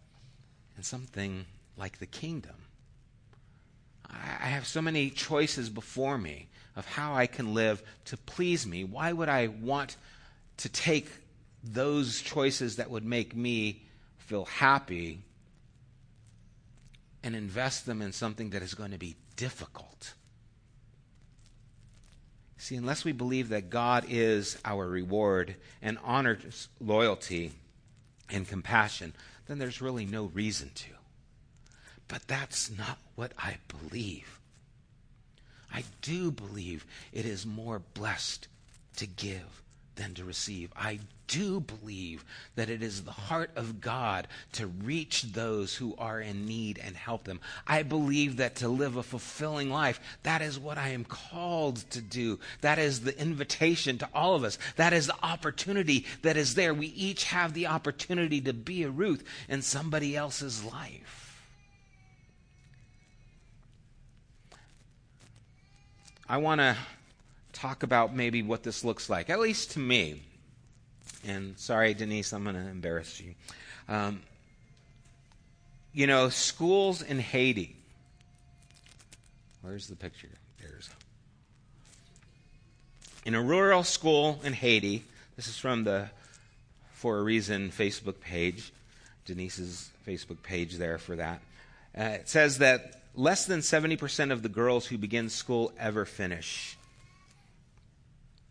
in 0.77 0.85
something 0.85 1.47
like 1.77 1.99
the 1.99 2.07
kingdom? 2.07 2.55
I 4.09 4.47
have 4.47 4.69
so 4.69 4.81
many 4.81 5.11
choices 5.11 5.69
before 5.69 6.17
me 6.17 6.47
of 6.77 6.87
how 6.87 7.15
I 7.15 7.27
can 7.27 7.53
live 7.53 7.83
to 8.05 8.17
please 8.17 8.65
me. 8.67 8.85
Why 8.85 9.13
would 9.13 9.29
I 9.29 9.49
want 9.49 9.97
to 10.59 10.69
take 10.69 11.09
those 11.65 12.21
choices 12.21 12.77
that 12.77 12.89
would 12.89 13.05
make 13.05 13.35
me 13.35 13.83
feel 14.19 14.45
happy 14.45 15.23
and 17.25 17.35
invest 17.35 17.85
them 17.85 18.01
in 18.01 18.13
something 18.13 18.51
that 18.51 18.63
is 18.63 18.75
going 18.75 18.93
to 18.93 18.99
be 18.99 19.17
difficult? 19.35 20.15
See, 22.59 22.77
unless 22.77 23.05
we 23.05 23.13
believe 23.13 23.51
that 23.51 23.71
God 23.71 24.07
is 24.09 24.59
our 24.65 24.87
reward 24.87 25.57
and 25.83 25.99
honors 26.03 26.69
loyalty 26.81 27.53
and 28.31 28.49
compassion, 28.49 29.13
then 29.47 29.59
there's 29.59 29.83
really 29.83 30.07
no 30.07 30.27
reason 30.27 30.71
to. 30.75 30.91
But 32.09 32.27
that's 32.27 32.71
not 32.71 32.99
what 33.15 33.33
I 33.39 33.59
believe. 33.69 34.41
I 35.73 35.85
do 36.01 36.31
believe 36.31 36.87
it 37.13 37.27
is 37.27 37.45
more 37.45 37.81
blessed 37.95 38.49
to 38.97 39.07
give 39.07 39.63
than 39.97 40.15
to 40.15 40.25
receive. 40.25 40.73
I 40.77 41.01
do 41.27 41.61
believe 41.61 42.25
that 42.55 42.71
it 42.71 42.83
is 42.83 43.03
the 43.03 43.11
heart 43.11 43.51
of 43.57 43.81
God 43.81 44.29
to 44.53 44.67
reach 44.67 45.23
those 45.23 45.75
who 45.75 45.95
are 45.99 46.21
in 46.21 46.47
need 46.47 46.79
and 46.83 46.95
help 46.97 47.25
them. 47.25 47.41
I 47.67 47.83
believe 47.83 48.37
that 48.37 48.57
to 48.57 48.69
live 48.69 48.97
a 48.97 49.03
fulfilling 49.03 49.71
life, 49.71 50.01
that 50.23 50.43
is 50.43 50.59
what 50.59 50.79
I 50.79 50.91
am 50.91 51.05
called 51.05 51.79
to 51.91 52.01
do. 52.01 52.39
That 52.61 52.79
is 52.79 53.01
the 53.01 53.19
invitation 53.19 53.99
to 53.99 54.09
all 54.15 54.35
of 54.35 54.45
us. 54.45 54.59
That 54.77 54.93
is 54.93 55.09
the 55.09 55.17
opportunity 55.23 56.07
that 56.23 56.37
is 56.37 56.55
there. 56.55 56.73
We 56.73 56.89
each 56.89 57.25
have 57.25 57.55
the 57.55 57.67
opportunity 57.67 58.41
to 58.43 58.53
be 58.53 58.85
a 58.85 58.91
Ruth 58.91 59.25
in 59.49 59.63
somebody 59.63 60.17
else's 60.17 60.63
life. 60.65 61.43
I 66.29 66.39
want 66.39 66.61
to 66.61 66.77
talk 67.57 67.83
about 67.83 68.15
maybe 68.15 68.43
what 68.43 68.63
this 68.63 68.85
looks 68.85 69.09
like, 69.09 69.31
at 69.31 69.41
least 69.41 69.73
to 69.73 69.79
me. 69.79 70.23
And 71.27 71.59
sorry, 71.59 71.95
Denise, 71.95 72.33
I'm 72.33 72.45
going 72.45 72.55
to 72.55 72.69
embarrass 72.69 73.21
you. 73.21 73.35
Um, 73.89 74.23
you 75.93 76.07
know, 76.07 76.29
schools 76.29 77.01
in 77.01 77.19
Haiti. 77.19 77.75
Where's 79.63 79.87
the 79.87 79.97
picture? 79.97 80.29
There's. 80.61 80.91
In 83.25 83.35
a 83.35 83.43
rural 83.43 83.83
school 83.83 84.39
in 84.45 84.53
Haiti, 84.53 85.05
this 85.37 85.49
is 85.49 85.57
from 85.57 85.85
the 85.85 86.11
For 86.93 87.19
a 87.19 87.23
Reason 87.23 87.71
Facebook 87.71 88.21
page, 88.21 88.73
Denise's 89.25 89.91
Facebook 90.07 90.43
page 90.43 90.75
there 90.77 90.99
for 90.99 91.17
that. 91.17 91.41
Uh, 91.99 92.03
it 92.03 92.29
says 92.29 92.59
that 92.59 93.01
less 93.15 93.47
than 93.47 93.61
70% 93.61 94.31
of 94.31 94.43
the 94.43 94.51
girls 94.51 94.87
who 94.87 94.99
begin 94.99 95.31
school 95.31 95.73
ever 95.79 96.05
finish. 96.05 96.77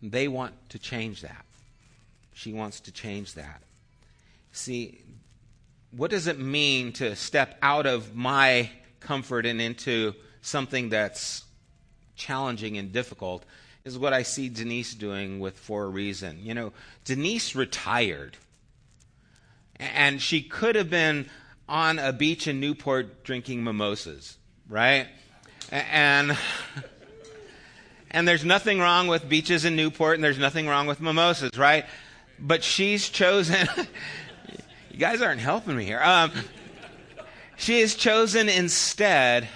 They 0.02 0.28
want 0.28 0.54
to 0.70 0.80
change 0.80 1.22
that. 1.22 1.46
She 2.34 2.54
wants 2.54 2.80
to 2.82 2.92
change 2.92 3.34
that. 3.34 3.62
See, 4.52 5.02
what 5.92 6.12
does 6.12 6.28
it 6.28 6.40
mean 6.40 6.92
to 6.94 7.16
step 7.16 7.58
out 7.62 7.86
of 7.86 8.16
my 8.16 8.70
comfort 9.00 9.46
and 9.46 9.62
into 9.62 10.14
something 10.42 10.90
that's 10.90 11.44
challenging 12.16 12.78
and 12.78 12.92
difficult? 12.92 13.46
is 13.86 14.00
what 14.00 14.14
I 14.14 14.24
see 14.24 14.50
Denise 14.50 14.96
doing 14.96 15.40
with 15.40 15.58
for 15.58 15.86
a 15.86 15.88
reason. 15.88 16.40
You 16.42 16.56
know, 16.56 16.74
Denise 17.06 17.56
retired. 17.56 18.36
And 19.78 20.22
she 20.22 20.42
could 20.42 20.76
have 20.76 20.90
been 20.90 21.30
on 21.70 22.00
a 22.00 22.12
beach 22.12 22.48
in 22.48 22.60
Newport 22.60 23.24
drinking 23.24 23.64
mimosas, 23.64 24.38
right? 24.68 25.08
And 25.72 26.36
and 28.12 28.28
there's 28.28 28.46
nothing 28.46 28.80
wrong 28.80 29.08
with 29.08 29.28
beaches 29.28 29.66
in 29.66 29.76
Newport 29.76 30.16
and 30.16 30.24
there's 30.24 30.38
nothing 30.38 30.68
wrong 30.68 30.88
with 30.88 31.02
mimosas, 31.02 31.58
right? 31.58 31.86
But 32.40 32.64
she's 32.64 33.10
chosen 33.10 33.68
You 34.96 35.02
guys 35.02 35.22
aren't 35.22 35.42
helping 35.42 35.76
me 35.76 35.84
here. 35.84 36.00
Um, 36.02 36.32
she 37.58 37.82
has 37.82 37.96
chosen 37.96 38.48
instead 38.48 39.50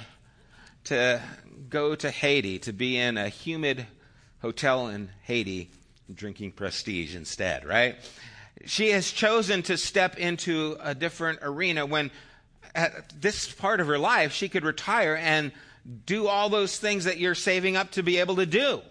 to 0.83 1.21
go 1.69 1.95
to 1.95 2.11
Haiti 2.11 2.59
to 2.59 2.73
be 2.73 2.97
in 2.97 3.17
a 3.17 3.29
humid 3.29 3.87
hotel 4.41 4.89
in 4.89 5.09
Haiti 5.21 5.71
drinking 6.13 6.51
prestige 6.51 7.15
instead, 7.15 7.63
right? 7.63 7.95
She 8.65 8.89
has 8.89 9.09
chosen 9.09 9.61
to 9.63 9.77
step 9.77 10.17
into 10.17 10.75
a 10.81 10.93
different 10.93 11.39
arena 11.41 11.85
when 11.85 12.11
at 12.75 13.21
this 13.21 13.49
part 13.49 13.79
of 13.79 13.87
her 13.87 13.97
life 13.97 14.33
she 14.33 14.49
could 14.49 14.65
retire 14.65 15.15
and 15.15 15.53
do 16.05 16.27
all 16.27 16.49
those 16.49 16.77
things 16.77 17.05
that 17.05 17.17
you're 17.17 17.35
saving 17.35 17.75
up 17.75 17.91
to 17.91 18.03
be 18.03 18.17
able 18.17 18.35
to 18.37 18.45
do. 18.45 18.81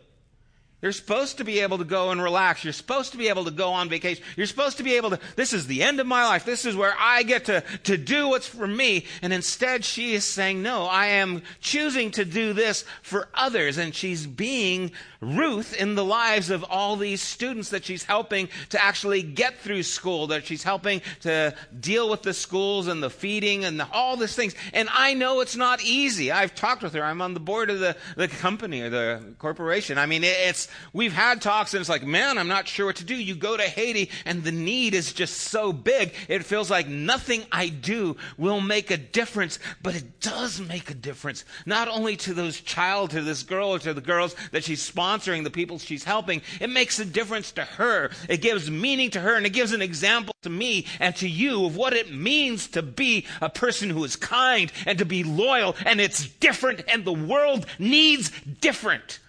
You're 0.81 0.93
supposed 0.93 1.39
to 1.39 1.45
be 1.45 1.59
able 1.59 1.79
to 1.79 1.85
go 1.85 2.13
and 2.13 2.23
relax. 2.23 2.63
You're 2.63 2.73
supposed 2.73 3.11
to 3.11 3.19
be 3.19 3.29
able 3.29 3.45
to 3.47 3.51
go 3.51 3.71
on 3.71 3.89
vacation. 3.89 4.23
You're 4.37 4.47
supposed 4.47 4.77
to 4.77 4.85
be 4.85 4.95
able 4.95 5.11
to, 5.11 5.19
this 5.35 5.53
is 5.53 5.67
the 5.67 5.83
end 5.83 5.99
of 5.99 6.07
my 6.07 6.25
life. 6.25 6.45
This 6.45 6.65
is 6.65 6.77
where 6.77 6.95
I 6.97 7.25
get 7.25 7.47
to, 7.47 7.65
to 7.85 7.97
do 7.97 8.29
what's 8.29 8.47
for 8.47 8.67
me. 8.67 9.05
And 9.21 9.33
instead, 9.33 9.85
she 9.85 10.15
is 10.15 10.25
saying, 10.25 10.63
no, 10.63 10.85
I 10.85 11.07
am 11.07 11.43
choosing 11.61 12.13
to 12.13 12.25
do 12.25 12.53
this 12.53 12.85
for 13.03 13.27
others. 13.35 13.77
And 13.77 13.93
she's 13.93 14.25
being 14.25 14.93
Ruth 15.21 15.75
in 15.75 15.97
the 15.97 16.05
lives 16.05 16.49
of 16.49 16.65
all 16.71 16.95
these 16.95 17.21
students 17.21 17.71
that 17.71 17.85
she's 17.85 18.05
helping 18.05 18.49
to 18.69 18.81
actually 18.81 19.25
get 19.25 19.59
through 19.59 19.83
school, 19.83 20.29
that 20.29 20.47
she's 20.47 20.63
helping 20.63 21.03
to 21.23 21.57
deal 21.81 22.09
with 22.09 22.23
the 22.23 22.33
schools 22.33 22.87
and 22.87 23.03
the 23.03 23.11
feeding 23.11 23.65
and 23.65 23.81
the, 23.81 23.89
all 23.93 24.17
these 24.17 24.37
things. 24.37 24.55
And 24.73 24.89
I 24.93 25.15
know 25.15 25.41
it's 25.41 25.57
not 25.57 25.83
easy. 25.83 26.31
I've 26.31 26.55
talked 26.55 26.85
with 26.85 26.93
her. 26.95 27.03
I'm 27.03 27.21
on 27.21 27.35
the 27.35 27.41
board 27.41 27.69
of 27.69 27.81
the, 27.81 27.97
the 28.17 28.29
company 28.29 28.83
or 28.83 28.91
the 28.91 29.35
corporation. 29.41 29.99
I 29.99 30.07
mean, 30.07 30.23
it's, 30.23 30.68
we've 30.93 31.13
had 31.13 31.41
talks 31.41 31.75
and 31.75 31.81
it's 31.81 31.89
like, 31.89 32.05
man, 32.05 32.39
I'm 32.39 32.49
not 32.49 32.69
sure 32.69 32.87
what 32.87 32.97
to 32.97 33.05
do. 33.05 33.15
You 33.15 33.35
go 33.35 33.57
to 33.57 33.63
Haiti 33.63 34.11
and 34.25 34.43
the 34.43 34.53
need 34.53 34.95
is 34.95 35.13
just 35.13 35.37
so 35.37 35.73
big. 35.73 36.15
It 36.29 36.45
feels 36.45 36.71
like 36.71 36.89
nothing 36.89 37.45
I 37.53 37.69
do 37.69 38.17
will 38.37 38.61
make 38.61 38.91
a 38.91 38.97
difference, 38.97 39.59
but 39.83 39.95
it 39.95 40.21
does 40.21 40.61
make 40.61 40.91
a 40.91 40.95
difference. 40.95 41.45
Not 41.67 41.89
only 41.89 42.17
to 42.19 42.35
those 42.35 42.61
child, 42.61 43.11
to 43.11 43.23
this 43.23 43.43
girl 43.43 43.75
or 43.75 43.79
to 43.81 43.95
the 43.95 44.01
girls 44.01 44.35
that 44.53 44.65
she's 44.65 44.89
sponsoring, 44.89 45.45
the 45.45 45.51
people 45.51 45.79
she's 45.79 46.05
helping. 46.05 46.43
It 46.61 46.71
makes 46.71 46.99
a 46.99 47.05
difference 47.05 47.53
to 47.53 47.65
her. 47.65 48.11
It 48.29 48.43
gives 48.43 48.71
meaning 48.71 49.11
to 49.11 49.21
her 49.21 49.35
and 49.35 49.47
it 49.47 49.51
gives 49.51 49.73
an 49.73 49.83
example 49.83 50.35
to 50.43 50.51
me 50.51 50.87
and 51.01 51.15
to 51.17 51.29
you 51.29 51.65
of 51.65 51.77
what 51.77 51.93
it 51.93 52.13
means 52.13 52.69
to 52.69 52.83
be 52.83 53.27
a 53.41 53.49
person 53.49 53.91
who 53.91 54.05
is 54.05 54.17
kind 54.17 54.73
and 54.87 54.99
to 54.99 55.05
be 55.05 55.25
loyal 55.25 55.77
and 55.85 56.01
it's 56.01 56.29
different 56.29 56.83
and 56.89 57.05
the 57.05 57.13
world 57.13 57.67
needs 57.79 58.31
different. 58.61 59.21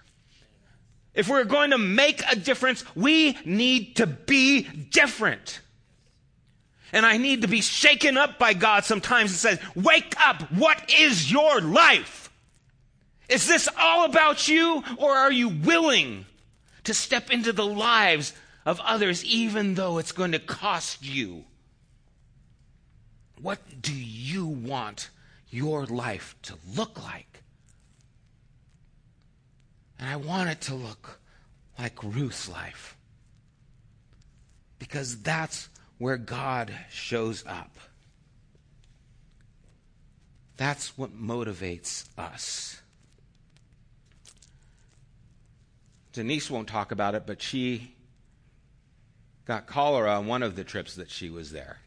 If 1.20 1.28
we're 1.28 1.44
going 1.44 1.72
to 1.72 1.78
make 1.78 2.24
a 2.32 2.36
difference, 2.38 2.86
we 2.96 3.38
need 3.44 3.98
to 3.98 4.08
be 4.08 4.62
different. 4.62 5.60
And 6.94 7.06
I 7.06 7.18
need 7.18 7.42
to 7.42 7.50
be 7.50 7.60
shaken 7.60 8.16
up 8.16 8.40
by 8.40 8.54
God 8.54 8.86
sometimes 8.86 9.32
and 9.32 9.38
says, 9.38 9.60
wake 9.76 10.16
up. 10.26 10.50
What 10.54 10.90
is 10.98 11.30
your 11.30 11.60
life? 11.60 12.32
Is 13.28 13.46
this 13.48 13.68
all 13.78 14.06
about 14.06 14.48
you 14.48 14.82
or 14.98 15.12
are 15.12 15.32
you 15.32 15.50
willing 15.50 16.26
to 16.86 16.94
step 16.94 17.30
into 17.32 17.52
the 17.52 17.66
lives 17.66 18.32
of 18.66 18.80
others 18.80 19.26
even 19.26 19.76
though 19.76 19.98
it's 19.98 20.14
going 20.14 20.32
to 20.32 20.40
cost 20.40 21.04
you? 21.04 21.44
What 23.42 23.60
do 23.82 23.94
you 23.94 24.46
want 24.46 25.10
your 25.50 25.86
life 25.86 26.38
to 26.44 26.54
look 26.78 27.04
like? 27.04 27.29
And 30.00 30.08
I 30.08 30.16
want 30.16 30.50
it 30.50 30.62
to 30.62 30.76
look 30.76 31.20
like 31.78 32.02
Ruth's 32.04 32.50
life. 32.50 32.96
Because 34.80 35.22
that's 35.22 35.68
where 35.98 36.18
God 36.18 36.74
shows 36.90 37.44
up. 37.46 37.78
That's 40.56 40.98
what 40.98 41.18
motivates 41.18 42.06
us. 42.18 42.82
Denise 46.14 46.50
won't 46.50 46.68
talk 46.68 46.92
about 46.92 47.16
it, 47.16 47.26
but 47.26 47.42
she 47.42 47.96
got 49.46 49.68
cholera 49.68 50.12
on 50.12 50.28
one 50.28 50.44
of 50.44 50.56
the 50.56 50.64
trips 50.64 50.96
that 50.96 51.10
she 51.10 51.30
was 51.30 51.52
there. 51.52 51.78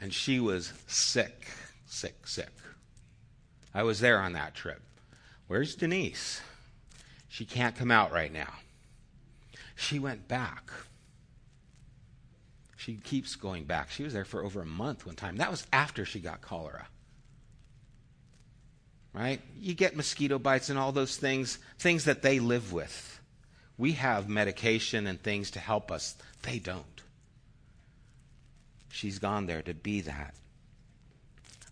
And 0.00 0.12
she 0.12 0.40
was 0.40 0.72
sick, 0.86 1.46
sick, 1.86 2.26
sick. 2.26 2.52
I 3.72 3.82
was 3.82 4.00
there 4.00 4.18
on 4.20 4.32
that 4.34 4.54
trip. 4.54 4.82
Where's 5.46 5.74
Denise? 5.74 6.40
She 7.36 7.44
can't 7.44 7.76
come 7.76 7.90
out 7.90 8.12
right 8.12 8.32
now. 8.32 8.50
She 9.74 9.98
went 9.98 10.26
back. 10.26 10.70
She 12.78 12.94
keeps 12.94 13.36
going 13.36 13.64
back. 13.64 13.90
She 13.90 14.04
was 14.04 14.14
there 14.14 14.24
for 14.24 14.42
over 14.42 14.62
a 14.62 14.64
month 14.64 15.04
one 15.04 15.16
time. 15.16 15.36
That 15.36 15.50
was 15.50 15.66
after 15.70 16.06
she 16.06 16.18
got 16.18 16.40
cholera. 16.40 16.88
Right? 19.12 19.42
You 19.60 19.74
get 19.74 19.94
mosquito 19.94 20.38
bites 20.38 20.70
and 20.70 20.78
all 20.78 20.92
those 20.92 21.18
things, 21.18 21.58
things 21.78 22.04
that 22.04 22.22
they 22.22 22.40
live 22.40 22.72
with. 22.72 23.20
We 23.76 23.92
have 23.92 24.30
medication 24.30 25.06
and 25.06 25.22
things 25.22 25.50
to 25.50 25.58
help 25.58 25.92
us. 25.92 26.16
They 26.40 26.58
don't. 26.58 27.02
She's 28.88 29.18
gone 29.18 29.44
there 29.44 29.60
to 29.60 29.74
be 29.74 30.00
that. 30.00 30.34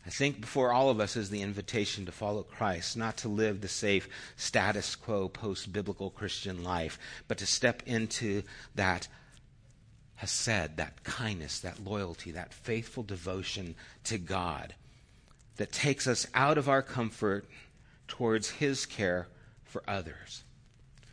I 0.07 0.11
think 0.11 0.41
before 0.41 0.73
all 0.73 0.91
of 0.91 1.01
us 1.01 1.17
is 1.17 1.31
the 1.31 1.41
invitation 1.41 2.05
to 2.07 2.13
follow 2.13 2.43
Christ, 2.43 2.97
not 2.97 3.17
to 3.19 3.29
live 3.29 3.61
the 3.61 3.69
safe 3.69 4.09
status 4.37 4.97
quo 4.97 5.29
post 5.29 5.73
biblical 5.73 6.11
Christian 6.11 6.63
life, 6.63 6.99
but 7.27 7.39
to 7.39 7.47
step 7.47 7.83
into 7.87 8.43
that 8.75 9.09
hesed, 10.17 10.77
that 10.77 11.05
kindness, 11.05 11.61
that 11.61 11.83
loyalty, 11.83 12.33
that 12.33 12.53
faithful 12.53 13.03
devotion 13.03 13.75
to 14.05 14.19
God 14.19 14.75
that 15.57 15.73
takes 15.73 16.07
us 16.07 16.27
out 16.35 16.59
of 16.59 16.69
our 16.69 16.83
comfort 16.83 17.47
towards 18.07 18.51
His 18.51 18.85
care 18.85 19.29
for 19.65 19.83
others. 19.89 20.43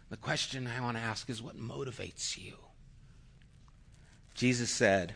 The 0.10 0.18
question 0.18 0.68
I 0.68 0.82
want 0.82 0.98
to 0.98 1.04
ask 1.04 1.30
is 1.30 1.42
what 1.42 1.58
motivates 1.58 2.38
you? 2.38 2.56
Jesus 4.36 4.70
said, 4.70 5.16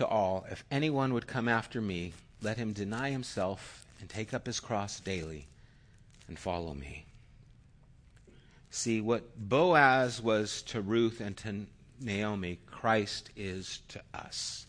to 0.00 0.06
all, 0.06 0.46
If 0.50 0.64
anyone 0.70 1.12
would 1.12 1.26
come 1.26 1.46
after 1.46 1.78
me, 1.78 2.14
let 2.40 2.56
him 2.56 2.72
deny 2.72 3.10
himself 3.10 3.84
and 4.00 4.08
take 4.08 4.32
up 4.32 4.46
his 4.46 4.58
cross 4.58 4.98
daily 4.98 5.46
and 6.26 6.38
follow 6.38 6.72
me. 6.72 7.04
See, 8.70 9.02
what 9.02 9.36
Boaz 9.36 10.22
was 10.22 10.62
to 10.62 10.80
Ruth 10.80 11.20
and 11.20 11.36
to 11.38 11.66
Naomi, 12.00 12.58
Christ 12.64 13.28
is 13.36 13.82
to 13.88 14.00
us. 14.14 14.64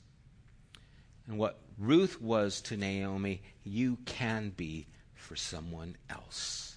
And 1.28 1.38
what 1.38 1.62
Ruth 1.78 2.22
was 2.22 2.60
to 2.64 2.76
Naomi, 2.76 3.42
you 3.64 4.00
can 4.06 4.50
be 4.50 4.86
for 5.16 5.38
someone 5.38 5.96
else. 6.10 6.76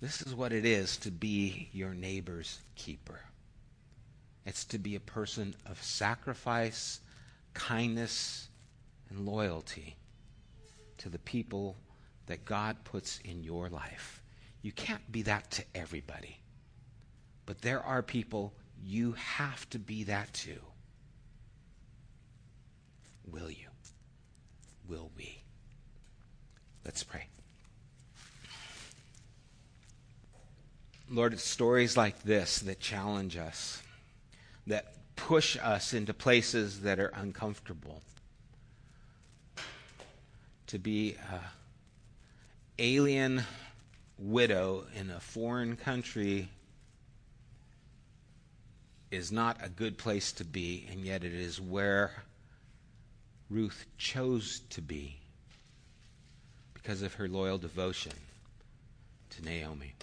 This 0.00 0.22
is 0.22 0.34
what 0.34 0.52
it 0.52 0.64
is 0.64 0.96
to 0.98 1.12
be 1.12 1.68
your 1.72 1.94
neighbor's 1.94 2.58
keeper. 2.74 3.20
It's 4.46 4.64
to 4.66 4.78
be 4.78 4.96
a 4.96 5.00
person 5.00 5.54
of 5.66 5.82
sacrifice, 5.82 7.00
kindness, 7.54 8.48
and 9.08 9.26
loyalty 9.26 9.96
to 10.98 11.08
the 11.08 11.18
people 11.18 11.76
that 12.26 12.44
God 12.44 12.76
puts 12.84 13.18
in 13.24 13.42
your 13.42 13.68
life. 13.68 14.22
You 14.62 14.72
can't 14.72 15.10
be 15.10 15.22
that 15.22 15.50
to 15.52 15.64
everybody. 15.74 16.40
But 17.46 17.62
there 17.62 17.82
are 17.82 18.02
people 18.02 18.54
you 18.82 19.12
have 19.12 19.68
to 19.70 19.78
be 19.78 20.04
that 20.04 20.32
to. 20.34 20.58
Will 23.30 23.50
you? 23.50 23.66
Will 24.88 25.10
we? 25.16 25.42
Let's 26.84 27.02
pray. 27.02 27.26
Lord, 31.08 31.32
it's 31.32 31.42
stories 31.42 31.96
like 31.96 32.22
this 32.22 32.60
that 32.60 32.80
challenge 32.80 33.36
us 33.36 33.82
that 34.66 34.94
push 35.16 35.56
us 35.58 35.92
into 35.92 36.14
places 36.14 36.80
that 36.80 36.98
are 36.98 37.12
uncomfortable. 37.14 38.02
To 40.68 40.78
be 40.78 41.16
an 41.30 41.40
alien 42.78 43.42
widow 44.18 44.84
in 44.94 45.10
a 45.10 45.20
foreign 45.20 45.76
country 45.76 46.48
is 49.10 49.32
not 49.32 49.56
a 49.60 49.68
good 49.68 49.98
place 49.98 50.32
to 50.32 50.44
be, 50.44 50.86
and 50.90 51.04
yet 51.04 51.24
it 51.24 51.34
is 51.34 51.60
where 51.60 52.22
Ruth 53.48 53.86
chose 53.98 54.60
to 54.70 54.80
be 54.80 55.16
because 56.74 57.02
of 57.02 57.14
her 57.14 57.28
loyal 57.28 57.58
devotion 57.58 58.12
to 59.30 59.44
Naomi. 59.44 59.94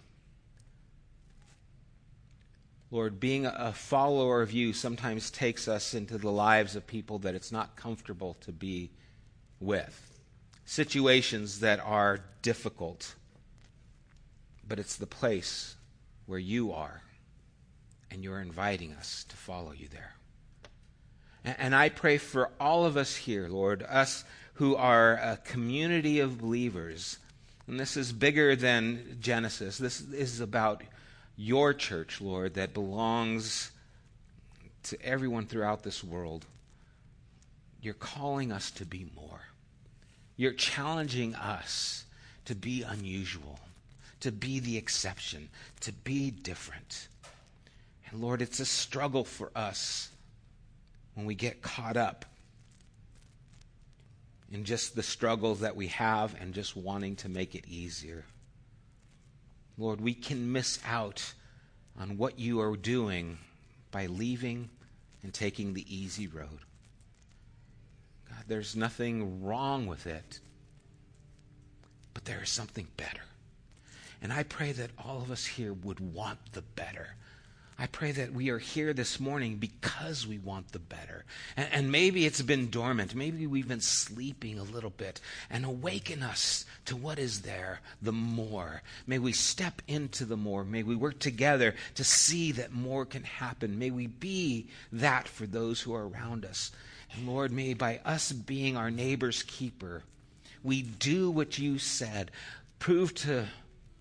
Lord, 2.90 3.20
being 3.20 3.46
a 3.46 3.74
follower 3.74 4.42
of 4.42 4.52
you 4.54 4.72
sometimes 4.72 5.30
takes 5.30 5.68
us 5.68 5.94
into 5.94 6.18
the 6.18 6.32
lives 6.32 6.76
of 6.76 6.88
people 6.88 7.20
that 7.20 7.36
it's 7.36 7.52
not 7.52 7.76
comfortable 7.76 8.38
to 8.42 8.52
be 8.52 8.92
with, 9.60 10.20
situations 10.66 11.60
that 11.60 11.82
are 11.82 12.22
difficult, 12.42 13.16
but 14.66 14.80
it's 14.80 14.96
the 14.96 15.06
place 15.08 15.76
where 16.28 16.40
you 16.40 16.72
are, 16.72 17.02
and 18.10 18.24
you're 18.24 18.40
inviting 18.40 18.94
us 18.94 19.26
to 19.28 19.36
follow 19.36 19.74
you 19.74 19.88
there. 19.90 20.14
And 21.44 21.76
I 21.76 21.90
pray 21.90 22.18
for 22.18 22.52
all 22.60 22.86
of 22.86 22.98
us 22.98 23.16
here, 23.16 23.48
Lord, 23.48 23.84
us 23.84 24.24
who 24.56 24.76
are 24.76 25.14
a 25.14 25.40
community 25.44 26.20
of 26.20 26.40
believers. 26.40 27.18
And 27.68 27.80
this 27.80 27.96
is 27.96 28.12
bigger 28.12 28.56
than 28.56 29.18
Genesis. 29.22 29.78
This 29.78 30.02
is 30.02 30.40
about 30.40 30.84
your 31.38 31.74
church, 31.74 32.20
Lord, 32.20 32.56
that 32.56 32.74
belongs 32.74 33.72
to 34.84 35.02
everyone 35.02 35.46
throughout 35.46 35.84
this 35.84 36.04
world. 36.04 36.46
You're 37.82 37.94
calling 37.94 38.52
us 38.52 38.72
to 38.72 38.86
be 38.86 39.08
more. 39.16 39.42
You're 40.36 40.54
challenging 40.54 41.36
us 41.36 42.06
to 42.46 42.56
be 42.56 42.82
unusual, 42.82 43.60
to 44.22 44.32
be 44.32 44.60
the 44.60 44.78
exception, 44.78 45.50
to 45.82 45.92
be 45.92 46.32
different. 46.32 47.08
And 48.10 48.22
Lord, 48.22 48.42
it's 48.42 48.60
a 48.60 48.66
struggle 48.66 49.24
for 49.24 49.52
us 49.56 50.10
when 51.14 51.26
we 51.26 51.36
get 51.36 51.62
caught 51.62 51.98
up 51.98 52.26
in 54.52 54.64
just 54.64 54.96
the 54.96 55.04
struggles 55.04 55.60
that 55.60 55.76
we 55.76 55.88
have 55.88 56.36
and 56.40 56.54
just 56.54 56.76
wanting 56.76 57.16
to 57.18 57.30
make 57.30 57.54
it 57.54 57.66
easier. 57.68 58.24
Lord, 59.78 60.02
we 60.02 60.14
can 60.14 60.52
miss 60.52 60.80
out 60.86 61.34
on 62.00 62.18
what 62.18 62.40
you 62.40 62.60
are 62.62 62.76
doing 62.76 63.38
by 63.92 64.08
leaving 64.08 64.70
and 65.24 65.34
taking 65.34 65.74
the 65.74 65.86
easy 65.94 66.28
road. 66.28 66.60
God, 68.30 68.44
there's 68.48 68.76
nothing 68.76 69.44
wrong 69.44 69.86
with 69.88 70.08
it, 70.08 70.40
but 72.14 72.26
there 72.26 72.42
is 72.42 72.50
something 72.50 72.88
better. 72.98 73.22
And 74.22 74.34
I 74.34 74.44
pray 74.44 74.72
that 74.72 74.92
all 74.98 75.22
of 75.22 75.32
us 75.32 75.46
here 75.46 75.74
would 75.74 76.00
want 76.00 76.40
the 76.54 76.62
better. 76.62 77.16
I 77.80 77.86
pray 77.86 78.12
that 78.14 78.34
we 78.34 78.50
are 78.50 78.58
here 78.58 78.92
this 78.92 79.20
morning 79.20 79.58
because 79.58 80.26
we 80.26 80.40
want 80.40 80.72
the 80.72 80.80
better. 80.80 81.26
And, 81.56 81.70
and, 81.72 81.92
maybe 81.92 82.26
it's 82.26 82.42
been 82.42 82.72
dormant. 82.72 83.14
Maybe 83.14 83.46
we've 83.46 83.68
been 83.68 83.82
sleeping 83.82 84.58
a 84.58 84.64
little 84.64 84.90
bit. 84.90 85.22
And 85.52 85.64
awaken 85.64 86.24
us 86.24 86.66
to 86.86 86.96
what 86.96 87.20
is 87.20 87.42
there, 87.42 87.82
the 88.02 88.12
more. 88.12 88.82
May 89.06 89.20
we 89.20 89.32
step 89.32 89.84
into 89.88 90.26
the 90.26 90.38
more. 90.38 90.64
May 90.64 90.82
we 90.82 90.96
work 90.96 91.20
together 91.20 91.76
to 91.94 92.04
see 92.04 92.52
that 92.54 92.72
more 92.72 93.06
can 93.06 93.24
happen. 93.24 93.78
May 93.78 93.92
we 93.92 94.08
be 94.08 94.70
that 94.92 95.28
for 95.28 95.46
those 95.46 95.80
who 95.80 95.94
are 95.94 96.08
around 96.08 96.46
us. 96.46 96.72
And 97.14 97.28
Lord, 97.28 97.52
may 97.52 97.76
by 97.76 98.00
us 98.04 98.32
being 98.32 98.76
our 98.76 98.90
neighbor's 98.90 99.44
keeper, 99.44 100.02
we 100.64 100.82
do 100.82 101.30
what 101.30 101.60
you 101.60 101.78
said. 101.78 102.32
Prove 102.80 103.14
to 103.16 103.46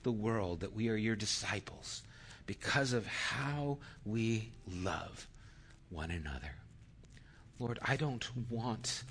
the 0.03 0.13
world 0.13 0.61
that 0.61 0.75
we 0.75 0.89
are 0.89 0.97
your 0.97 1.17
disciples 1.17 2.03
because 2.47 2.93
of 2.93 3.07
how 3.07 3.79
we 4.05 4.51
love 4.83 5.27
one 5.91 6.11
another. 6.11 6.53
Lord, 7.59 7.79
I 7.83 7.97
don't 7.97 8.29
want 8.51 9.03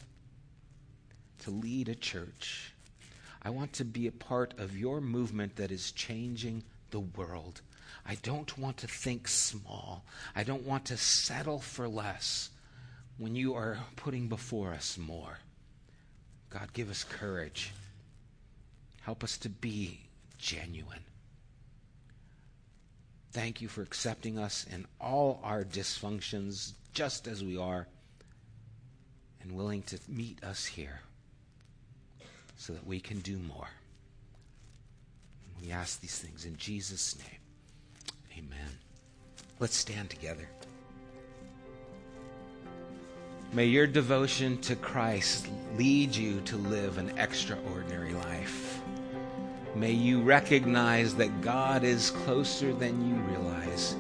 to 1.40 1.52
lead 1.52 1.90
a 1.90 1.96
church. 1.96 2.74
I 3.42 3.50
want 3.50 3.74
to 3.74 3.86
be 3.86 4.08
a 4.08 4.12
part 4.12 4.54
of 4.58 4.78
your 4.78 5.02
movement 5.02 5.56
that 5.58 5.72
is 5.72 5.92
changing 5.92 6.64
the 6.92 7.00
world. 7.00 7.62
I 8.06 8.16
don't 8.16 8.58
want 8.58 8.78
to 8.78 8.88
think 8.88 9.28
small. 9.28 10.04
I 10.36 10.44
don't 10.44 10.66
want 10.66 10.86
to 10.86 10.98
settle 10.98 11.60
for 11.60 11.88
less 11.88 12.50
when 13.18 13.36
you 13.36 13.56
are 13.56 13.80
putting 13.96 14.28
before 14.28 14.74
us 14.74 14.98
more. 14.98 15.40
God, 16.50 16.74
give 16.74 16.90
us 16.90 17.04
courage. 17.04 17.72
Help 19.02 19.24
us 19.24 19.38
to 19.40 19.50
be 19.50 20.00
genuine. 20.38 21.04
Thank 23.36 23.62
you 23.62 23.68
for 23.68 23.82
accepting 23.82 24.40
us 24.40 24.66
in 24.72 24.86
all 25.02 25.42
our 25.44 25.66
dysfunctions, 25.66 26.72
just 26.94 27.28
as 27.28 27.44
we 27.44 27.58
are, 27.58 27.86
and 29.42 29.52
willing 29.52 29.82
to 29.88 30.00
meet 30.08 30.42
us 30.42 30.66
here 30.66 31.02
so 32.56 32.72
that 32.72 32.88
we 32.88 33.02
can 33.02 33.20
do 33.20 33.38
more. 33.38 33.68
We 35.62 35.70
ask 35.70 36.00
these 36.00 36.18
things 36.18 36.46
in 36.46 36.56
Jesus' 36.56 37.18
name. 37.20 38.46
Amen. 38.46 38.72
Let's 39.60 39.76
stand 39.76 40.10
together. 40.10 40.48
May 43.52 43.66
your 43.66 43.86
devotion 43.86 44.60
to 44.62 44.78
Christ 44.78 45.50
lead 45.76 46.16
you 46.16 46.40
to 46.46 46.56
live 46.56 46.98
an 46.98 47.12
extraordinary 47.18 48.14
life. 48.14 48.80
May 49.76 49.92
you 49.92 50.22
recognize 50.22 51.16
that 51.16 51.42
God 51.42 51.84
is 51.84 52.12
closer 52.12 52.72
than 52.74 53.10
you 53.10 53.16
realize. 53.30 53.98